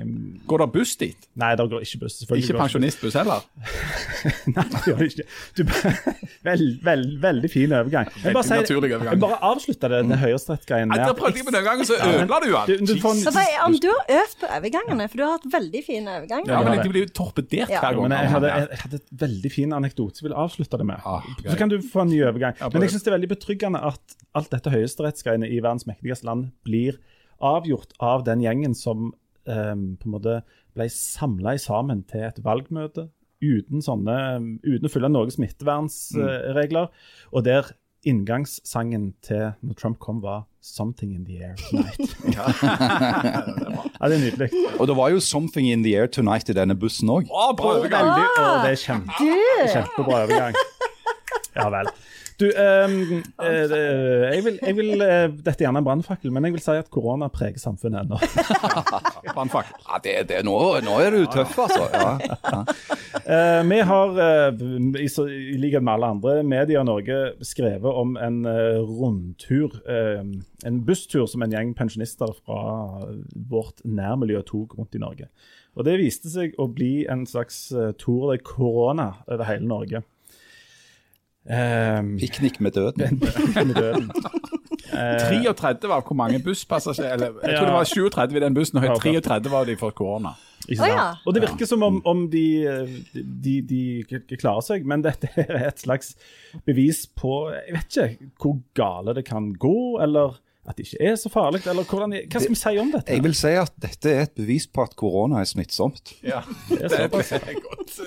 Går 0.49 0.63
det 0.63 0.67
buss 0.73 0.95
dit? 0.99 1.27
Nei, 1.39 1.51
det 1.59 1.65
går 1.71 1.83
ikke 1.85 1.99
buss. 2.03 2.17
Ikke 2.25 2.55
pensjonistbuss 2.57 3.15
heller? 3.19 3.43
Nei, 4.55 4.63
det 4.73 4.81
gjør 4.87 4.99
det 5.01 5.07
ikke. 5.11 5.25
Du, 5.57 5.63
veld, 6.47 6.65
veld, 6.85 7.11
veldig 7.23 7.51
fin 7.51 7.73
overgang. 7.75 8.09
Jeg 8.23 8.35
bare, 8.35 8.45
sier, 8.47 8.77
overgang. 8.79 9.05
jeg 9.09 9.21
bare 9.23 9.39
avslutter 9.51 9.93
det, 9.95 10.01
det 10.11 10.19
høyesterettsgreien 10.23 10.91
Nei, 10.91 10.99
der 11.01 11.15
prøvde 11.17 11.41
jeg 11.41 11.47
med 11.47 11.57
den 11.57 11.65
gangen, 11.67 11.87
så 11.89 11.97
ødela 11.99 12.39
du 12.43 12.49
Du, 12.51 12.73
den. 12.73 12.89
du 12.89 12.93
får, 13.03 13.19
Så 13.23 13.33
for, 13.35 13.77
du 13.83 13.89
har 13.91 14.13
øvd 14.19 14.35
på 14.43 14.51
overgangene, 14.59 15.07
for 15.11 15.21
du 15.21 15.25
har 15.25 15.35
hatt 15.37 15.47
veldig 15.57 15.83
fine 15.87 16.17
overganger. 16.19 16.51
Ja, 16.51 16.59
Ja, 16.63 16.69
men 16.69 16.83
de 16.83 16.93
blir 16.93 17.05
jo 17.07 17.11
torpedert 17.21 17.71
Ja. 17.73 17.79
hver 17.83 17.97
gang. 17.99 18.09
men 18.09 18.17
jeg 18.19 18.33
hadde, 18.35 18.51
jeg 18.53 18.81
hadde 18.83 19.01
et 19.01 19.15
veldig 19.25 19.51
fin 19.53 19.73
anekdote 19.79 20.17
som 20.19 20.25
jeg 20.27 20.31
vil 20.31 20.39
avslutte 20.43 20.79
det 20.81 20.89
med. 20.91 21.01
Ah, 21.05 21.23
Så 21.43 21.57
kan 21.59 21.69
du 21.71 21.77
få 21.81 22.03
en 22.05 22.11
ny 22.13 22.21
overgang. 22.27 22.53
Men 22.73 22.85
jeg 22.87 22.93
syns 22.95 23.03
det 23.07 23.13
er 23.13 23.17
veldig 23.19 23.31
betryggende 23.35 23.83
at 23.93 24.17
alt 24.33 24.49
dette 24.53 24.71
høyesterettsgreiene 24.73 25.49
i 25.49 25.59
verdens 25.61 25.85
mektigste 25.89 26.25
land 26.25 26.51
blir 26.65 26.97
avgjort 27.43 27.93
av 28.03 28.23
den 28.27 28.43
gjengen 28.43 28.75
som 28.77 29.11
eh, 29.45 29.75
på 29.75 30.07
en 30.07 30.15
måte 30.15 30.39
ble 30.73 30.87
samla 30.89 31.57
sammen 31.61 32.03
til 32.09 32.25
et 32.29 32.41
valgmøte 32.45 33.09
uten, 33.43 33.83
sånne, 33.83 34.17
uten 34.63 34.87
å 34.87 34.91
følge 34.91 35.11
noen 35.11 35.33
smittevernregler, 35.33 36.91
og 37.35 37.43
der 37.45 37.73
inngangssangen 38.07 39.13
til 39.23 39.53
når 39.63 39.77
Trump 39.79 39.99
kom, 39.99 40.21
var 40.23 40.45
'Something 40.63 41.13
in 41.15 41.25
the 41.25 41.43
Air 41.43 41.55
Tonight'. 41.55 42.15
ja, 42.37 44.07
det 44.07 44.15
er 44.15 44.23
nydelig. 44.23 44.49
Og 44.79 44.87
det 44.87 44.95
var 44.95 45.09
jo 45.09 45.19
'Something 45.19 45.71
in 45.71 45.83
the 45.83 45.95
Air 45.95 46.07
Tonight' 46.07 46.49
i 46.49 46.53
denne 46.53 46.75
bussen 46.75 47.09
òg. 47.09 47.27
Overgang! 47.31 48.11
Det 48.63 48.71
er 48.71 48.79
kjempe, 48.79 49.11
kjempebra 49.73 50.23
overgang. 50.23 50.55
Ja 51.55 51.69
vel. 51.69 51.87
Du, 52.39 52.45
um, 52.49 53.23
eh, 53.43 53.73
jeg 54.33 54.43
vil, 54.45 54.55
jeg 54.63 54.75
vil 54.77 54.89
eh, 55.05 55.27
Dette 55.29 55.53
er 55.61 55.65
gjerne 55.67 55.81
en 55.83 55.85
brannfakkel, 55.87 56.31
men 56.33 56.47
jeg 56.47 56.55
vil 56.55 56.63
si 56.65 56.75
at 56.81 56.89
korona 56.93 57.27
preger 57.33 57.61
samfunnet 57.61 58.03
ennå. 58.07 58.17
Brannfakkel. 59.35 59.75
Ja, 59.87 59.99
det, 60.03 60.15
det, 60.31 60.39
nå, 60.47 60.55
nå 60.85 60.95
er 61.03 61.13
du 61.15 61.23
tøff, 61.33 61.55
altså. 61.65 61.87
Ja. 61.93 62.63
Eh, 63.23 63.61
vi 63.69 63.79
har, 63.87 64.17
eh, 64.25 64.63
i, 65.03 65.07
så- 65.11 65.27
i 65.29 65.57
likhet 65.61 65.83
med 65.85 65.93
alle 65.93 66.09
andre 66.17 66.35
medier 66.43 66.81
i 66.81 66.87
Norge, 66.87 67.19
skrevet 67.45 67.85
om 68.03 68.15
en 68.17 68.41
eh, 68.49 68.79
rundtur. 68.81 69.77
eh, 69.87 70.23
en 70.65 70.81
busstur 70.87 71.25
som 71.27 71.41
en 71.43 71.51
gjeng 71.51 71.73
pensjonister 71.75 72.31
fra 72.45 73.03
vårt 73.51 73.81
nærmiljø 73.85 74.41
tok 74.47 74.77
rundt 74.79 74.95
i 74.95 75.01
Norge. 75.03 75.27
Og 75.75 75.85
Det 75.85 75.97
viste 75.99 76.29
seg 76.29 76.53
å 76.61 76.67
bli 76.69 77.05
en 77.09 77.25
slags 77.25 77.71
uh, 77.73 77.91
tour 77.97 78.29
de 78.31 78.37
corona 78.45 79.07
over 79.27 79.43
hele 79.49 79.65
Norge. 79.65 80.03
Um, 81.43 82.13
Piknik 82.19 82.61
med 82.63 82.71
døden. 82.71 83.19
med 83.67 83.75
døden. 83.75 84.11
Eh, 84.93 85.19
33 85.19 85.89
var 85.89 86.01
hvor 86.07 86.15
mange 86.15 86.39
busspassasjerer 86.39 87.19
Jeg 87.19 87.33
jeg 87.43 87.51
Ja. 87.51 87.57
tror 87.57 87.65
det 87.65 87.73
var 87.73 87.83
37 87.83 88.37
i 88.37 88.39
den 88.39 88.53
bussen, 88.53 88.77
og 88.77 88.83
Ja, 88.85 88.93
33 88.95 89.51
var 89.51 89.65
de 89.65 89.75
for 89.77 89.89
korona. 89.91 90.29
Sant? 90.63 90.87
ja. 90.87 91.09
Og 91.27 91.33
det 91.35 91.41
virker 91.43 91.65
som 91.67 91.83
om, 91.83 92.01
om 92.07 92.29
de, 92.31 92.45
de, 93.13 93.61
de 93.61 94.03
de, 94.29 94.37
klarer 94.39 94.61
seg, 94.63 94.85
men 94.87 95.01
dette 95.03 95.27
er 95.35 95.67
et 95.67 95.79
slags 95.83 96.13
bevis 96.65 97.07
på 97.19 97.49
Jeg 97.51 97.75
vet 97.75 97.97
ikke 97.97 98.29
hvor 98.39 98.61
gale 98.73 99.15
det 99.17 99.25
kan 99.27 99.51
gå, 99.59 99.99
eller 99.99 100.39
at 100.67 100.77
det 100.77 100.85
ikke 100.87 101.03
er 101.11 101.15
så 101.19 101.29
farlig. 101.29 101.59
Eller 101.67 101.83
hvordan, 101.83 102.13
hva 102.31 102.39
skal 102.39 102.53
vi 102.53 102.59
si 102.59 102.73
om 102.79 102.91
dette? 102.93 103.11
Jeg 103.11 103.23
vil 103.25 103.33
si 103.35 103.49
at 103.59 103.73
dette 103.83 104.11
er 104.13 104.21
et 104.27 104.33
bevis 104.37 104.65
på 104.71 104.83
at 104.85 104.93
korona 104.95 105.41
er 105.43 105.49
smittsomt. 105.49 106.13
Ja, 106.23 106.39
Det 106.69 106.85
er 106.87 107.07
det 107.11 107.23
er 107.35 107.57
godt. 107.59 107.97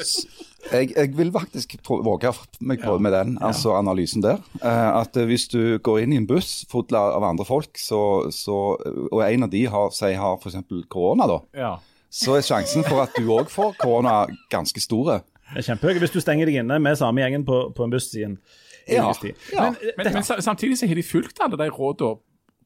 Jeg, 0.73 0.89
jeg 0.97 1.13
vil 1.19 1.31
faktisk 1.35 1.77
våge 1.89 2.33
meg 2.67 2.81
på 2.83 2.97
med 2.99 3.13
den 3.15 3.37
altså 3.45 3.77
analysen 3.79 4.25
der. 4.25 4.41
Eh, 4.63 4.89
at 5.03 5.17
eh, 5.21 5.29
hvis 5.29 5.45
du 5.53 5.77
går 5.79 6.01
inn 6.03 6.15
i 6.17 6.19
en 6.23 6.27
buss 6.27 6.65
full 6.71 6.89
av 6.97 7.23
andre 7.29 7.45
folk, 7.47 7.77
så, 7.79 8.01
så, 8.35 8.57
og 9.13 9.21
en 9.27 9.47
av 9.47 9.53
de 9.53 9.63
har, 9.71 9.93
sier 9.95 10.17
har 10.19 10.41
f.eks. 10.41 10.57
korona, 10.91 11.29
da, 11.31 11.39
Ja. 11.61 11.73
så 12.11 12.39
er 12.39 12.47
sjansen 12.47 12.85
for 12.89 13.05
at 13.05 13.15
du 13.21 13.29
òg 13.37 13.51
får 13.53 13.77
korona 13.79 14.25
ganske 14.51 14.81
store. 14.83 15.21
Det 15.53 15.61
er 15.63 15.69
kjempehøy 15.69 16.01
hvis 16.03 16.11
du 16.17 16.19
stenger 16.25 16.49
deg 16.51 16.57
inne 16.65 16.81
med 16.83 16.97
samme 16.99 17.23
gjengen 17.23 17.45
på, 17.47 17.67
på 17.77 17.85
en 17.87 17.93
buss 17.93 18.09
i 18.19 18.25
en 18.27 18.39
Ja, 18.91 19.13
tid. 19.19 19.35
ja. 19.53 19.69
Men, 19.71 19.77
eh, 19.83 19.93
Men, 19.99 20.13
men 20.19 20.25
samtidig 20.43 20.79
så 20.81 20.87
har 20.91 20.95
de 20.99 21.03
fulgt 21.07 21.39
alle 21.43 21.59
de 21.61 21.69
rådene 21.71 22.17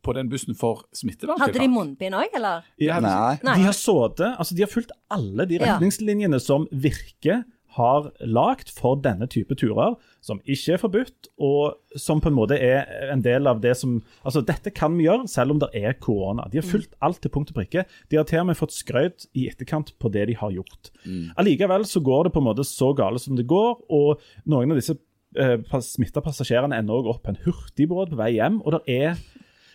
på 0.03 0.15
den 0.17 0.29
bussen 0.33 0.55
for 0.57 0.85
smitteverntiltak. 0.97 1.51
Hadde 1.55 1.63
de 1.63 1.69
munnbind 1.73 2.15
òg, 2.17 2.35
eller? 2.41 2.67
ja, 2.81 3.01
de, 3.01 3.15
Nei. 3.45 3.57
De 3.61 3.65
har 3.69 3.77
sittet 3.77 4.37
Altså, 4.39 4.55
de 4.57 4.63
har 4.65 4.71
fulgt 4.73 4.93
alle 5.11 5.47
de 5.47 5.59
Ja. 5.61 5.75
retningslinjene 5.75 6.41
som 6.41 6.67
Virke 6.73 7.43
har 7.77 8.09
lagt 8.27 8.67
for 8.75 8.97
denne 8.99 9.29
type 9.31 9.55
turer, 9.55 9.93
som 10.21 10.41
ikke 10.43 10.73
er 10.75 10.81
forbudt, 10.83 11.29
og 11.39 11.77
som 11.97 12.19
på 12.21 12.27
en 12.27 12.35
måte 12.35 12.57
er 12.59 12.89
en 13.13 13.23
del 13.23 13.47
av 13.47 13.61
det 13.63 13.77
som 13.79 14.01
Altså, 14.27 14.43
dette 14.45 14.73
kan 14.75 14.97
vi 14.99 15.05
gjøre 15.07 15.29
selv 15.31 15.53
om 15.55 15.61
det 15.63 15.69
er 15.79 15.93
korona. 16.03 16.49
De 16.51 16.59
har 16.59 16.67
fulgt 16.67 16.97
alt 17.01 17.21
til 17.23 17.31
punkt 17.31 17.53
og 17.53 17.61
prikke. 17.61 17.85
De 18.11 18.17
har 18.19 18.25
til 18.27 18.41
og 18.43 18.47
med 18.51 18.59
fått 18.59 18.75
skrøyt 18.75 19.29
i 19.39 19.47
etterkant 19.53 19.93
på 20.03 20.11
det 20.11 20.27
de 20.33 20.35
har 20.35 20.51
gjort. 20.51 20.91
Allikevel 21.39 21.87
så 21.87 22.03
går 22.03 22.25
det 22.27 22.33
på 22.35 22.43
en 22.43 22.49
måte 22.51 22.67
så 22.67 22.91
gale 22.99 23.23
som 23.23 23.37
det 23.39 23.47
går, 23.47 23.79
og 23.89 24.19
noen 24.51 24.73
av 24.75 24.81
disse 24.83 24.99
eh, 25.39 25.63
smitta 25.87 26.21
passasjerene 26.27 26.75
ender 26.75 26.99
også 26.99 27.15
opp 27.15 27.23
på 27.23 27.31
en 27.37 27.39
hurtigbåt 27.47 28.11
på 28.11 28.19
vei 28.19 28.33
hjem, 28.35 28.59
og 28.67 28.81
det 28.81 28.83
er 28.99 29.15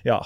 ja, 0.05 0.21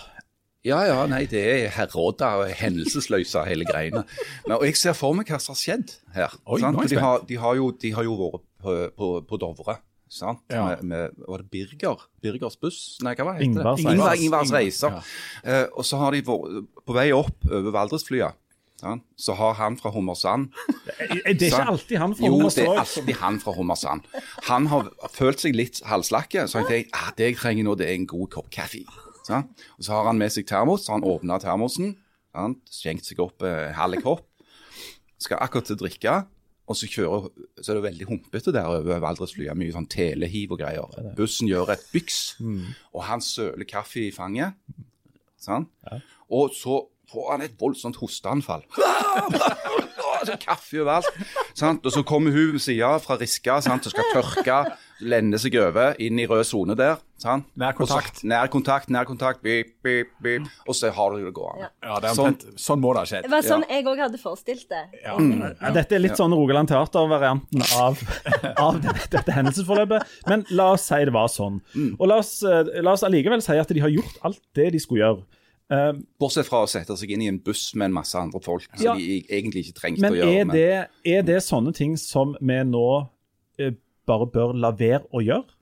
Ja, 0.68 0.82
ja, 0.84 1.06
nei, 1.08 1.22
det 1.32 1.40
er 1.40 1.70
herråda 1.72 2.34
og 2.42 2.50
hendelsesløse 2.60 3.46
hele 3.48 3.64
greiene. 3.64 4.02
Men, 4.44 4.58
og 4.58 4.66
jeg 4.68 4.76
ser 4.76 4.98
for 4.98 5.16
meg 5.16 5.30
hva 5.32 5.40
som 5.40 5.56
har 5.56 5.60
skjedd 5.62 5.94
her. 6.18 6.36
Oi, 6.44 6.60
de, 6.60 6.98
har, 7.00 7.24
de, 7.30 7.38
har 7.40 7.56
jo, 7.56 7.70
de 7.80 7.94
har 7.96 8.04
jo 8.04 8.18
vært 8.20 8.44
på, 8.60 8.76
på, 9.00 9.08
på 9.30 9.40
Dovre. 9.40 9.78
Sant? 10.10 10.42
Ja. 10.52 10.66
Med, 10.66 10.84
med, 10.90 11.24
var 11.30 11.46
det 11.46 11.52
Birger? 11.54 12.04
Birgers 12.20 12.58
buss? 12.60 12.98
Nei, 13.06 13.14
hva 13.16 13.30
var 13.30 13.40
det? 13.40 13.48
Ingvars 13.48 14.20
Ingvar, 14.20 14.52
Reiser. 14.52 15.00
Ja. 15.00 15.02
Eh, 15.46 15.66
og 15.72 15.86
så 15.88 16.02
har 16.02 16.18
de 16.18 16.24
vært 16.28 16.70
på 16.84 16.98
vei 16.98 17.08
opp 17.16 17.46
over 17.48 17.72
Valdresflya. 17.78 18.34
Så 19.20 19.34
har 19.36 19.58
han 19.60 19.76
fra 19.76 19.90
Hummersand 19.92 20.54
Det 20.88 20.94
er 21.28 21.34
ikke 21.36 21.66
alltid 21.68 21.98
han 22.00 22.14
fra 22.16 22.30
Hummersand. 22.32 22.64
Jo, 22.64 22.64
det 22.64 22.64
er 22.64 22.80
alltid 22.80 23.18
han 23.20 23.40
fra 23.44 23.54
Hummersand. 23.58 24.08
Han 24.48 24.70
har 24.72 24.88
følt 25.12 25.44
seg 25.44 25.58
litt 25.60 25.82
halvslakke, 25.88 26.48
så 26.48 26.64
jeg 26.64 26.70
tenkte 26.70 27.02
ah, 27.02 27.12
det 27.18 27.32
jeg 27.32 27.40
trenger 27.42 27.68
nå, 27.68 27.76
det 27.80 27.90
er 27.90 28.00
en 28.00 28.08
god 28.08 28.30
kopp 28.38 28.48
kaffe. 28.56 28.86
Sant? 29.30 29.64
Og 29.78 29.86
Så 29.86 29.94
har 29.94 30.10
han 30.10 30.18
med 30.20 30.34
seg 30.34 30.48
termos, 30.50 30.84
så 30.86 30.94
har 30.96 31.00
han 31.00 31.08
åpna 31.10 31.38
termosen, 31.44 31.94
sant? 32.34 32.60
skjenkt 32.74 33.06
seg 33.08 33.22
opp 33.24 33.46
eh, 33.46 33.70
halv 33.78 34.02
kopp. 34.06 34.26
Skal 35.20 35.42
akkurat 35.44 35.68
til 35.70 35.76
å 35.78 35.82
drikke, 35.84 36.18
og 36.70 36.78
så, 36.78 36.86
kjører, 36.86 37.32
så 37.62 37.72
er 37.72 37.80
det 37.80 37.86
veldig 37.88 38.06
humpete 38.12 38.54
der 38.54 38.68
over 38.70 39.02
Valdresflya. 39.02 39.56
Mye 39.58 39.74
sånn 39.74 39.88
telehiv 39.90 40.54
og 40.54 40.62
greier. 40.62 40.92
Bussen 41.18 41.50
gjør 41.50 41.72
et 41.74 41.82
byks, 41.94 42.20
og 42.94 43.02
han 43.08 43.24
søler 43.26 43.66
kaffe 43.70 44.04
i 44.06 44.12
fanget. 44.14 44.54
Sant? 45.42 45.72
Og 46.30 46.54
så 46.54 46.84
får 47.10 47.32
han 47.34 47.42
et 47.48 47.56
voldsomt 47.58 47.98
hosteanfall. 47.98 48.62
Kaffe 50.46 50.82
overalt. 50.84 51.08
Sant? 51.58 51.86
Og 51.88 51.92
så 51.96 52.04
kommer 52.06 52.32
hun 52.36 52.54
ved 52.54 52.62
sida 52.62 52.92
fra 53.02 53.18
Riska 53.18 53.60
sant? 53.66 53.88
og 53.88 53.94
skal 53.96 54.10
tørke, 54.14 54.58
lende 55.00 55.40
seg 55.40 55.56
over 55.60 55.96
inn 56.02 56.20
i 56.20 56.26
rød 56.30 56.44
sone 56.48 56.76
der. 56.78 57.00
Sant? 57.20 57.48
Nær 57.60 57.74
kontakt. 57.76 58.22
Så, 58.22 58.28
nær 58.32 58.48
kontakt, 58.52 58.92
nær 58.94 59.08
kontakt, 59.08 59.42
bip, 59.44 59.74
bip, 59.84 60.12
bip, 60.24 60.46
Og 60.68 60.76
så 60.76 60.92
har 60.96 61.16
du 61.16 61.26
det 61.26 61.34
gående. 61.36 61.70
Ja, 61.84 62.00
det 62.00 62.12
er 62.12 62.16
Sånn- 62.16 62.38
sånn 62.56 62.80
må 62.80 62.94
det 62.96 63.04
ha 63.04 63.06
skjedd. 63.12 63.24
Det 63.28 63.32
var 63.32 63.42
sånn 63.48 63.66
jeg 63.70 63.86
òg 63.86 64.04
hadde 64.06 64.22
forestilt 64.22 64.70
det. 64.70 64.84
Ja, 65.04 65.18
dette 65.76 65.96
er 65.96 66.00
litt 66.04 66.20
sånn 66.20 66.36
Rogaland 66.36 66.72
Teater-varianten 66.72 67.66
av, 67.80 68.00
av 68.68 68.80
dette, 68.82 69.10
dette 69.18 69.36
hendelsesforløpet. 69.36 70.16
Men 70.28 70.46
la 70.52 70.72
oss 70.78 70.88
si 70.88 71.02
det 71.04 71.16
var 71.16 71.28
sånn. 71.28 71.60
Og 71.98 72.08
la 72.08 72.22
oss, 72.24 72.42
eh, 72.44 72.80
la 72.82 72.96
oss 72.96 73.04
allikevel 73.04 73.44
si 73.44 73.60
at 73.60 73.68
de 73.68 73.84
har 73.84 73.92
gjort 73.92 74.24
alt 74.24 74.42
det 74.56 74.72
de 74.76 74.80
skulle 74.80 75.04
gjøre. 75.04 75.28
Uh, 75.70 75.94
Bortsett 76.18 76.48
fra 76.48 76.64
å 76.66 76.70
sette 76.70 76.96
seg 76.98 77.12
inn 77.14 77.22
i 77.22 77.28
en 77.30 77.38
buss 77.46 77.76
med 77.78 77.92
en 77.92 77.94
masse 78.00 78.18
andre 78.18 78.40
folk 78.42 78.66
som 78.74 78.98
de 78.98 79.20
egentlig 79.30 79.68
ikke 79.68 79.76
trengte 79.78 80.10
å 80.10 80.16
gjøre. 80.18 80.48
Men 80.50 80.88
er 81.06 81.28
det 81.28 81.44
sånne 81.46 81.76
ting 81.78 81.94
som 82.02 82.32
vi 82.42 82.58
nå 82.66 82.86
eh, 83.62 83.76
bare 84.10 84.28
bør 84.34 84.54
la 84.58 84.74
være 84.76 85.06
å 85.16 85.22
gjøre? 85.24 85.56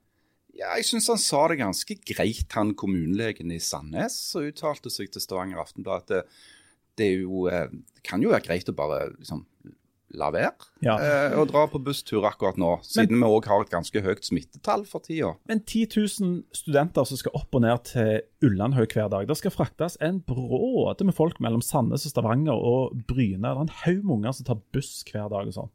Ja, 0.58 0.72
jeg 0.80 0.88
syns 0.90 1.12
han 1.12 1.20
sa 1.22 1.44
det 1.52 1.60
ganske 1.60 2.00
greit, 2.02 2.48
han 2.58 2.72
kommunelegen 2.80 3.52
i 3.54 3.60
Sandnes, 3.62 4.16
som 4.32 4.48
uttalte 4.48 4.90
seg 4.90 5.12
til 5.14 5.22
Stavanger 5.22 5.60
Aftenblad 5.62 6.08
at 6.08 6.14
det, 6.16 6.22
det, 6.98 7.12
er 7.12 7.20
jo, 7.28 7.44
eh, 7.52 7.68
det 7.70 8.02
kan 8.08 8.24
jo 8.26 8.32
være 8.34 8.48
greit 8.48 8.72
å 8.72 8.74
bare 8.78 9.04
liksom 9.20 9.44
la 10.18 10.30
være 10.32 10.54
Ja. 10.88 10.96
eh, 11.04 11.34
å 11.38 11.44
dra 11.46 11.66
på 11.70 11.82
busstur 11.84 12.24
akkurat 12.26 12.58
nå, 12.58 12.70
siden 12.88 13.20
vi 13.20 13.28
òg 13.28 13.46
har 13.52 13.66
et 13.66 13.74
ganske 13.74 14.02
høyt 14.02 14.24
smittetall 14.26 14.86
for 14.88 15.04
tida. 15.04 15.34
Men 15.52 15.60
10 15.68 15.92
000 16.24 16.38
studenter 16.56 17.06
som 17.06 17.20
skal 17.20 17.36
opp 17.38 17.54
og 17.60 17.62
ned 17.66 17.84
til 17.92 18.22
Ullandhaug 18.48 18.96
hver 18.96 19.12
dag. 19.14 19.28
Det 19.30 19.38
skal 19.38 19.54
fraktes 19.54 20.00
en 20.02 20.22
bråte 20.26 21.06
med 21.06 21.14
folk 21.18 21.42
mellom 21.44 21.62
Sandnes 21.62 22.08
og 22.08 22.16
Stavanger 22.16 22.56
og 22.58 22.96
Bryne. 23.12 23.44
Det 23.44 23.52
er 23.52 23.66
en 23.68 23.76
haug 23.84 24.00
med 24.08 24.16
unger 24.22 24.40
som 24.40 24.48
tar 24.48 24.64
buss 24.74 25.04
hver 25.12 25.28
dag 25.36 25.52
og 25.52 25.58
sånn. 25.60 25.74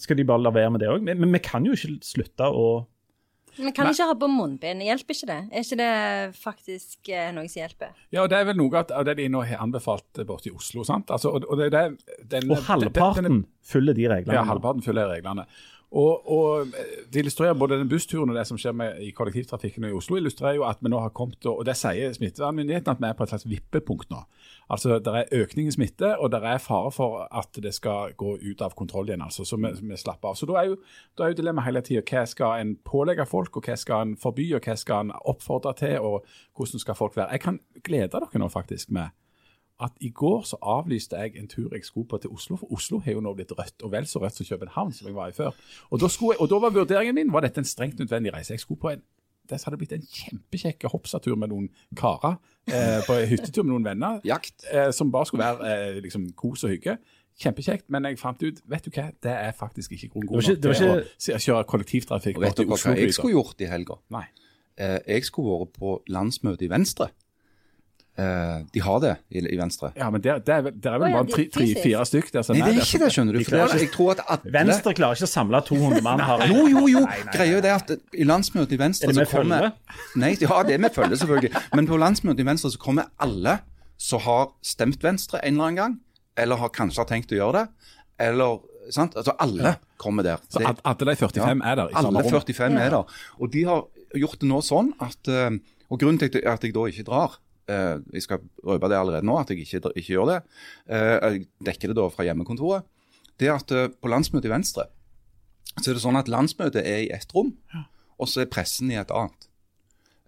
Skal 0.00 0.16
de 0.16 0.24
bare 0.28 0.42
la 0.42 0.50
være 0.54 0.70
med 0.74 0.80
det 0.84 0.88
òg? 0.92 1.02
Men, 1.04 1.20
men 1.20 1.32
vi 1.36 1.40
kan 1.44 1.64
jo 1.68 1.72
ikke 1.76 1.98
slutte 2.04 2.48
å 2.48 2.66
Men 3.58 3.72
kan 3.76 3.90
ikke 3.90 4.06
ha 4.08 4.14
på 4.16 4.28
munnbind. 4.32 4.80
Hjelper 4.86 5.12
ikke 5.18 5.28
det? 5.28 5.40
Er 5.52 5.66
ikke 5.66 5.76
det 5.82 6.36
faktisk 6.40 7.10
eh, 7.12 7.28
noe 7.36 7.48
som 7.52 7.60
hjelper? 7.60 7.90
Ja, 8.14 8.22
og 8.24 8.30
Det 8.32 8.38
er 8.38 8.46
vel 8.48 8.56
noe 8.56 8.80
av 8.84 9.04
det 9.04 9.16
de 9.18 9.26
nå 9.28 9.42
har 9.44 9.60
anbefalt 9.60 10.22
borte 10.28 10.48
i 10.48 10.54
Oslo. 10.56 10.84
sant? 10.88 11.10
Altså, 11.12 11.34
og, 11.36 11.44
og, 11.50 11.58
det, 11.60 11.68
det, 11.74 11.84
den, 12.32 12.50
Og 12.50 12.62
halvparten 12.70 13.24
den- 13.28 13.42
den- 13.42 13.46
følger 13.62 13.94
de 13.98 14.08
reglene. 14.08 14.38
Ja, 14.40 14.46
halvparten 14.48 14.82
følger 14.82 15.10
reglene. 15.12 15.44
Og, 15.92 16.24
og 16.32 16.70
det 17.12 17.20
illustrerer 17.20 17.52
både 17.52 17.76
den 17.76 17.88
bussturen 17.90 18.30
og 18.32 18.36
det 18.38 18.46
som 18.48 18.56
skjer 18.56 18.72
med, 18.72 18.94
i 19.04 19.10
kollektivtrafikken 19.12 19.84
i 19.84 19.92
Oslo, 19.92 20.16
illustrerer 20.16 20.56
jo 20.56 20.64
at 20.64 20.78
vi 20.80 20.88
nå 20.88 20.96
har 21.04 21.10
kommet, 21.12 21.44
og 21.44 21.60
det 21.68 21.74
sier 21.76 22.14
smittevernmyndighetene, 22.16 22.94
at 22.96 23.02
vi 23.02 23.10
er 23.10 23.18
på 23.18 23.26
et 23.26 23.34
slags 23.34 23.44
vippepunkt 23.44 24.08
nå. 24.08 24.22
Altså, 24.72 24.98
Det 24.98 25.12
er 25.12 25.42
økning 25.42 25.68
i 25.68 25.70
smitte, 25.74 26.18
og 26.18 26.30
det 26.32 26.40
er 26.48 26.58
fare 26.58 26.90
for 26.92 27.28
at 27.28 27.58
det 27.62 27.74
skal 27.74 28.14
gå 28.16 28.38
ut 28.40 28.62
av 28.64 28.72
kontroll 28.74 29.10
igjen. 29.10 29.22
altså, 29.22 29.44
Så 29.44 29.56
vi, 29.56 29.68
vi 29.88 29.96
slapper 29.96 30.28
av. 30.28 30.34
Så 30.34 30.46
Da 30.48 30.52
er 30.62 30.70
jo, 30.70 30.76
da 31.18 31.24
er 31.24 31.34
jo 31.34 31.40
dilemmaet 31.42 31.66
hele 31.66 31.82
tida 31.84 32.02
hva 32.02 32.26
skal 32.26 32.60
en 32.60 32.76
pålegge 32.76 33.26
folk, 33.28 33.56
og 33.56 33.68
hva 33.68 33.76
skal 33.76 34.06
en 34.06 34.16
forby, 34.16 34.54
og 34.56 34.64
hva 34.64 34.76
skal 34.76 35.06
en 35.06 35.12
oppfordre 35.24 35.74
til, 35.76 35.98
og 36.00 36.24
hvordan 36.56 36.80
skal 36.80 36.94
folk 36.94 37.16
være. 37.16 37.36
Jeg 37.36 37.40
kan 37.40 37.60
glede 37.84 38.08
dere 38.16 38.40
nå 38.40 38.48
faktisk 38.48 38.90
med 38.90 39.12
at 39.82 39.92
i 40.00 40.10
går 40.10 40.42
så 40.46 40.56
avlyste 40.62 41.18
jeg 41.18 41.36
en 41.36 41.48
tur 41.48 41.72
jeg 41.72 41.84
skulle 41.84 42.08
på 42.08 42.18
til 42.22 42.30
Oslo, 42.30 42.56
for 42.56 42.72
Oslo 42.72 43.00
har 43.02 43.16
jo 43.16 43.22
nå 43.24 43.32
blitt 43.34 43.52
rødt, 43.58 43.82
og 43.82 43.92
vel 43.92 44.06
så 44.06 44.20
rødt 44.22 44.38
som 44.38 44.46
København, 44.46 44.92
som 44.92 45.08
jeg 45.08 45.16
var 45.16 45.28
i 45.32 45.32
før. 45.36 45.50
Og 45.90 46.00
da, 46.00 46.06
jeg, 46.06 46.40
og 46.40 46.50
da 46.50 46.60
var 46.62 46.70
vurderingen 46.70 47.14
min 47.14 47.32
var 47.32 47.40
dette 47.40 47.58
en 47.60 47.68
strengt 47.68 47.98
nødvendig 47.98 48.34
reise. 48.34 48.52
Jeg 48.52 48.60
skulle 48.60 48.80
på 48.80 48.92
en 48.94 49.02
det 49.52 49.62
hadde 49.66 49.78
blitt 49.80 49.92
en 49.96 50.02
kjempekjekk 50.18 50.88
hoppsatur 50.92 51.36
med 51.38 51.52
noen 51.52 51.68
karer, 51.98 52.38
eh, 52.66 53.00
på 53.06 53.16
en 53.20 53.28
hyttetur 53.28 53.62
med 53.66 53.74
noen 53.76 53.84
venner, 53.90 54.20
Jakt. 54.24 54.64
eh, 54.72 54.90
som 54.96 55.12
bare 55.12 55.28
skulle 55.28 55.44
være 55.44 55.72
eh, 55.96 56.00
liksom 56.04 56.30
kos 56.38 56.64
og 56.64 56.70
hygge. 56.74 56.96
Kjempekjekt, 57.42 57.86
men 57.88 58.04
jeg 58.04 58.18
fant 58.20 58.42
ut 58.44 58.58
vet 58.68 58.84
du 58.84 58.90
hva, 58.92 59.06
det 59.24 59.32
er 59.32 59.52
faktisk 59.56 59.92
ikke 59.96 60.10
grunn 60.12 60.26
god 60.28 60.42
Det 60.42 60.64
var 60.64 60.74
ikke- 60.74 60.88
nok 60.96 61.18
til 61.18 61.34
å 61.34 61.38
kjøre 61.46 61.64
kollektivtrafikk 61.70 62.36
Og 62.36 62.42
vet 62.42 62.60
Oslo. 62.60 62.76
hva 62.92 62.96
jeg 62.98 63.14
skulle 63.14 63.32
gjort 63.34 63.60
i 63.60 63.70
helga? 63.70 63.94
Nei. 64.10 64.24
Eh, 64.76 64.98
jeg 65.08 65.24
skulle 65.24 65.48
vært 65.60 65.72
på 65.78 66.02
landsmøte 66.08 66.62
i 66.62 66.68
Venstre. 66.68 67.08
Eh, 68.12 68.58
de 68.74 68.80
har 68.84 68.98
det 69.00 69.10
i, 69.32 69.40
i 69.40 69.56
Venstre. 69.56 69.88
Ja, 69.96 70.10
men 70.12 70.20
der, 70.20 70.38
der, 70.44 70.66
det 70.68 70.84
er 70.84 70.98
vel 71.00 71.06
oh, 71.06 71.10
ja, 71.10 71.16
bare 71.16 71.26
de- 71.30 71.32
tre- 71.32 71.46
tre- 71.48 71.62
fysisk. 71.64 71.82
fire 71.86 72.02
stykk 72.04 72.26
der 72.34 72.42
som 72.44 72.58
Nei, 72.58 72.66
det 72.68 72.74
er 72.76 72.84
ikke 72.84 72.98
det, 73.00 73.08
skjønner 73.14 73.32
du. 73.32 73.38
De 73.38 73.44
det 73.48 73.60
er, 73.62 73.76
jeg 73.80 73.90
tror 73.94 74.10
at 74.12 74.20
alle 74.34 74.52
Venstre 74.52 74.92
klarer 74.98 75.16
ikke 75.16 75.28
å 75.28 75.30
samle 75.32 75.60
200 75.64 76.02
mann. 76.04 76.20
har... 76.20 76.42
Jo, 76.50 76.66
jo, 76.68 76.82
jo. 76.92 77.02
Greia 77.32 77.56
er 77.56 77.62
det 77.64 77.70
at 77.72 77.92
i 78.12 78.26
landsmøtet 78.28 78.74
i 78.76 78.78
Venstre 78.82 79.08
Er 79.08 79.14
det 79.14 79.22
med 79.22 79.30
kommer 79.30 79.64
følge? 79.64 80.02
Nei, 80.20 80.30
ja, 80.44 80.58
det 80.68 80.74
er 80.76 80.82
med 80.84 80.92
følge, 80.92 81.16
selvfølgelig. 81.22 81.62
Men 81.72 81.88
på 81.88 81.96
landsmøtet 82.02 82.44
i 82.44 82.46
Venstre 82.50 82.70
så 82.74 82.80
kommer 82.84 83.08
alle 83.16 83.54
som 83.96 84.20
har 84.26 84.50
stemt 84.60 85.00
Venstre 85.02 85.40
en 85.40 85.54
eller 85.56 85.64
annen 85.70 85.80
gang, 85.80 85.94
eller 86.36 86.60
har 86.60 86.68
kanskje 86.76 87.00
har 87.00 87.08
tenkt 87.08 87.32
å 87.32 87.38
gjøre 87.40 87.62
det, 87.62 87.94
eller 88.28 88.60
sant? 88.92 89.16
Altså 89.16 89.32
alle 89.40 89.76
kommer 89.96 90.22
der. 90.26 90.36
Så 90.52 90.58
Det- 90.60 90.82
alle 90.84 91.14
de 91.14 91.16
45 91.16 91.62
er 91.64 91.76
der 91.80 91.88
i 91.88 91.96
alle 91.96 92.24
45 92.28 92.76
er 92.76 92.90
der. 92.90 93.04
Og 93.40 93.50
de 93.56 93.64
har 93.64 93.86
gjort 94.20 94.38
det 94.44 94.48
nå 94.52 94.60
sånn 94.60 94.92
at 95.00 95.28
eh, 95.32 95.56
Og 95.88 95.98
grunnen 96.00 96.18
til 96.20 96.28
at 96.44 96.60
jeg 96.62 96.74
da 96.74 96.84
ikke 96.92 97.04
drar 97.08 97.38
eh, 97.68 97.98
Jeg 98.12 98.22
skal 98.22 98.42
røpe 98.64 98.88
det 98.90 98.98
allerede 98.98 99.26
nå, 99.26 99.36
at 99.38 99.50
jeg 99.50 99.62
ikke, 99.66 99.92
ikke 99.94 100.14
gjør 100.14 100.30
det. 100.32 100.38
eh, 100.88 101.18
jeg 101.20 101.46
dekker 101.64 101.92
det 101.92 101.96
da 101.96 102.08
fra 102.10 102.24
hjemmekontoret. 102.26 102.84
Det 103.38 103.48
er 103.48 103.54
at 103.56 103.70
eh, 103.72 103.88
på 103.88 104.08
landsmøtet 104.12 104.50
i 104.50 104.54
Venstre 104.54 104.88
så 105.80 105.88
er 105.88 105.96
det 105.96 106.02
sånn 106.04 106.18
at 106.20 106.28
landsmøtet 106.28 106.84
er 106.84 106.98
i 107.06 107.12
ett 107.14 107.30
rom, 107.32 107.54
og 108.20 108.28
så 108.28 108.42
er 108.42 108.50
pressen 108.52 108.90
i 108.92 108.98
et 109.00 109.10
annet. 109.14 109.46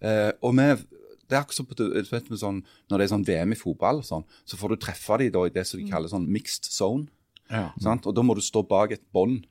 Eh, 0.01 0.30
og 0.41 0.55
vi 0.57 0.68
det 1.24 1.37
er 1.39 1.43
akkurat 1.43 2.37
som 2.37 2.37
sånn, 2.37 2.62
Når 2.91 2.99
det 2.99 3.05
er 3.05 3.12
sånn 3.14 3.26
VM 3.26 3.53
i 3.53 3.59
fotball, 3.59 4.03
sånn, 4.05 4.24
så 4.45 4.59
får 4.61 4.74
du 4.74 4.76
treffe 4.76 5.18
dem 5.18 5.47
i 5.47 5.53
det 5.53 5.66
som 5.66 5.80
de 5.80 5.89
kaller 5.91 6.09
sånn 6.09 6.28
mixed 6.30 6.68
zone. 6.68 7.09
Ja. 7.51 7.72
Sant? 7.80 8.07
Og 8.07 8.14
da 8.14 8.22
må 8.22 8.35
du 8.37 8.43
stå 8.45 8.62
bak 8.66 8.93
et 8.93 9.05
bånd. 9.12 9.47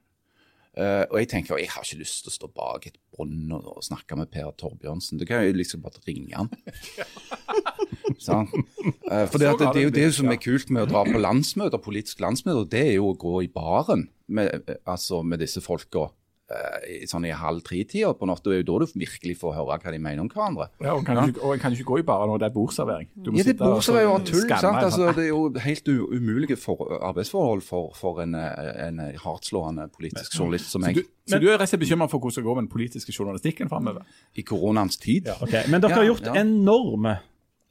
Eh, 0.74 1.04
og 1.12 1.20
jeg 1.20 1.30
tenker 1.30 1.60
jeg 1.62 1.70
har 1.70 1.86
ikke 1.86 2.00
lyst 2.00 2.24
til 2.24 2.32
å 2.32 2.34
stå 2.34 2.48
bak 2.50 2.88
et 2.90 2.96
bånd 3.14 3.52
og, 3.54 3.68
og 3.76 3.86
snakke 3.86 4.18
med 4.18 4.32
Per 4.34 4.50
Torbjørnsen. 4.58 5.20
Du 5.22 5.26
kan 5.30 5.44
jo 5.46 5.54
liksom 5.54 5.84
bare 5.86 6.02
ringe 6.08 6.34
han. 6.34 6.50
sånn. 8.26 8.50
uh, 8.50 9.26
for 9.30 9.38
det, 9.38 9.52
at 9.52 9.62
det, 9.62 9.70
det, 9.70 9.82
er 9.84 9.86
jo 9.86 9.94
det 9.94 10.10
som 10.18 10.32
er 10.34 10.42
kult 10.42 10.74
med 10.74 10.88
å 10.88 10.90
dra 10.90 11.04
på 11.06 11.22
landsmøter, 11.22 11.82
politisk 11.84 12.24
landsmøter, 12.24 12.66
det 12.72 12.84
er 12.88 12.96
jo 12.98 13.12
å 13.12 13.20
gå 13.20 13.44
i 13.46 13.52
baren 13.54 14.08
med, 14.34 14.66
eh, 14.66 14.82
altså 14.90 15.22
med 15.26 15.44
disse 15.44 15.62
folka. 15.64 16.10
Eh, 16.52 17.06
sånn 17.10 17.28
i 17.28 17.34
halv 17.36 17.64
tre-tida 17.66 18.14
på 18.18 18.28
natta. 18.30 18.50
Det 18.50 18.60
er 18.60 18.64
jo 18.64 18.68
da 18.72 18.86
du 18.86 18.98
virkelig 19.00 19.38
får 19.42 19.56
høre 19.58 19.78
hva 19.84 19.94
de 19.96 20.02
mener 20.02 20.24
om 20.24 20.30
hverandre. 20.32 20.70
Ja, 20.84 20.96
og, 20.96 21.06
kan 21.08 21.22
ikke, 21.24 21.42
og 21.42 21.64
kan 21.64 21.76
ikke 21.76 21.88
gå 21.92 22.00
i 22.02 22.06
bare 22.08 22.28
når 22.30 22.44
det 22.44 22.50
er 22.50 22.56
bordservering. 22.56 23.10
Ja, 23.16 23.48
det 23.48 23.56
og 23.62 23.80
er 23.80 23.88
så 23.88 23.98
tull. 24.28 24.48
sant? 24.50 24.80
Altså, 24.84 25.12
det 25.16 25.26
er 25.26 25.32
jo 25.32 25.44
helt 25.66 25.92
umulige 25.94 26.60
for, 26.60 26.86
arbeidsforhold 27.00 27.66
for, 27.66 27.92
for 27.98 28.24
en, 28.26 28.36
en 28.36 29.04
hardtslående 29.24 29.90
politisk 29.96 30.40
journalist 30.40 30.72
som 30.74 30.84
du, 30.84 31.04
så 31.30 31.40
du 31.40 31.48
er 31.48 31.56
rett 31.56 31.68
og 31.68 31.72
slett 31.72 31.86
bekymra 31.86 32.10
for 32.12 32.20
hvordan 32.20 32.42
det 32.42 32.48
går 32.48 32.58
med 32.58 32.66
den 32.66 32.72
politiske 32.74 33.14
journalistikken 33.16 33.70
framover? 33.72 34.04
i 34.36 34.44
koronaens 34.44 34.98
tid. 34.98 35.30
Ok, 35.42 35.54
Men 35.70 35.82
dere 35.84 36.02
har 36.02 36.08
gjort 36.08 36.28
ja. 36.28 36.36
enorme 36.42 37.18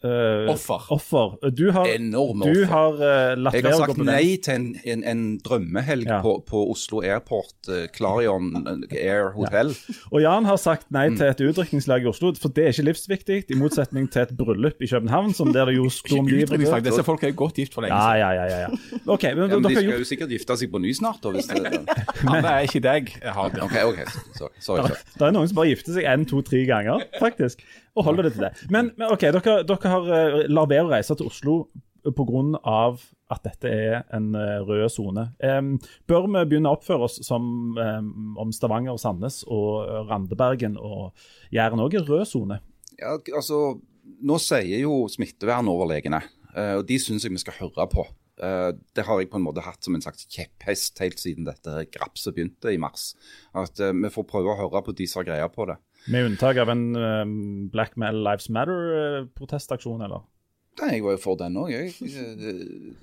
eh, 0.05 0.51
Offer. 0.53 0.87
offer. 0.93 1.51
Du 1.55 1.71
har, 1.73 1.87
Enorme 1.87 2.45
du 2.49 2.63
offer. 2.63 2.71
har 2.73 2.93
uh, 3.37 3.53
Jeg 3.55 3.65
har 3.65 3.79
sagt 3.87 3.99
nei 4.03 4.37
til 4.43 4.55
en, 4.55 4.67
en, 4.85 5.05
en 5.05 5.23
drømmehelg 5.45 6.07
Ja. 6.09 6.21
på, 6.25 6.37
på 6.49 6.63
Oslo 6.73 7.03
Airport, 7.03 7.55
uh, 7.69 7.87
Clarion 7.95 8.51
Air 8.91 9.31
Hotel. 9.37 9.73
Og 10.11 10.21
Jan 10.25 10.45
har 10.49 10.57
sagt 10.61 10.91
nei 10.91 11.09
Mm. 11.13 11.17
til 11.19 11.27
et 11.27 11.41
utdrikningslag 11.51 12.05
i 12.05 12.09
Oslo, 12.09 12.33
for 12.41 12.49
det 12.49 12.65
er 12.65 12.73
ikke 12.73 12.85
livsviktig, 12.89 13.39
i 13.51 13.57
motsetning 13.59 14.07
til 14.13 14.23
et 14.23 14.31
bryllup 14.39 14.81
i 14.83 14.87
København, 14.87 15.35
som 15.35 15.53
der 15.53 15.67
det 15.69 15.77
jo 15.77 15.89
sto 15.93 16.19
om 16.21 16.27
livet. 16.31 16.59
Disse 16.85 17.03
folk 17.05 17.23
er 17.25 17.33
jo 17.35 17.39
godt 17.43 17.55
gift 17.61 17.75
for 17.75 17.83
lenge 17.85 17.99
siden. 17.99 18.19
ja, 18.23 18.31
ja. 18.33 18.45
ja, 18.47 18.61
ja. 18.61 18.69
Okay, 19.07 19.35
men, 19.35 19.51
Ja, 19.51 19.59
men 19.59 19.69
de 19.69 19.75
skal 19.77 19.99
jo 19.99 20.05
sikkert 20.09 20.31
gifte 20.33 20.57
seg 20.57 20.71
på 20.73 20.79
ny 20.83 20.93
snart. 20.97 21.21
Da, 21.23 21.31
hvis 21.35 21.47
det, 21.51 21.61
Alle 22.33 22.49
er 22.49 22.67
ikke 22.69 22.81
deg. 22.85 23.13
Jeg 23.23 23.33
har 23.37 23.49
det. 23.53 23.63
Okay, 23.63 23.83
okay. 23.85 24.05
sorry. 24.39 24.51
sorry, 24.61 24.83
sorry. 24.89 24.97
Det 25.19 25.27
er 25.29 25.35
noen 25.37 25.49
som 25.51 25.57
bare 25.59 25.73
gifter 25.75 25.93
seg 25.99 26.09
én, 26.09 26.25
to, 26.31 26.41
tre 26.47 26.65
ganger, 26.69 27.03
faktisk. 27.21 27.61
Og 27.97 28.07
holder 28.07 28.28
det 28.28 28.34
til 28.36 28.47
det. 28.47 28.53
Men, 28.72 28.93
men 28.97 29.12
OK, 29.12 29.26
dere, 29.34 29.57
dere 29.68 29.95
har 29.95 30.12
uh, 30.12 30.43
lar 30.49 30.68
være 30.70 30.86
å 30.86 30.93
reise 30.95 31.16
til 31.18 31.28
Oslo 31.28 31.57
pga. 32.03 32.97
at 33.30 33.45
dette 33.45 33.68
er 33.70 34.03
en 34.12 34.34
eh, 34.34 34.61
rød 34.66 34.88
sone. 34.90 35.28
Um, 35.40 35.78
bør 36.09 36.26
vi 36.26 36.45
begynne 36.51 36.68
å 36.68 36.76
oppføre 36.76 37.07
oss 37.07 37.20
som 37.24 37.76
um, 37.78 38.34
om 38.36 38.51
Stavanger, 38.53 38.99
Sandnes 39.01 39.43
og 39.47 39.86
eh, 39.86 40.03
Randebergen 40.11 40.76
og 40.76 41.14
Jæren 41.55 41.80
òg 41.80 41.95
er 41.97 42.05
rød 42.09 42.26
sone? 42.28 42.59
Ja, 42.99 43.14
altså, 43.16 43.78
nå 44.03 44.38
sier 44.43 44.82
jo 44.82 45.07
smittevernoverlegene, 45.09 46.20
eh, 46.53 46.74
og 46.80 46.84
de 46.90 46.99
syns 47.01 47.24
jeg 47.24 47.32
vi 47.32 47.40
skal 47.40 47.57
høre 47.61 47.86
på. 47.88 48.05
Eh, 48.43 48.72
Det 48.95 49.07
har 49.07 49.20
jeg 49.20 49.30
på 49.30 49.38
en 49.38 49.47
måte 49.47 49.64
hatt 49.64 49.84
som 49.84 49.95
en 49.95 50.03
slags 50.03 50.26
kjepphest 50.26 50.99
helt 51.01 51.20
siden 51.22 51.47
dette 51.47 51.86
grapset 51.93 52.34
begynte 52.34 52.72
i 52.72 52.80
mars. 52.80 53.12
At 53.55 53.80
eh, 53.80 53.95
vi 53.95 54.12
får 54.12 54.28
prøve 54.28 54.53
å 54.53 54.59
høre 54.59 54.82
på 54.84 54.95
de 54.97 55.07
som 55.07 55.22
har 55.22 55.30
greia 55.30 55.49
på 55.53 55.66
det. 55.70 55.78
Med 56.11 56.27
unntak 56.33 56.59
av 56.59 56.71
en 56.73 56.85
um, 56.97 57.69
Black 57.71 57.95
Male 58.01 58.19
Lives 58.25 58.49
Matter-protestaksjon, 58.51 60.03
eller? 60.03 60.25
Nei, 60.81 60.95
jeg 60.97 61.03
var 61.05 61.13
jo 61.13 61.21
for 61.21 61.37
den 61.37 61.57
òg, 61.61 61.69
jeg. 61.73 61.91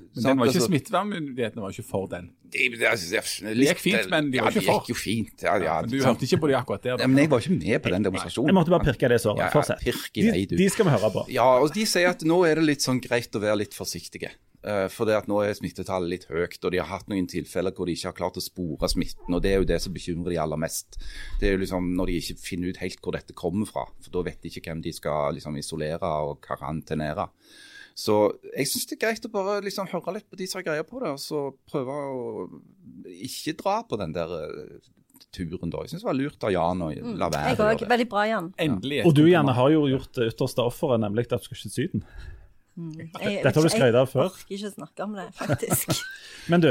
Eh, 0.10 0.24
Men 0.26 0.26
den 0.26 0.40
var 0.42 0.50
ikke 0.50 0.64
Smittevernmyndighetene 0.66 1.62
var 1.62 1.74
ikke 1.76 1.86
for 1.86 2.08
den. 2.10 2.32
Det, 2.50 2.66
de, 2.74 2.80
de, 2.82 3.20
Det 3.54 3.68
gikk 3.70 3.82
fint, 3.84 4.08
men 4.10 4.32
de 4.34 4.42
var 4.42 4.50
ja, 4.50 4.56
ikke 4.56 4.60
det 4.60 4.66
for. 4.66 4.80
gikk 4.82 4.90
jo 4.90 4.98
fint. 4.98 5.44
Ja, 5.46 5.54
ja, 5.62 5.76
Men 5.86 5.92
du 5.94 6.00
hørte 6.02 6.26
ikke 6.26 6.40
på 6.42 6.50
de 6.50 6.56
akkurat 6.58 6.88
der. 6.88 6.98
Nei, 6.98 7.06
Ja, 7.06 7.12
men 7.14 7.22
jeg 7.22 7.30
var 7.32 7.46
ikke 7.46 7.58
med 7.60 7.84
på 7.86 7.94
den 7.94 8.08
demonstrasjonen. 8.10 8.50
Jeg 8.50 8.58
måtte 8.58 8.74
bare 8.74 8.88
pirke 8.90 9.12
det 9.14 9.20
såret. 9.22 9.44
Ja, 9.44 9.48
ja, 9.48 9.54
Fortsett. 9.54 9.86
De, 10.18 10.58
de 10.58 10.70
skal 10.74 10.90
vi 10.90 10.96
høre 10.98 11.12
på. 11.14 11.24
Ja, 11.32 11.46
og 11.62 11.70
de 11.78 11.86
sier 11.94 12.10
at 12.10 12.26
nå 12.28 12.42
er 12.50 12.60
det 12.60 12.66
litt 12.72 12.86
sånn 12.86 13.00
greit 13.06 13.38
å 13.38 13.44
være 13.46 13.62
litt 13.62 13.78
forsiktige. 13.78 14.34
Eh, 14.60 14.88
For 14.92 15.08
det 15.08 15.16
at 15.16 15.30
nå 15.32 15.40
er 15.40 15.56
smittetallet 15.56 16.12
litt 16.12 16.26
høyt, 16.28 16.60
og 16.66 16.74
de 16.74 16.82
har 16.82 16.90
hatt 16.90 17.08
noen 17.12 17.30
tilfeller 17.32 17.72
hvor 17.76 17.88
de 17.88 17.96
ikke 17.96 18.10
har 18.12 18.18
klart 18.18 18.40
å 18.40 18.44
spore 18.44 18.90
smitten. 18.92 19.32
og 19.32 19.42
Det 19.44 19.54
er 19.54 19.62
jo 19.62 19.70
det 19.70 19.80
som 19.84 19.96
bekymrer 19.96 20.36
de 20.36 20.42
aller 20.44 20.60
mest. 20.60 21.00
Det 21.40 21.48
er 21.48 21.56
jo 21.56 21.64
liksom 21.64 21.94
Når 21.96 22.12
de 22.12 22.20
ikke 22.20 22.38
finner 22.44 22.74
ut 22.74 22.84
helt 22.84 23.00
hvor 23.02 23.16
dette 23.16 23.34
kommer 23.38 23.70
fra. 23.70 23.88
For 24.04 24.12
da 24.12 24.26
vet 24.28 24.42
de 24.44 24.52
ikke 24.52 24.68
hvem 24.68 24.84
de 24.84 24.94
skal 24.96 25.34
liksom 25.38 25.56
isolere 25.60 26.12
og 26.28 26.42
karantenere. 26.44 27.30
Så 28.00 28.16
jeg 28.56 28.68
syns 28.70 28.88
det 28.88 28.96
er 28.96 29.02
greit 29.08 29.26
å 29.28 29.32
bare 29.32 29.60
liksom 29.64 29.90
høre 29.92 30.14
litt 30.16 30.30
på 30.30 30.38
de 30.40 30.48
som 30.48 30.60
har 30.62 30.70
greie 30.70 30.86
på 30.88 31.02
det, 31.04 31.10
og 31.18 31.20
så 31.20 31.50
prøve 31.68 31.92
å 31.92 32.48
ikke 33.12 33.58
dra 33.60 33.82
på 33.84 33.98
den 34.00 34.14
der 34.16 34.32
eh, 34.38 34.80
turen 35.36 35.72
da. 35.72 35.84
Jeg 35.84 35.94
syns 35.94 36.06
det 36.06 36.10
var 36.10 36.16
lurt 36.18 36.46
av 36.48 36.54
Jan 36.54 36.84
å 36.86 36.90
la 37.20 37.30
være 37.34 37.52
Jeg 37.52 37.60
òg. 37.66 37.88
Veldig 37.92 38.10
bra, 38.12 38.26
Jan. 38.30 38.52
Endelig. 38.60 39.02
Ja. 39.02 39.08
Og 39.10 39.16
du. 39.18 39.24
Janne, 39.28 39.56
har 39.56 39.72
jo 39.74 39.88
gjort 39.92 40.14
det 40.16 40.30
ytterste 40.32 40.64
offeret, 40.64 41.04
nemlig 41.04 41.28
at 41.28 41.44
du 41.44 41.50
skal 41.50 41.60
ikke 41.60 41.68
til 41.68 41.76
Syden. 41.76 42.06
Jeg, 43.20 43.44
Dette 43.44 43.54
har 43.60 43.66
du 43.66 43.70
skrevet 43.74 43.96
av 44.00 44.08
før. 44.12 44.28
Jeg 44.28 44.32
orker 44.32 44.56
ikke 44.58 44.72
snakke 44.74 45.04
om 45.06 45.14
det, 45.20 45.26
faktisk. 45.38 45.94
Men 46.52 46.62
du, 46.64 46.70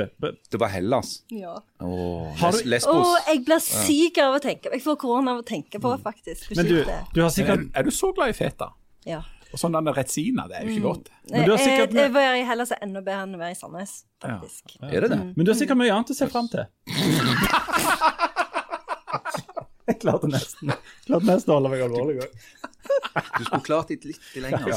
Det 0.51 0.59
var 0.61 0.69
Hellas. 0.73 1.23
ja. 1.31 1.55
Åh, 1.85 2.43
Les 2.43 2.65
Lesbos. 2.65 3.07
Oh, 3.07 3.17
jeg 3.29 3.45
blir 3.47 3.61
syk 3.63 4.19
av 4.25 4.35
å 4.35 4.41
tenke 4.43 4.73
Jeg 4.75 4.83
får 4.83 4.97
korona 4.99 5.37
av 5.37 5.43
å 5.43 5.47
tenke 5.47 5.79
på, 5.83 5.93
faktisk. 6.03 6.51
men 6.57 6.67
du, 6.67 6.79
du 7.15 7.21
har 7.23 7.31
sikkert 7.31 7.61
Men 7.63 7.71
Er 7.79 7.83
du 7.87 7.91
så 7.95 8.11
glad 8.17 8.33
i 8.33 8.37
feta? 8.39 8.73
Ja. 9.07 9.21
Og 9.49 9.57
sånn 9.63 9.73
denne 9.73 9.95
Retsina, 9.97 10.45
det 10.51 10.59
er 10.59 10.67
jo 10.67 10.75
ikke 10.75 10.85
godt. 10.91 11.07
Men 11.31 11.47
du 11.47 11.53
har 11.55 11.61
sikkert 11.63 11.89
Eh, 11.89 11.95
med- 11.95 12.05
Det 12.05 12.13
var 12.13 12.35
i 12.37 12.43
Hellas 12.45 12.71
er 12.75 12.83
enda 12.85 13.01
bedre 13.01 13.23
enn 13.25 13.35
å 13.37 13.39
være 13.41 13.55
i 13.55 13.57
Sandnes, 13.57 13.95
faktisk. 14.21 14.75
Er 14.83 15.01
det 15.07 15.09
det? 15.15 15.21
Men 15.37 15.47
du 15.47 15.53
har 15.53 15.57
sikkert 15.57 15.79
mye 15.81 15.95
annet 15.95 16.11
å 16.13 16.17
se 16.19 16.27
fram 16.29 16.49
til. 16.53 16.67
Jeg 19.91 20.01
klarte 20.03 20.29
nesten 20.31 20.73
klarte 21.07 21.25
nesten 21.29 21.53
å 21.53 21.59
holde 21.59 21.71
meg 21.73 21.85
alvorlig. 21.87 22.19
også. 22.21 22.75
Du 23.39 23.45
skulle 23.45 23.65
klart 23.65 23.91
det 23.91 24.05
litt 24.09 24.37
lenger. 24.41 24.69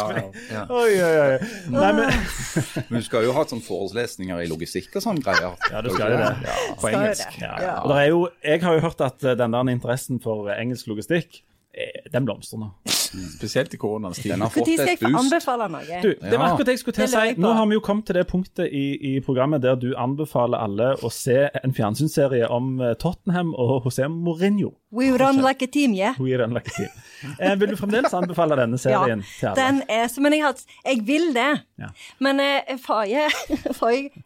Ja. 0.52 0.64
Oi, 0.72 0.94
oi, 0.96 1.12
oi. 1.22 1.52
Nei, 1.72 1.92
men 1.98 2.10
Men 2.92 2.98
du 3.00 3.08
skal 3.08 3.28
jo 3.28 3.36
ha 3.36 3.46
sånne 3.48 3.66
forelesninger 3.66 4.44
i 4.44 4.50
logistikk 4.52 4.96
og 5.00 5.06
sånn 5.06 5.22
greier. 5.24 5.56
Ja, 5.72 5.84
du 5.84 5.92
skal 5.94 6.16
jo 6.16 6.22
det. 6.24 6.58
På 6.82 6.92
engelsk. 6.92 7.38
Ja. 7.44 7.78
Er 7.86 8.10
jo, 8.10 8.26
jeg 8.44 8.64
har 8.66 8.80
jo 8.80 8.86
hørt 8.88 9.06
at 9.06 9.24
den 9.44 9.56
der 9.58 9.76
interessen 9.76 10.20
for 10.24 10.52
engelsk 10.56 10.92
logistikk, 10.92 11.44
eh, 11.76 12.04
den 12.12 12.28
blomstrer 12.28 12.64
nå. 12.66 12.74
Spesielt 13.12 13.74
i 13.74 13.78
koronaens 13.82 14.20
tid. 14.22 14.34
Når 14.40 14.54
skal 14.54 14.88
jeg 14.88 15.00
få 15.02 15.12
anbefale 15.20 15.68
noe? 15.72 16.02
Du, 16.04 16.10
det 16.16 16.38
var 16.40 16.52
akkurat 16.52 16.70
det 16.70 16.76
jeg 16.78 16.84
skulle 16.84 16.98
til 17.00 17.08
å 17.08 17.12
si. 17.12 17.34
Nå 17.44 17.54
har 17.58 17.68
vi 17.68 17.78
jo 17.78 17.84
kommet 17.84 18.08
til 18.08 18.20
det 18.20 18.26
punktet 18.30 18.72
i, 18.72 18.86
i 19.12 19.14
programmet 19.26 19.64
der 19.64 19.80
du 19.80 19.90
anbefaler 20.00 20.62
alle 20.64 20.94
å 21.04 21.12
se 21.14 21.50
en 21.62 21.76
fjernsynsserie 21.76 22.48
om 22.52 22.78
eh, 22.80 22.94
Tottenham 23.02 23.52
og 23.60 23.88
José 23.88 24.08
Mourinho. 24.12 24.74
We 24.92 25.12
run 25.16 25.42
like 25.44 25.64
a 25.64 25.68
team, 25.72 25.94
yeah. 25.96 26.16
We 26.20 26.36
run 26.40 26.54
like 26.56 26.72
a 26.72 26.76
team. 26.76 26.90
Eh, 27.40 27.56
vil 27.60 27.70
du 27.72 27.78
fremdeles 27.80 28.14
anbefale 28.18 28.58
denne 28.60 28.80
Ja, 28.80 28.84
serien 29.04 29.22
til 29.28 29.52
alle? 29.52 29.60
den 29.60 29.84
er 29.90 30.08
som 30.12 30.24
Men 30.26 30.34
jeg, 30.34 30.44
har, 30.44 30.64
jeg 30.86 31.04
vil 31.08 31.34
det. 31.36 31.52
Ja. 31.80 31.92
Men 32.20 32.40
eh, 32.44 32.76
forrige, 32.88 33.30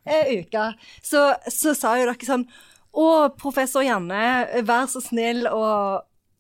eh, 0.06 0.32
uke 0.40 0.70
så, 1.04 1.28
så 1.52 1.76
sa 1.78 1.98
jo 2.00 2.08
dere 2.10 2.28
sånn 2.28 2.48
Å, 2.96 3.08
professor 3.36 3.84
Janne, 3.84 4.26
vær 4.64 4.86
så 4.88 5.02
snill 5.04 5.44
å 5.52 5.66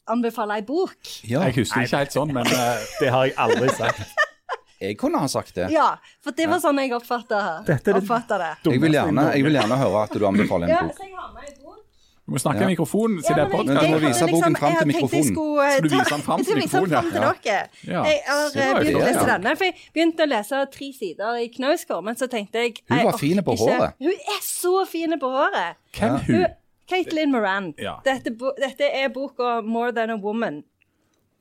anbefale 0.07 0.55
ei 0.59 0.61
bok. 0.61 0.95
Ja, 1.27 1.41
Jeg 1.47 1.55
husker 1.61 1.81
ikke 1.85 1.97
helt 2.03 2.11
sånn, 2.13 2.33
men 2.33 2.45
uh, 2.47 2.77
Det 2.99 3.09
har 3.11 3.25
jeg 3.25 3.35
aldri 3.37 3.69
sagt. 3.73 4.01
jeg 4.81 4.97
kunne 4.97 5.19
ha 5.19 5.27
sagt 5.27 5.55
det. 5.55 5.69
Ja, 5.71 5.95
for 6.23 6.31
det 6.31 6.47
var 6.51 6.59
sånn 6.59 6.77
jeg 6.83 6.91
oppfatta 6.93 7.39
det 7.65 7.75
det. 7.75 8.73
Jeg 8.73 8.81
vil, 8.81 8.91
gjerne, 8.93 9.31
jeg 9.33 9.43
vil 9.43 9.53
gjerne 9.61 9.77
høre 9.81 10.03
at 10.03 10.13
du 10.13 10.25
anbefaler 10.27 10.67
en 10.69 10.87
bok. 10.89 10.97
så 10.97 11.03
jeg 11.07 11.15
har 11.15 11.31
med 11.33 11.43
ei 11.49 11.55
bok. 11.63 11.81
du 12.25 12.31
må 12.33 12.39
snakke 12.41 12.61
Ja. 12.61 12.65
i 12.65 12.71
mikrofonen 12.73 13.21
Ja, 13.21 13.35
men 13.35 13.37
jeg- 13.37 13.65
Men 13.65 13.75
du 13.77 13.87
må 13.93 13.99
vise 14.01 14.25
boken 14.25 14.33
liksom, 14.33 14.55
fram 14.57 14.71
til 14.73 14.75
tenkte 14.75 14.77
jeg 14.77 14.87
mikrofonen. 14.95 15.29
skulle, 15.35 15.71
Skal 15.71 15.81
du 15.81 15.89
viser 15.89 15.99
vise 16.03 16.09
den 16.15 16.21
fram 16.27 16.43
til 16.45 16.55
mikrofonen, 16.55 16.89
fram 16.89 17.11
til 17.11 17.21
ja? 17.21 17.31
dere. 17.45 17.69
Ja. 17.85 18.03
Jeg 18.03 18.19
har 18.25 18.49
Det 18.55 18.61
eh, 18.65 18.73
begynt 18.79 18.95
å 18.95 19.05
lese 19.05 19.25
ja. 19.27 19.37
denne. 19.37 19.55
For 19.57 19.63
jeg 19.65 19.73
begynte 19.93 20.21
å 20.25 20.29
lese 20.33 20.65
tre 20.75 20.87
sider 20.99 21.31
i 21.37 21.47
Knausgård, 21.55 22.03
men 22.03 22.15
så 22.15 22.27
tenkte 22.27 22.53
jeg 22.65 22.73
Hun 22.89 23.03
var 23.05 23.17
fin 23.17 23.37
på 23.45 23.53
ikke- 23.53 23.69
håret. 23.77 23.93
Hun 23.99 24.11
er 24.35 24.41
så 24.41 24.85
fin 24.87 25.19
på 25.19 25.29
håret. 25.37 25.75
Hvem 25.93 26.19
hun? 26.25 26.45
Caitlin 26.89 27.31
Moran. 27.31 27.73
Ja. 27.81 27.97
Dette, 28.05 28.33
dette 28.61 28.89
er 28.89 29.09
boka 29.13 29.61
'More 29.61 29.91
Than 29.91 30.09
a 30.09 30.17
Woman'. 30.17 30.63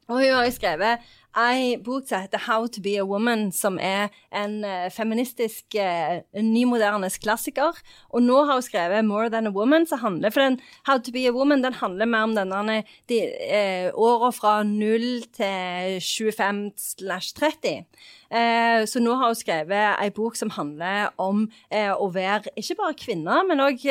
Og 0.08 0.20
hun 0.20 0.24
har 0.24 0.44
jo 0.44 0.50
skrevet 0.52 0.98
ei 1.36 1.76
bok 1.82 2.06
som 2.06 2.22
heter 2.22 2.38
How 2.46 2.66
to 2.66 2.80
be 2.80 2.96
a 2.98 3.04
woman, 3.04 3.50
som 3.52 3.78
er 3.82 4.12
en 4.34 4.62
eh, 4.64 4.86
feministisk, 4.92 5.74
nymodernes 5.74 6.54
nymoderne 6.54 7.10
klassiker. 7.22 7.78
Og 8.14 8.22
nå 8.22 8.40
har 8.46 8.58
hun 8.58 8.66
skrevet 8.66 9.04
More 9.04 9.30
than 9.30 9.48
a 9.50 9.52
woman, 9.54 9.86
som 9.86 9.98
handler 9.98 10.30
For 10.30 10.44
den 10.44 10.60
How 10.86 10.98
to 10.98 11.12
be 11.12 11.26
a 11.26 11.32
woman 11.34 11.64
den 11.64 11.74
handler 11.74 12.06
mer 12.06 12.28
om 12.28 12.34
denne 12.36 12.82
de, 13.10 13.20
eh, 13.50 13.90
åra 13.94 14.30
fra 14.32 14.62
0 14.62 15.22
til 15.34 16.00
25 16.00 16.72
slash 16.76 17.34
30. 17.34 17.84
Eh, 18.30 18.86
så 18.86 19.00
nå 19.02 19.14
har 19.18 19.32
hun 19.32 19.38
skrevet 19.38 20.00
ei 20.02 20.10
bok 20.14 20.36
som 20.36 20.50
handler 20.50 21.10
om 21.18 21.46
å 21.70 22.08
være 22.12 22.50
ikke 22.56 22.76
bare 22.78 22.96
kvinne, 22.98 23.42
men 23.48 23.62
òg 23.62 23.82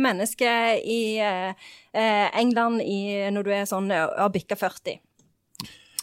menneske 0.00 0.50
i 0.82 1.20
England 1.92 2.82
i, 2.82 3.30
når 3.30 3.46
du 3.46 3.50
er 3.54 3.68
sånn 3.68 3.90
har 3.92 4.30
bikka 4.32 4.58
40. 4.58 5.00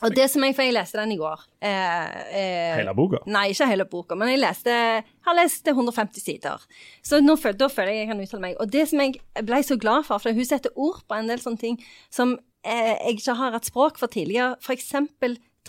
Og 0.05 0.15
det 0.15 0.27
som 0.31 0.43
jeg, 0.45 0.55
for 0.55 0.65
jeg 0.65 0.75
leste 0.75 0.99
den 0.99 1.13
i 1.15 1.19
går 1.19 1.41
eh, 1.65 2.05
eh, 2.39 2.77
Hele 2.79 2.93
boka? 2.95 3.21
Nei, 3.29 3.49
ikke 3.53 3.67
hele 3.69 3.87
boka, 3.89 4.17
men 4.19 4.31
jeg 4.31 4.41
leste, 4.41 4.75
har 5.03 5.37
lest 5.37 5.67
150 5.67 6.23
sider. 6.23 6.63
Så 7.05 7.19
nå, 7.23 7.35
da 7.59 7.69
føler 7.71 7.93
jeg 7.93 8.03
jeg 8.03 8.11
kan 8.13 8.23
uttale 8.23 8.45
meg. 8.47 8.55
Og 8.63 8.71
det 8.71 8.87
som 8.91 9.03
jeg 9.03 9.19
ble 9.45 9.61
så 9.65 9.79
glad 9.79 10.07
for, 10.07 10.23
for 10.23 10.35
hun 10.35 10.47
setter 10.47 10.73
ord 10.79 11.03
på 11.07 11.19
en 11.19 11.29
del 11.31 11.43
sånne 11.43 11.61
ting 11.61 11.77
som 12.13 12.37
eh, 12.63 12.95
jeg 12.95 13.19
ikke 13.19 13.37
har 13.41 13.55
hatt 13.57 13.69
språk 13.69 14.01
for 14.01 14.11
tidligere, 14.11 14.55
f.eks. 14.63 14.93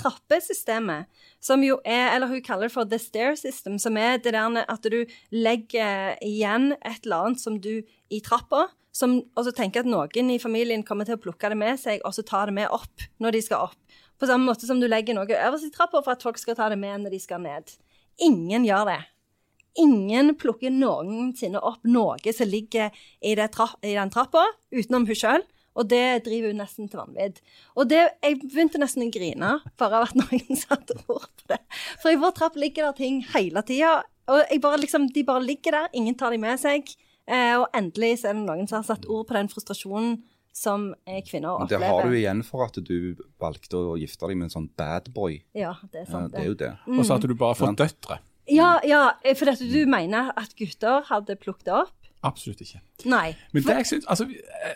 trappesystemet, 0.00 1.08
som 1.42 1.64
jo 1.66 1.80
er 1.84 2.14
Eller 2.14 2.30
hun 2.30 2.42
kaller 2.46 2.68
det 2.68 2.74
for 2.76 2.88
the 2.88 2.98
stair 2.98 3.34
system, 3.36 3.78
som 3.78 3.98
er 3.98 4.20
det 4.22 4.32
der 4.36 4.62
at 4.62 4.86
du 4.86 5.02
legger 5.34 6.14
igjen 6.22 6.72
et 6.78 7.02
eller 7.04 7.26
annet 7.26 7.42
som 7.42 7.58
du 7.60 7.82
i 8.10 8.20
trappa. 8.24 8.68
Som, 8.92 9.20
og 9.38 9.44
så 9.46 9.52
tenker 9.54 9.84
at 9.84 9.88
noen 9.88 10.32
i 10.34 10.40
familien 10.42 10.82
kommer 10.82 11.06
til 11.06 11.14
å 11.14 11.22
plukke 11.22 11.52
det 11.52 11.58
med 11.58 11.78
seg 11.78 12.00
og 12.02 12.14
så 12.16 12.24
ta 12.26 12.42
det 12.48 12.56
med 12.56 12.72
opp 12.74 13.04
når 13.22 13.36
de 13.36 13.42
skal 13.46 13.68
opp. 13.68 13.78
På 14.20 14.28
samme 14.28 14.44
måte 14.44 14.68
som 14.68 14.80
du 14.80 14.86
legger 14.88 15.16
noe 15.16 15.28
øverst 15.28 15.70
i 15.70 15.72
trappa 15.72 16.02
for 16.04 16.12
at 16.12 16.24
folk 16.24 16.38
skal 16.40 16.58
ta 16.58 16.68
det 16.72 16.78
med 16.80 17.04
når 17.04 17.16
de 17.16 17.22
skal 17.22 17.40
ned. 17.42 17.72
Ingen 18.20 18.66
gjør 18.68 18.90
det. 18.92 19.00
Ingen 19.80 20.34
plukker 20.38 20.72
noensinne 20.74 21.62
opp 21.62 21.86
noe 21.86 22.34
som 22.34 22.50
ligger 22.50 22.90
i, 23.22 23.32
tra 23.54 23.70
i 23.86 23.94
den 23.94 24.12
trappa, 24.12 24.44
utenom 24.74 25.06
hun 25.08 25.18
sjøl. 25.18 25.46
Og 25.78 25.86
det 25.86 26.24
driver 26.26 26.50
hun 26.50 26.58
nesten 26.60 26.88
til 26.90 26.98
vanvidd. 26.98 27.36
Og 27.78 27.86
det, 27.88 28.00
jeg 28.24 28.40
begynte 28.42 28.80
nesten 28.82 29.06
å 29.06 29.12
grine 29.14 29.52
bare 29.78 30.00
av 30.00 30.08
at 30.08 30.16
noen 30.20 30.58
satte 30.58 30.98
ord 31.06 31.28
på 31.30 31.52
det. 31.52 31.60
For 32.02 32.10
i 32.10 32.18
vår 32.20 32.34
trapp 32.36 32.58
ligger 32.58 32.88
der 32.88 32.98
ting 32.98 33.22
hele 33.32 33.62
tida. 33.64 34.00
Og 34.30 34.50
bare, 34.62 34.82
liksom, 34.82 35.08
de 35.14 35.24
bare 35.26 35.46
ligger 35.46 35.78
der, 35.78 35.94
ingen 35.96 36.18
tar 36.18 36.34
de 36.34 36.42
med 36.42 36.58
seg. 36.60 36.90
Eh, 37.30 37.54
og 37.54 37.70
endelig 37.76 38.20
så 38.20 38.30
er 38.30 38.36
det 38.36 38.44
noen 38.44 38.68
som 38.68 38.80
har 38.80 38.88
satt 38.90 39.06
ord 39.06 39.28
på 39.28 39.36
den 39.36 39.50
frustrasjonen 39.50 40.18
som 40.56 40.90
kvinner 41.28 41.62
opplever. 41.62 41.84
Det 41.84 41.90
har 41.92 42.08
du 42.08 42.16
igjen 42.18 42.42
for 42.46 42.66
at 42.66 42.78
du 42.84 43.14
valgte 43.40 43.78
å 43.78 43.94
gifte 44.00 44.26
deg 44.26 44.40
med 44.40 44.48
en 44.48 44.56
sånn 44.56 44.68
bad 44.78 45.12
boy. 45.14 45.38
Ja, 45.56 45.76
det 45.92 46.04
er 46.04 46.10
sant. 46.10 46.34
det 46.34 46.42
er 46.42 46.50
jo 46.50 46.58
det. 46.58 46.72
Mm. 46.86 46.98
Og 46.98 47.06
så 47.06 47.16
hadde 47.16 47.30
du 47.30 47.36
bare 47.38 47.58
fått 47.58 47.78
døtre. 47.80 48.18
Ja, 48.50 48.72
ja, 48.86 49.02
for 49.38 49.46
dette, 49.46 49.68
du 49.70 49.86
mener 49.86 50.32
at 50.38 50.56
gutter 50.58 51.04
hadde 51.06 51.36
plukket 51.38 51.70
opp? 51.74 51.94
Absolutt 52.26 52.60
ikke. 52.64 52.80
Nei. 53.08 53.30
Men 53.54 53.64
det 53.64 53.76
jeg 53.80 53.90
syns 53.94 54.08
altså, 54.10 54.26
eh, 54.28 54.74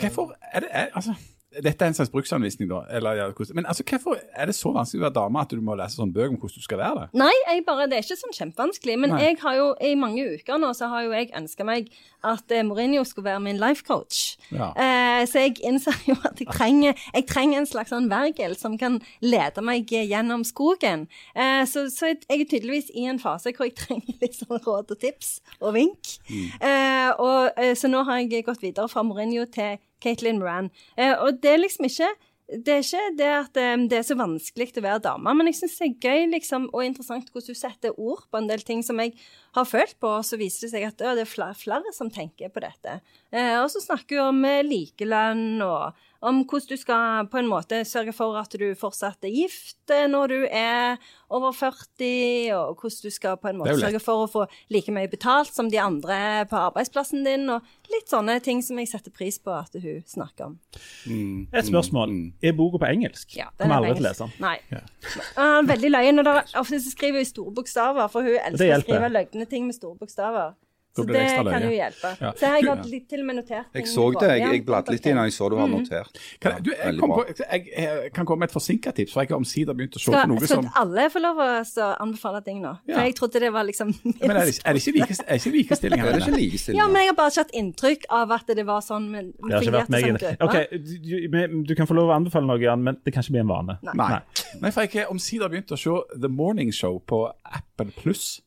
Hvorfor 0.00 0.32
er 0.50 0.64
det 0.64 0.70
er, 0.74 0.88
altså, 0.98 1.14
dette 1.50 1.82
er 1.82 1.90
en 1.90 1.96
slags 1.96 2.12
bruksanvisning, 2.14 2.68
da. 2.70 2.84
Eller, 2.94 3.16
ja, 3.18 3.26
men 3.54 3.66
altså, 3.66 3.82
hvorfor 3.82 4.18
er 4.32 4.46
det 4.46 4.54
så 4.54 4.70
vanskelig 4.70 5.00
å 5.00 5.06
være 5.08 5.16
dame 5.16 5.40
at 5.42 5.50
du 5.50 5.62
må 5.66 5.74
lese 5.78 5.98
sånn 5.98 6.12
bøker 6.14 6.30
om 6.30 6.38
hvordan 6.38 6.62
du 6.62 6.66
skal 6.66 6.78
være 6.78 7.00
det? 7.00 7.18
Nei, 7.18 7.58
bare, 7.66 7.88
det 7.90 7.98
er 7.98 8.06
ikke 8.06 8.18
sånn 8.20 8.36
kjempevanskelig. 8.36 8.96
Men 9.02 9.14
Nei. 9.16 9.24
jeg 9.24 9.40
har 9.42 9.56
jo, 9.58 9.66
i 9.82 9.96
mange 9.98 10.28
uker 10.36 10.60
nå 10.62 10.70
så 10.78 10.92
har 10.92 11.08
jo 11.08 11.16
jeg 11.16 11.32
ønska 11.40 11.66
meg 11.66 11.90
at 12.30 12.54
eh, 12.54 12.62
Mourinho 12.66 13.02
skulle 13.08 13.32
være 13.32 13.42
min 13.48 13.58
life 13.58 13.82
coach. 13.88 14.36
Ja. 14.54 14.70
Eh, 14.78 15.24
så 15.26 15.42
jeg 15.48 15.58
innser 15.66 15.98
jo 16.06 16.14
at 16.22 16.38
jeg 16.38 16.52
trenger, 16.54 16.94
jeg 17.16 17.26
trenger 17.32 17.64
en 17.64 17.68
slags 17.72 17.90
sånn 17.90 18.06
vergel 18.12 18.54
som 18.60 18.78
kan 18.78 19.00
lede 19.24 19.66
meg 19.66 19.90
gjennom 19.90 20.46
skogen. 20.46 21.08
Eh, 21.34 21.66
så, 21.66 21.88
så, 21.90 22.14
jeg 22.14 22.44
er 22.44 22.46
tydeligvis 22.46 22.94
i 22.94 23.08
en 23.10 23.18
fase 23.22 23.50
hvor 23.56 23.66
jeg 23.66 23.78
trenger 23.82 24.22
litt 24.22 24.38
sånn 24.38 24.62
råd 24.62 24.94
og 24.94 25.02
tips 25.02 25.40
og 25.58 25.74
vink. 25.74 26.14
Mm. 26.30 26.48
Eh, 26.62 27.10
og, 27.18 27.58
eh, 27.58 27.74
så 27.74 27.90
nå 27.90 28.06
har 28.06 28.22
jeg 28.22 28.46
gått 28.46 28.62
videre 28.62 28.86
fra 28.92 29.02
Mourinho 29.02 29.50
til 29.50 29.80
Caitlyn 30.02 30.40
Moran. 30.40 30.72
Eh, 30.96 31.14
og 31.14 31.40
det 31.42 31.54
er 31.54 31.64
liksom 31.64 31.88
ikke 31.90 32.10
det 32.50 32.72
er 32.74 32.82
ikke 32.82 33.02
det 33.18 33.28
at 33.30 33.58
um, 33.74 33.84
det 33.90 33.98
er 34.00 34.06
så 34.06 34.16
vanskelig 34.18 34.72
å 34.80 34.82
være 34.82 35.02
dame, 35.04 35.34
men 35.38 35.46
jeg 35.50 35.60
syns 35.60 35.76
det 35.78 35.86
er 35.86 36.08
gøy 36.08 36.30
liksom, 36.32 36.66
og 36.74 36.82
interessant 36.82 37.30
hvordan 37.30 37.54
du 37.54 37.58
setter 37.58 37.94
ord 37.94 38.24
på 38.30 38.40
en 38.40 38.48
del 38.50 38.64
ting 38.66 38.82
som 38.86 38.98
jeg 39.02 39.14
har 39.54 39.68
følt 39.68 39.94
på, 40.02 40.10
og 40.18 40.26
så 40.26 40.38
viser 40.40 40.66
det 40.66 40.72
seg 40.72 40.86
at 40.88 40.98
det 40.98 41.22
er 41.22 41.30
flere, 41.30 41.54
flere 41.58 41.94
som 41.94 42.10
tenker 42.10 42.50
på 42.50 42.62
dette. 42.64 42.98
Eh, 43.30 43.54
og 43.60 43.68
så 43.72 43.82
snakker 43.84 44.18
hun 44.18 44.40
om 44.40 44.48
eh, 44.50 44.64
likelønn 44.66 45.62
og 45.62 46.00
om 46.20 46.42
hvordan 46.44 46.68
du 46.68 46.76
skal 46.76 47.28
på 47.32 47.40
en 47.40 47.48
måte 47.48 47.80
sørge 47.88 48.12
for 48.12 48.36
at 48.40 48.52
du 48.60 48.66
fortsatt 48.78 49.24
er 49.24 49.32
gift 49.32 49.92
eh, 49.92 50.04
når 50.10 50.32
du 50.32 50.38
er 50.44 51.00
over 51.32 51.54
40, 51.56 52.52
og 52.56 52.80
hvordan 52.82 53.06
du 53.06 53.14
skal 53.14 53.38
på 53.40 53.50
en 53.50 53.60
måte 53.60 53.76
sørge 53.80 54.02
for 54.02 54.24
å 54.24 54.28
få 54.30 54.44
like 54.72 54.92
mye 54.92 55.08
betalt 55.10 55.52
som 55.54 55.70
de 55.72 55.80
andre 55.80 56.44
på 56.50 56.58
arbeidsplassen 56.60 57.24
din, 57.24 57.48
og 57.52 57.64
litt 57.92 58.10
sånne 58.12 58.36
ting 58.44 58.60
som 58.66 58.78
jeg 58.82 58.90
setter 58.92 59.14
pris 59.14 59.40
på 59.40 59.54
at 59.54 59.76
hun 59.80 60.02
snakker 60.10 60.50
om. 60.50 60.58
Mm. 61.06 61.48
Et 61.54 61.68
spørsmål. 61.70 62.12
Mm. 62.12 62.32
Er 62.44 62.56
boka 62.58 62.82
på 62.82 62.90
engelsk? 62.90 63.36
Ja, 63.38 63.48
den 63.56 63.70
Kommer 63.70 63.80
aldri 63.80 63.96
til 63.96 64.04
å 64.04 64.08
lese 64.10 64.26
den. 64.26 64.34
Nei. 64.44 64.56
Ja. 64.74 64.82
Uh, 65.38 65.60
veldig 65.70 65.94
løgn, 65.94 66.24
og 66.24 66.56
ofte 66.60 66.82
skriver 66.84 67.20
hun 67.20 67.24
i 67.24 67.30
store 67.30 67.54
bokstaver, 67.56 68.10
for 68.12 68.26
hun 68.26 68.36
elsker 68.42 68.76
å 68.76 68.82
skrive 68.84 69.14
løgne 69.14 69.48
ting 69.48 69.70
med 69.70 69.78
store 69.78 69.96
bokstaver. 70.00 70.58
Så 70.96 71.04
det, 71.06 71.14
det 71.14 71.52
kan 71.52 71.62
jo 71.62 71.70
hjelpe. 71.70 72.08
Ja. 72.18 72.30
Så 72.34 72.48
jeg 72.48 72.64
har 72.66 72.80
litt, 72.90 73.04
til 73.10 73.20
og 73.22 73.26
med 73.28 73.36
notert 73.38 73.76
Jeg 73.78 73.86
så 73.86 74.04
det, 74.16 74.30
jeg, 74.40 74.54
jeg 74.56 74.62
bladde 74.66 74.90
litt 74.90 75.04
i 75.06 75.12
den, 75.12 75.20
jeg 75.28 75.34
så 75.36 75.46
du 75.52 75.54
har 75.60 75.68
mm. 75.70 75.76
notert. 75.78 76.18
Kan, 76.42 76.56
du, 76.66 76.70
jeg, 76.74 76.96
kom 76.98 77.12
på, 77.14 77.24
jeg, 77.30 77.68
jeg, 77.70 78.10
kan 78.16 78.26
komme 78.26 78.42
med 78.42 78.50
et 78.50 78.56
forsinka 78.56 78.92
tips, 78.96 79.14
for 79.14 79.22
jeg 79.22 79.30
har 79.30 79.38
omsider 79.38 79.78
begynt 79.78 79.94
å 80.00 80.02
se 80.02 80.10
på 80.10 80.24
noe 80.32 80.50
som 80.50 80.66
Skal 80.66 80.82
alle 80.82 81.06
få 81.14 81.22
lov 81.22 81.38
å 81.38 81.48
anbefale 82.02 82.42
ting 82.46 82.58
nå? 82.64 82.74
For 82.90 83.06
jeg 83.06 83.16
trodde 83.20 83.44
det 83.46 83.52
var 83.54 83.68
liksom 83.70 83.94
Men 84.02 84.34
er 84.34 84.50
det, 84.50 84.58
er 84.66 84.76
det 84.76 84.82
ikke, 84.82 84.96
like, 84.98 85.18
er 85.22 85.38
ikke 85.38 85.54
likestilling 85.54 86.02
her? 86.02 86.18
Er? 86.18 86.76
Ja, 86.80 86.90
men 86.90 87.04
jeg 87.04 87.12
har 87.12 87.18
bare 87.22 87.34
ikke 87.36 87.46
hatt 87.46 87.56
inntrykk 87.62 88.10
av 88.20 88.36
at 88.40 88.54
det 88.58 88.66
var 88.66 88.82
sånn. 88.84 89.10
Men, 89.14 89.32
det 89.46 89.56
har 89.56 89.66
ikke 89.70 89.78
vært 89.78 89.94
meg 89.94 90.10
inne. 90.10 90.36
Ok, 90.42 90.58
du, 90.74 91.16
du, 91.70 91.74
kan 91.78 91.86
få 91.86 92.00
lov 92.02 92.10
å 92.10 92.18
anbefale 92.18 92.50
noe, 92.50 92.58
Jan, 92.62 92.82
men 92.82 92.98
det 93.06 93.14
kan 93.14 93.22
ikke 93.22 93.38
bli 93.38 93.44
en 93.46 93.52
vane. 93.54 93.78
Nei. 93.86 93.98
Nei. 94.00 94.22
Nei 94.58 94.74
for 94.74 94.86
jeg 94.86 95.04
har 95.04 95.14
omsider 95.14 95.52
begynt 95.52 95.70
å 95.70 95.78
se 95.78 96.00
The 96.18 96.30
Morning 96.30 96.74
Show 96.74 96.98
på 97.06 97.28
Apple 97.46 97.94
Pluss. 97.94 98.40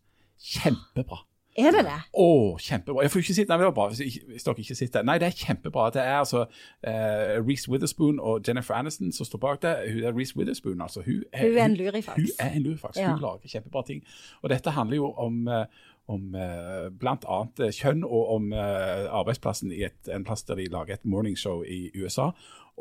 Kjempebra. 0.43 1.23
Er 1.57 1.75
det 1.75 1.83
det? 1.85 1.97
Å, 2.17 2.27
kjempebra. 2.57 3.03
Jeg 3.05 3.13
får 3.13 3.21
ikke 3.23 3.35
sitte, 3.37 3.51
nei, 3.51 3.59
det 3.61 3.67
var 3.67 3.75
bra 3.77 3.87
hvis, 3.91 4.17
hvis 4.25 4.45
dere 4.47 4.63
ikke 4.63 4.77
sitter. 4.77 5.05
Nei, 5.05 5.19
det 5.21 5.27
er 5.29 5.37
kjempebra. 5.37 5.85
Det 5.93 6.01
er 6.01 6.17
altså 6.17 6.43
uh, 6.47 7.33
Reece 7.45 7.69
Witherspoon 7.69 8.17
og 8.17 8.41
Jennifer 8.47 8.73
Aniston 8.77 9.13
som 9.13 9.29
står 9.29 9.41
bak 9.43 9.61
det. 9.61 9.73
Hun 9.93 10.01
er 10.09 10.17
Reece 10.17 10.37
Witherspoon, 10.39 10.81
altså. 10.81 11.03
Hun 11.05 11.21
er, 11.31 11.45
hun 11.45 11.57
er 11.59 11.65
en 11.67 11.77
lurifaks. 11.77 12.17
Hun 12.17 12.45
er 12.47 12.57
en 12.57 12.65
lurifaks. 12.65 12.97
Ja. 12.97 13.13
Hun 13.13 13.21
lager 13.21 13.53
kjempebra 13.53 13.85
ting. 13.85 14.01
Og 14.41 14.49
dette 14.49 14.73
handler 14.73 14.97
jo 14.97 15.11
om 15.13 15.43
uh, 15.47 15.65
om 16.11 16.33
uh, 16.35 16.89
bl.a. 16.99 17.37
kjønn 17.71 18.03
og 18.03 18.33
om 18.35 18.49
uh, 18.51 19.07
arbeidsplassen 19.21 19.71
i 19.71 19.85
et, 19.87 19.99
en 20.11 20.25
plass 20.27 20.43
der 20.47 20.59
de 20.59 20.67
lager 20.73 20.97
et 20.97 21.07
morningshow 21.07 21.63
i 21.63 21.93
USA. 21.95 22.31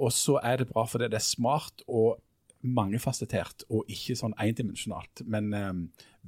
Og 0.00 0.12
så 0.16 0.40
er 0.42 0.62
det 0.62 0.70
bra 0.72 0.86
fordi 0.88 1.10
det 1.12 1.20
er 1.20 1.26
smart 1.26 1.84
og 1.86 2.18
mangefasettert 2.62 3.66
og 3.70 3.88
ikke 3.90 4.16
sånn 4.18 4.34
endimensjonalt. 4.40 5.24
Men 5.26 5.50
um, 5.54 5.80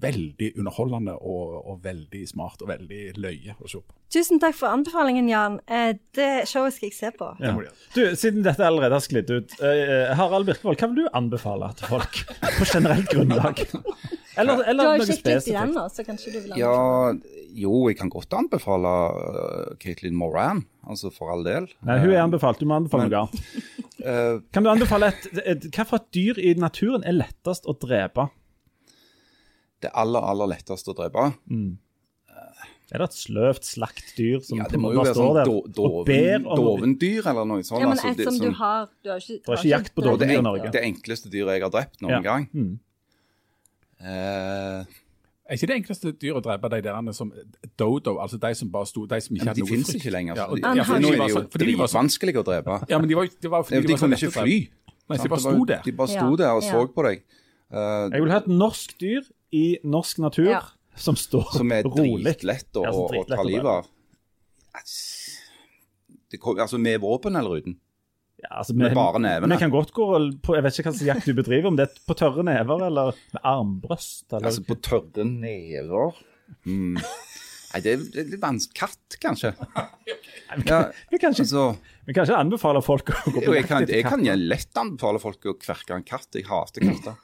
veldig 0.02 0.50
underholdende 0.58 1.14
og, 1.20 1.54
og, 1.60 1.76
veldig 1.84 2.24
smart 2.26 2.62
og 2.64 2.70
veldig 2.72 3.02
løye 3.20 3.54
å 3.60 3.70
se 3.70 3.78
på. 3.78 3.94
Tusen 4.14 4.42
takk 4.42 4.56
for 4.58 4.74
anbefalingen, 4.74 5.28
Jan. 5.30 5.60
Eh, 5.66 5.94
det 6.18 6.46
showet 6.50 6.76
skal 6.76 6.90
jeg 6.90 6.96
se 6.96 7.12
på. 7.14 7.30
Ja. 7.42 7.54
Du, 7.94 8.02
Siden 8.18 8.42
dette 8.46 8.66
allerede 8.66 8.98
har 8.98 9.04
sklidd 9.04 9.30
ut, 9.30 9.56
uh, 9.62 10.10
Harald 10.18 10.50
Birkevold, 10.50 10.78
hva 10.82 10.90
vil 10.90 11.04
du 11.04 11.14
anbefale 11.14 11.70
til 11.78 11.94
folk 11.94 12.20
på 12.58 12.68
generelt 12.72 13.10
grunnlag? 13.14 13.64
Eller, 14.40 14.62
eller 14.70 14.80
du 14.80 14.88
har 14.88 14.98
jo 14.98 15.06
ikke 15.06 15.30
litt 15.30 15.48
i 15.50 15.54
den, 15.54 15.74
nå, 15.76 15.86
så 15.94 16.04
kanskje 16.06 16.32
du 16.34 16.38
vil 16.40 16.54
anbefale? 16.54 17.16
Ja, 17.24 17.40
jo, 17.64 17.74
jeg 17.88 17.98
kan 18.00 18.10
godt 18.10 18.34
anbefale 18.34 18.94
uh, 19.14 19.74
Caitlin 19.82 20.16
Moran, 20.18 20.64
altså 20.82 21.12
for 21.14 21.30
all 21.34 21.44
del. 21.46 21.68
Nei, 21.86 21.98
hun 22.02 22.14
er 22.14 22.22
anbefalt, 22.24 22.62
du 22.62 22.66
må 22.70 22.80
anbefale 22.80 23.06
noe 23.08 23.26
annet. 23.26 23.68
Uh, 24.00 24.40
kan 24.54 24.66
du 24.66 24.72
anbefale 24.72 25.12
et, 25.14 25.28
et, 25.44 25.68
Hvilket 25.70 26.08
dyr 26.16 26.40
i 26.42 26.56
naturen 26.58 27.06
er 27.06 27.14
lettest 27.20 27.70
å 27.70 27.76
drepe? 27.78 28.28
det 29.84 29.92
aller, 30.00 30.28
aller 30.32 30.54
letteste 30.54 30.92
å 30.92 30.96
drepe. 30.96 31.30
Mm. 31.50 31.74
Er 32.92 33.00
det 33.00 33.06
et 33.08 33.16
sløvt 33.16 33.66
slaktdyr 33.66 34.42
som 34.44 34.60
ja, 34.60 34.66
det 34.70 34.78
må 34.78 34.92
jo 34.92 35.02
være 35.02 35.14
sånn 35.16 35.38
do, 35.48 35.54
doven, 35.72 36.44
dovendyr 36.44 37.30
eller 37.32 37.48
noe 37.48 37.64
sånt. 37.64 37.80
Ja, 37.80 37.88
men 37.90 37.96
altså, 37.96 38.12
et 38.12 38.28
som 38.28 38.36
du 38.38 38.50
har 38.58 38.90
Du 39.02 39.10
har 39.10 39.22
ikke, 39.22 39.38
du 39.40 39.48
har 39.50 39.62
ikke 39.62 39.70
jakt 39.70 39.94
på 39.96 40.04
dovendyr 40.04 40.42
i 40.42 40.44
Norge. 40.44 40.72
Det 40.74 40.82
enkleste 40.84 41.32
dyret 41.32 41.58
jeg 41.58 41.64
har 41.64 41.72
drept 41.74 42.04
noen 42.04 42.18
ja. 42.18 42.20
gang. 42.24 42.46
Mm. 42.52 42.76
Uh, 44.00 44.84
er 45.44 45.58
ikke 45.58 45.68
det 45.68 45.76
enkleste 45.76 46.12
dyret 46.16 46.38
å 46.40 46.42
drepe 46.44 46.70
de 46.72 46.80
der 46.86 47.12
som 47.16 47.30
dodo, 47.78 48.16
altså 48.22 48.38
de 48.40 48.50
som 48.56 48.70
bare 48.72 48.88
sto 48.88 49.04
De 49.08 49.18
som 49.20 49.36
ikke 49.36 49.50
hadde 49.50 49.60
noe 49.60 49.68
frykt? 49.68 49.84
De 49.84 49.92
finnes 49.92 50.00
ikke 50.00 50.12
lenger. 50.14 50.38
Ja, 50.40 50.46
og, 50.48 50.62
ja, 50.64 50.86
for 50.88 51.04
nå 51.04 51.10
er 51.12 51.20
de 51.20 51.28
jo 51.34 51.42
dritvanskelige 51.52 52.40
å 52.40 52.46
drepe. 52.46 52.78
Ja, 52.88 53.00
men 53.02 53.10
de 53.10 53.18
var, 53.18 53.28
de 53.28 53.52
var, 53.52 53.66
de, 53.68 53.76
de, 53.76 53.90
de 53.92 53.98
kunne 54.00 54.18
ikke 54.18 54.32
fly. 54.38 54.56
Nei, 55.04 55.18
de 55.20 55.28
bare 55.28 55.44
sto 55.44 55.66
der. 55.68 55.82
De 55.84 55.92
bare 55.98 56.14
sto 56.14 56.38
der 56.40 56.56
og 56.56 56.64
så 56.64 56.86
på 56.88 57.04
deg. 57.06 57.26
Uh, 57.68 58.08
jeg 58.08 58.24
vil 58.24 58.32
ha 58.32 58.40
et 58.40 58.48
norsk 58.48 58.96
dyr 59.00 59.28
i 59.54 59.64
norsk 59.84 60.20
natur 60.24 60.48
ja. 60.48 60.62
som 60.96 61.18
står 61.18 61.44
rolig. 61.44 61.60
Som 61.60 61.76
er 61.76 61.88
dritlett 61.92 62.80
å, 62.80 62.86
ja, 62.88 63.24
ta 63.34 63.44
livet 63.44 63.70
av. 63.70 63.90
Altså, 66.64 66.80
med 66.80 67.02
våpen 67.04 67.36
eller 67.36 67.60
uten? 67.60 67.76
Ja, 68.44 68.58
altså, 68.60 68.74
Med 68.76 68.92
bare 68.96 69.20
nevene? 69.24 69.54
Vi 69.54 69.60
kan 69.62 69.72
godt 69.72 69.92
gå 69.96 70.06
på 70.44 70.56
Jeg 70.56 70.64
vet 70.66 70.78
ikke 70.78 70.90
hva 70.90 70.96
slags 70.98 71.08
jakt 71.08 71.28
du 71.30 71.36
bedriver, 71.36 71.70
om 71.70 71.78
det 71.78 71.86
er 71.88 72.00
på 72.04 72.16
tørre 72.18 72.44
never 72.44 72.86
eller 72.90 73.16
med 73.32 73.40
armbrøst. 73.42 74.26
Eller, 74.32 74.50
Altså 74.50 74.64
på 74.68 74.76
tørre 74.84 75.24
never 75.28 76.12
mm. 76.68 76.98
Nei, 77.74 77.80
det 77.82 77.94
er 77.96 78.28
litt 78.30 78.42
vanskelig. 78.42 78.76
Katt, 78.78 79.16
kanskje? 79.18 79.50
Ja, 79.74 79.86
vi, 80.54 81.18
kan 81.18 81.32
ikke, 81.32 81.42
altså, 81.42 81.64
vi 82.06 82.14
kan 82.14 82.28
ikke 82.28 82.36
anbefale 82.38 82.82
folk 82.86 83.10
å 83.10 83.32
gå 83.34 83.40
på 83.42 83.56
jakt 83.56 83.72
etter 83.72 83.82
etter 83.82 83.96
jeg 83.98 84.06
kan 84.06 84.22
lett 84.44 84.78
anbefale 84.78 85.18
folk 85.22 85.48
å 85.50 85.56
kverke 85.58 85.96
en 85.96 86.04
katt. 86.06 86.28
Jeg 86.38 86.46
hater 86.46 86.86
katter. 86.86 87.16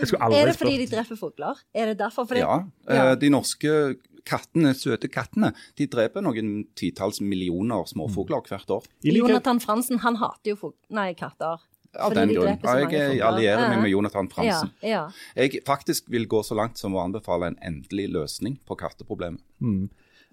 Jeg 0.00 0.18
aldri 0.18 0.40
Er 0.40 0.50
det 0.50 0.56
fordi 0.56 0.78
de 0.80 0.88
dreper 0.90 1.20
fugler? 1.20 1.60
Er 1.76 1.92
det 1.92 1.98
derfor? 2.00 2.26
Fordi, 2.26 2.40
Ja, 2.42 2.64
Ja. 2.88 3.10
eh, 3.12 3.14
De 3.20 3.30
norske 3.30 3.96
kattene, 4.28 4.72
søte 4.76 5.10
kattene 5.12 5.52
de 5.78 5.86
dreper 5.90 6.24
noen 6.24 6.64
titalls 6.78 7.20
millioner 7.24 7.86
småfugler 7.90 8.44
hvert 8.48 8.74
år. 8.78 8.88
Jonathan 9.06 9.60
Fransen 9.62 10.02
han 10.04 10.18
hater 10.20 10.54
jo 10.54 10.60
fug 10.66 10.76
nei, 10.94 11.12
katter. 11.18 11.62
Av 11.94 12.10
Fordi 12.10 12.20
den 12.20 12.32
de 12.32 12.38
grunn. 12.40 12.56
Ja, 12.64 12.72
jeg 12.90 13.20
allierer 13.22 13.68
meg 13.70 13.84
med 13.84 13.92
Jonathan 13.92 14.28
Fransen. 14.30 14.72
Ja, 14.82 14.88
ja. 14.88 15.02
Jeg 15.38 15.62
faktisk 15.66 16.08
vil 16.10 16.26
gå 16.30 16.40
så 16.42 16.56
langt 16.58 16.80
som 16.80 16.96
å 16.96 17.04
anbefale 17.04 17.52
en 17.52 17.60
endelig 17.62 18.08
løsning 18.16 18.56
på 18.66 18.76
katteproblemet. 18.80 19.44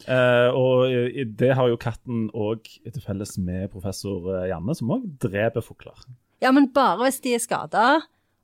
Eh, 0.10 0.50
og 0.58 0.89
det 1.38 1.52
har 1.58 1.70
jo 1.70 1.78
katten 1.82 2.30
òg 2.34 2.66
til 2.66 3.04
felles 3.04 3.36
med 3.38 3.70
professor 3.74 4.32
eh, 4.34 4.48
Janne, 4.50 4.74
som 4.78 4.89
òg 4.96 5.06
dreper 5.22 5.62
fugler. 5.66 6.02
ja, 6.42 6.50
men 6.56 6.72
bare 6.74 7.06
hvis 7.06 7.22
de 7.22 7.36
er 7.38 7.44
skada, 7.44 7.86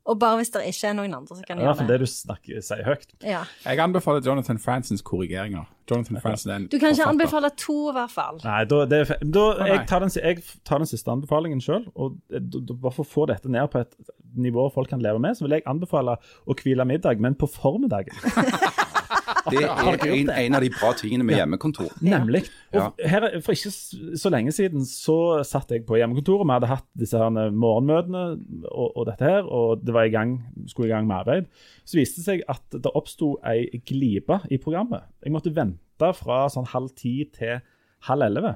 og 0.08 0.16
bare 0.20 0.38
hvis 0.40 0.50
det 0.54 0.62
ikke 0.70 0.88
er 0.88 0.94
noen 0.96 1.14
andre 1.18 1.36
som 1.36 1.44
kan 1.44 1.58
er 1.58 1.66
gjøre 1.66 1.74
det. 1.78 1.86
Det 1.88 1.94
er 1.94 1.98
det 2.00 2.06
du 2.08 2.12
snakker, 2.12 2.62
sier 2.64 2.84
høyt. 2.86 3.10
Ja. 3.22 3.42
Jeg 3.66 3.82
anbefaler 3.84 4.24
Jonathan 4.24 4.60
Fransens 4.62 5.04
korrigeringer. 5.04 5.66
Jonathan 5.88 6.20
Franson 6.20 6.52
er 6.52 6.56
en 6.56 6.66
Du 6.68 6.76
kan 6.78 6.92
ikke 6.92 7.02
forfatter. 7.02 7.12
anbefale 7.14 7.50
to, 7.56 7.76
i 7.90 7.94
hvert 7.96 8.12
fall. 8.12 8.40
Nei, 8.44 8.62
da, 8.68 8.80
det 8.88 8.98
er, 9.04 9.12
da 9.24 9.44
nei. 9.58 9.68
jeg, 9.72 9.84
tar 9.88 10.04
den, 10.04 10.12
jeg 10.16 10.42
tar 10.68 10.82
den 10.82 10.90
siste 10.90 11.12
anbefalingen 11.12 11.60
sjøl. 11.64 11.86
Eh, 12.32 12.40
bare 12.72 12.92
for 12.92 13.04
å 13.04 13.08
få 13.08 13.28
dette 13.30 13.52
ned 13.52 13.68
på 13.72 13.80
et 13.84 13.96
nivå 14.36 14.68
folk 14.74 14.90
kan 14.92 15.00
leve 15.04 15.20
med, 15.22 15.36
så 15.38 15.46
vil 15.46 15.56
jeg 15.58 15.64
anbefale 15.68 16.18
å 16.44 16.56
hvile 16.58 16.84
middag, 16.88 17.20
men 17.24 17.36
på 17.40 17.48
formiddagen. 17.50 18.16
Det 19.52 19.64
er 19.64 20.04
en, 20.14 20.30
en 20.32 20.56
av 20.58 20.64
de 20.64 20.70
bra 20.72 20.92
tingene 20.98 21.26
med 21.26 21.38
hjemmekontor. 21.38 21.90
Nemlig. 22.04 22.44
Og 22.76 23.02
her, 23.12 23.26
For 23.44 23.56
ikke 23.56 23.72
så 24.20 24.32
lenge 24.32 24.52
siden 24.54 24.86
så 24.88 25.18
satt 25.48 25.72
jeg 25.74 25.84
på 25.88 25.98
hjemmekontoret. 26.00 26.46
Vi 26.46 26.56
hadde 26.56 26.70
hatt 26.70 26.86
disse 26.98 27.20
her 27.20 27.52
morgenmøtene 27.54 28.24
og, 28.70 28.88
og 28.88 29.08
dette 29.10 29.28
her, 29.28 29.48
og 29.48 29.84
det 29.84 29.96
var 29.96 30.08
i 30.08 30.14
gang, 30.14 30.38
skulle 30.70 30.90
i 30.90 30.94
gang 30.94 31.08
med 31.08 31.20
arbeid. 31.20 31.50
Så 31.88 32.00
viste 32.00 32.22
det 32.22 32.28
seg 32.28 32.46
at 32.50 32.78
det 32.78 32.94
oppsto 32.98 33.34
ei 33.48 33.82
glipe 33.88 34.40
i 34.50 34.60
programmet. 34.62 35.08
Jeg 35.24 35.34
måtte 35.34 35.54
vente 35.54 36.12
fra 36.18 36.44
sånn 36.52 36.68
halv 36.72 36.92
ti 36.98 37.20
til 37.34 37.60
halv 38.08 38.28
elleve 38.28 38.54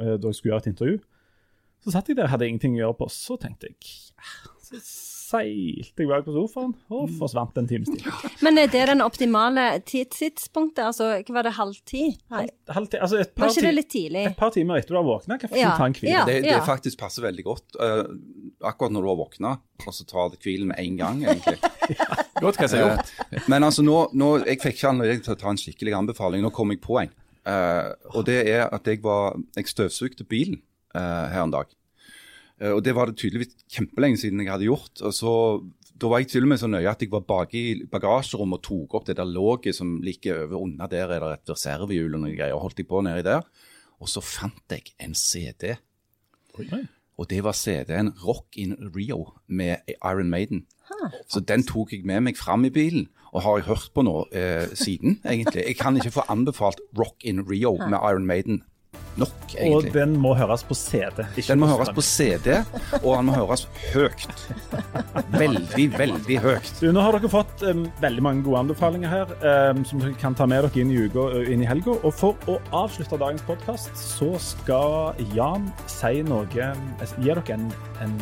eh, 0.00 0.16
da 0.18 0.30
jeg 0.30 0.38
skulle 0.38 0.54
gjøre 0.54 0.64
et 0.64 0.72
intervju. 0.72 1.02
Så 1.84 1.92
satt 1.92 2.08
jeg 2.08 2.16
der, 2.16 2.30
hadde 2.32 2.48
ingenting 2.48 2.78
å 2.78 2.86
gjøre 2.86 2.98
på. 3.02 3.10
Så 3.12 3.36
tenkte 3.40 3.68
jeg 3.68 3.76
ja, 3.84 4.54
Så 4.64 4.80
seilte 5.34 6.04
jeg 6.04 6.08
bak 6.10 6.24
på 6.28 6.32
sofaen 6.36 6.72
og 6.94 7.10
forsvant 7.18 7.58
en 7.58 7.66
times 7.68 7.90
tid. 7.90 8.06
Men 8.46 8.58
er 8.62 8.70
det 8.70 8.84
den 8.92 9.02
optimale 9.02 9.64
tidstidspunktet? 9.84 10.84
Altså, 10.86 11.08
hva 11.26 11.34
var 11.40 11.48
det, 11.48 11.52
halv 11.58 11.78
ti? 11.88 12.04
Nei, 12.30 12.44
Halv 12.70 12.88
ti- 12.92 13.00
altså 13.02 13.18
et 13.20 13.34
par, 13.34 13.48
Var 13.48 13.54
ikke 13.58 13.66
det 13.66 13.74
litt 13.74 13.90
tidlig? 13.92 14.22
et 14.30 14.36
par 14.38 14.50
timer 14.54 14.78
etter 14.78 14.94
du 14.94 15.00
har 15.00 15.06
våkna, 15.08 15.38
kan 15.42 15.50
Ja, 15.58 15.74
ta 15.76 15.86
en 15.90 15.92
hvil. 15.98 16.10
ja. 16.12 16.24
Det, 16.28 16.38
det 16.46 16.60
faktisk 16.64 16.98
passer 17.02 17.26
veldig 17.26 17.44
godt. 17.44 17.76
Uh, 17.76 18.04
akkurat 18.64 18.94
når 18.94 19.02
du 19.02 19.08
har 19.10 19.18
våkna, 19.20 19.52
og 19.86 19.92
så 19.92 20.06
tar 20.08 20.30
det 20.32 20.40
hvilen 20.44 20.68
med 20.70 20.78
en 20.78 20.96
gang, 20.96 21.24
egentlig. 21.26 21.58
Godt 22.44 22.56
hva 22.58 22.66
jeg 22.68 22.80
har 22.80 22.96
gjort. 22.96 23.12
Eh, 23.32 23.44
Men 23.48 23.62
altså, 23.66 23.82
nå, 23.84 23.98
nå 24.16 24.28
Jeg 24.46 24.60
fikk 24.62 24.78
ikke 24.78 24.88
anledning 24.94 25.22
til 25.24 25.34
å 25.34 25.38
ta 25.38 25.50
en 25.52 25.60
skikkelig 25.60 25.94
anbefaling. 25.98 26.42
Nå 26.44 26.50
kom 26.54 26.70
jeg 26.72 26.80
på 26.84 27.00
en. 27.02 27.12
Uh, 27.44 27.92
og 28.16 28.24
det 28.24 28.38
er 28.48 28.70
at 28.72 28.86
jeg 28.88 29.02
var 29.04 29.34
Jeg 29.56 29.68
støvsugde 29.68 30.24
bilen 30.24 30.62
uh, 30.96 31.26
her 31.28 31.42
en 31.44 31.52
dag. 31.52 31.66
Eh, 32.60 32.72
og 32.72 32.82
det 32.86 32.94
var 32.96 33.10
det 33.10 33.18
tydeligvis 33.20 33.56
kjempelenge 33.70 34.20
siden 34.22 34.42
jeg 34.42 34.52
hadde 34.52 34.68
gjort. 34.70 35.02
og 35.02 35.14
så 35.14 35.34
da 35.94 36.08
var 36.10 36.18
jeg 36.18 36.32
til 36.32 36.42
og 36.42 36.50
med 36.50 36.58
så 36.58 36.66
nøye 36.66 36.90
at 36.90 37.02
jeg 37.04 37.10
var 37.12 37.22
bak 37.22 37.52
i 37.54 37.84
bagasjerommet 37.86 38.58
og 38.58 38.64
tok 38.66 38.96
opp 38.98 39.04
det 39.06 39.14
der 39.14 39.30
låget 39.30 39.76
som 39.76 40.00
ligger 40.02 40.42
over 40.42 40.64
under 40.64 40.90
der, 40.90 41.06
er 41.06 41.22
det 41.22 41.30
et 41.36 41.52
reservehjul 41.54 42.16
og 42.16 42.24
noen 42.24 42.34
greier. 42.34 42.58
Holdt 42.58 42.82
jeg 42.82 42.88
på 42.90 43.02
nedi 43.06 43.22
der. 43.22 43.46
Og 44.02 44.10
så 44.10 44.20
fant 44.20 44.74
jeg 44.74 44.90
en 44.98 45.14
CD. 45.14 45.76
Oi. 46.58 46.82
Og 47.14 47.30
det 47.30 47.44
var 47.46 47.54
CD-en 47.54 48.10
Rock 48.24 48.58
in 48.58 48.74
Rio 48.90 49.36
med 49.46 49.86
Iron 50.02 50.30
Maiden. 50.30 50.66
Så 51.30 51.40
den 51.40 51.62
tok 51.62 51.92
jeg 51.94 52.02
med 52.04 52.24
meg 52.26 52.36
fram 52.36 52.66
i 52.66 52.72
bilen, 52.74 53.06
og 53.30 53.44
har 53.44 53.58
jeg 53.58 53.68
hørt 53.68 53.90
på 53.94 54.02
nå 54.02 54.16
eh, 54.34 54.66
siden, 54.74 55.20
egentlig. 55.22 55.62
Jeg 55.62 55.78
kan 55.78 55.96
ikke 55.96 56.14
få 56.18 56.26
anbefalt 56.28 56.82
Rock 56.98 57.22
in 57.24 57.44
Rio 57.46 57.76
med 57.78 57.98
Iron 58.02 58.26
Maiden 58.26 58.62
nok, 59.20 59.54
egentlig. 59.54 59.90
Og 59.90 59.94
den 59.94 60.16
må 60.20 60.34
høres 60.38 60.64
på 60.66 60.76
CD. 60.78 61.22
Den 61.36 61.60
må 61.62 61.68
høres 61.70 61.90
på 61.94 62.04
CD, 62.04 62.50
og 63.00 63.10
den 63.16 63.28
må 63.28 63.36
høres 63.36 63.66
høyt. 63.92 64.26
Veldig, 65.34 65.86
veldig 65.98 66.38
høyt. 66.44 66.70
Du, 66.80 66.88
nå 66.94 67.04
har 67.04 67.16
dere 67.16 67.30
fått 67.32 67.64
um, 67.66 67.86
veldig 68.02 68.24
mange 68.26 68.44
gode 68.46 68.64
anbefalinger 68.64 69.12
her, 69.12 69.34
um, 69.70 69.84
som 69.88 70.02
dere 70.02 70.14
kan 70.20 70.36
ta 70.38 70.48
med 70.50 70.66
dere 70.66 70.84
inn 70.84 70.92
i 70.94 71.00
uka 71.06 71.26
inn 71.44 71.64
i 71.64 71.68
helga. 71.68 71.96
Og 72.02 72.14
for 72.14 72.50
å 72.50 72.58
avslutte 72.84 73.18
dagens 73.20 73.44
podkast, 73.48 73.92
så 73.98 74.32
skal 74.42 75.24
Jan 75.36 75.70
si 75.90 76.22
noe 76.26 76.46
Gi 76.54 76.60
dere 77.24 77.42
en, 77.54 77.64
en, 78.04 78.12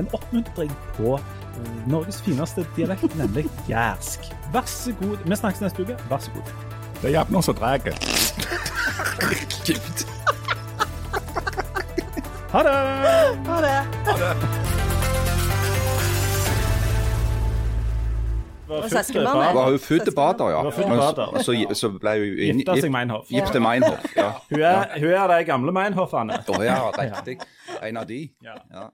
en 0.00 0.08
oppmuntring 0.16 0.70
på 0.96 1.16
Norges 1.90 2.20
fineste 2.24 2.64
dialekt, 2.76 3.16
nemlig 3.18 3.46
jærsk. 3.68 4.30
Vær 4.54 4.66
så 4.70 4.94
god. 5.02 5.24
Vi 5.24 5.36
snakkes 5.36 5.64
neste 5.66 5.86
uke. 5.86 5.98
Vær 6.10 6.22
så 6.24 6.34
god. 6.34 6.69
Det 7.00 7.08
er 7.08 7.14
jævlig 7.16 7.32
noe 7.32 7.42
som 7.42 7.54
drar. 7.56 7.78
Gud. 7.80 7.94
Ha 12.50 12.62
det! 12.66 12.74
Ha 13.46 13.60
det. 13.64 13.78
Fullt 18.70 18.90
søskenbarnet. 18.92 19.54
Var 19.54 19.70
hun 19.70 19.78
født 19.78 20.02
til 20.04 20.14
bader, 20.14 20.50
ja. 20.50 20.62
Men 20.62 20.72
så, 21.42 21.74
så, 21.74 21.88
ble 22.00 22.10
hun 22.10 22.26
inn- 22.38 22.60
Gifta 22.60 22.76
seg 22.80 22.92
Meinhof. 22.94 23.26
Gifte 23.32 23.60
Meinhof. 23.60 24.04
Ja. 24.16 24.30
Hun 24.50 24.60
er, 24.60 24.98
hun 25.00 25.10
er 25.10 25.26
de 25.38 25.44
gamle 25.44 25.72
Meinhoffene. 25.74 26.38
Å 26.48 26.62
ja, 26.62 26.78
riktig. 27.00 27.40
En 27.82 27.96
av 27.96 28.06
de. 28.06 28.20
Ja. 28.44 28.54
Ja. 28.74 28.90